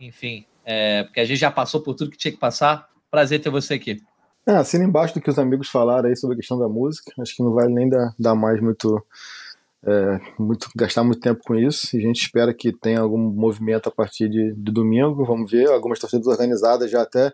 [0.00, 2.88] enfim, é, porque a gente já passou por tudo que tinha que passar.
[3.10, 4.00] Prazer ter você aqui.
[4.46, 7.12] É, assina embaixo do que os amigos falaram aí sobre a questão da música.
[7.20, 9.02] Acho que não vale nem dar, dar mais muito,
[9.86, 11.96] é, muito, gastar muito tempo com isso.
[11.96, 15.24] E a gente espera que tenha algum movimento a partir de, de domingo.
[15.24, 15.68] Vamos ver.
[15.68, 17.32] Algumas torcidas organizadas já até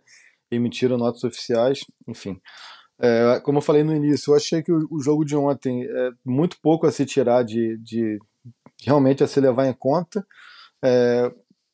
[0.50, 1.80] emitiram notas oficiais.
[2.06, 2.40] Enfim.
[3.00, 6.10] É, como eu falei no início, eu achei que o, o, jogo de ontem é
[6.22, 8.18] muito pouco a se tirar de, de
[8.84, 10.24] realmente a se levar em conta.
[10.82, 11.32] É,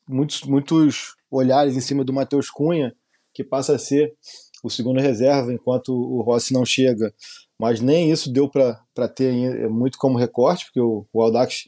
[0.08, 2.94] muitos, muitos olhares em cima do Matheus Cunha,
[3.34, 4.14] que passa a ser
[4.62, 7.12] o segundo reserva enquanto o Rossi não chega.
[7.58, 11.64] Mas nem isso deu para ter é muito como recorte, porque o, o Aldax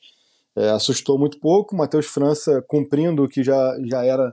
[0.56, 1.76] é, assustou muito pouco.
[1.76, 4.32] Matheus França cumprindo o que já, já era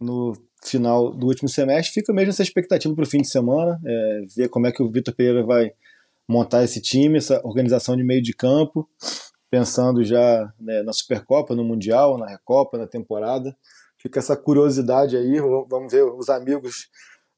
[0.00, 0.32] no
[0.64, 1.94] final do último semestre.
[1.94, 4.90] Fica mesmo essa expectativa para o fim de semana, é, ver como é que o
[4.90, 5.72] Vitor Pereira vai
[6.28, 8.88] montar esse time, essa organização de meio de campo,
[9.50, 13.54] pensando já né, na Supercopa, no Mundial, na Recopa, na temporada.
[14.02, 16.88] Fica essa curiosidade aí, vamos ver os amigos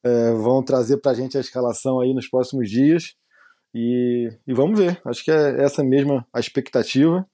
[0.03, 3.15] é, vão trazer para a gente a escalação aí nos próximos dias.
[3.75, 5.01] E, e, vamos ver.
[5.05, 7.27] Acho que é essa mesma a expectativa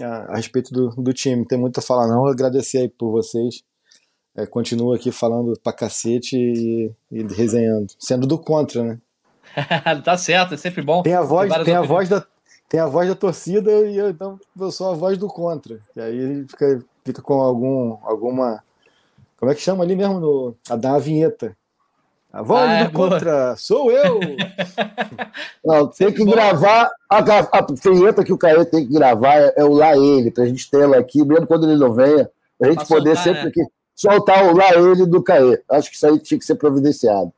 [0.00, 1.46] a, a respeito do, do time.
[1.46, 2.26] tem muito a falar, não.
[2.26, 3.62] Agradecer aí por vocês.
[4.36, 7.92] É, continuo aqui falando pra cacete e, e resenhando.
[7.98, 8.98] Sendo do contra, né?
[10.02, 11.02] tá certo, é sempre bom.
[11.02, 12.26] Tem a voz, tem a voz da,
[12.68, 15.78] tem a voz da torcida e eu, então eu sou a voz do contra.
[15.94, 18.64] E aí fica, fica com algum, alguma.
[19.36, 20.20] Como é que chama ali mesmo?
[20.20, 21.56] No, a dar a vinheta.
[22.34, 23.10] A voz ah, é, do boa.
[23.10, 24.18] contra, sou eu!
[25.64, 26.90] Não, tem que gravar.
[27.08, 30.44] A, a vinheta que o Caio tem que gravar é, é o lá ele, pra
[30.44, 32.28] gente ter ela aqui, mesmo quando ele não venha,
[32.60, 33.50] a gente pra poder soltar, sempre né?
[33.54, 35.62] que, soltar o lá ele do Caê.
[35.70, 37.32] Acho que isso aí tinha que ser providenciado.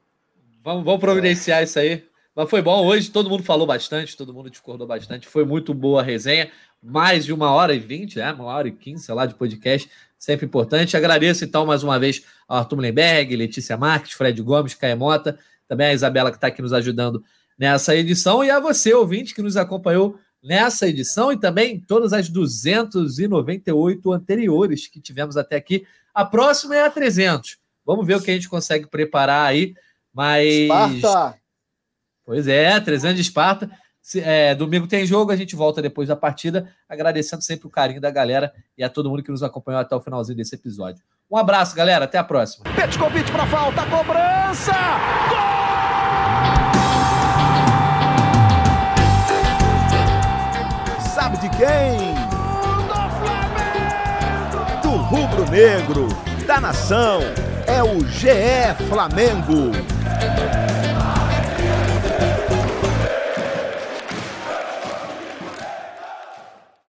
[0.64, 2.02] Vamos, vamos providenciar isso aí.
[2.34, 5.28] Mas foi bom hoje, todo mundo falou bastante, todo mundo discordou bastante.
[5.28, 6.50] Foi muito boa a resenha.
[6.82, 8.32] Mais de uma hora e vinte, né?
[8.32, 10.96] uma hora e quinze, sei lá, de podcast sempre importante.
[10.96, 15.38] Agradeço, então, mais uma vez ao Arthur Mullenberg, Letícia Marques, Fred Gomes, Caemota,
[15.68, 17.22] também a Isabela que está aqui nos ajudando
[17.58, 22.28] nessa edição, e a você, ouvinte, que nos acompanhou nessa edição e também todas as
[22.28, 25.86] 298 anteriores que tivemos até aqui.
[26.14, 27.58] A próxima é a 300.
[27.84, 29.74] Vamos ver o que a gente consegue preparar aí,
[30.12, 30.46] mas...
[30.46, 31.38] Esparta!
[32.24, 33.70] Pois é, 300 de Esparta.
[34.14, 38.10] É, domingo tem jogo, a gente volta depois da partida, agradecendo sempre o carinho da
[38.10, 41.02] galera e a todo mundo que nos acompanhou até o finalzinho desse episódio.
[41.28, 42.64] Um abraço, galera, até a próxima.
[42.76, 44.72] Petkovic para falta, cobrança!
[45.28, 45.66] Gol!
[51.00, 52.14] Sabe de quem?
[52.86, 54.82] Do Flamengo!
[54.82, 56.06] Do rubro-negro,
[56.46, 57.20] da nação,
[57.66, 59.72] é o GE Flamengo.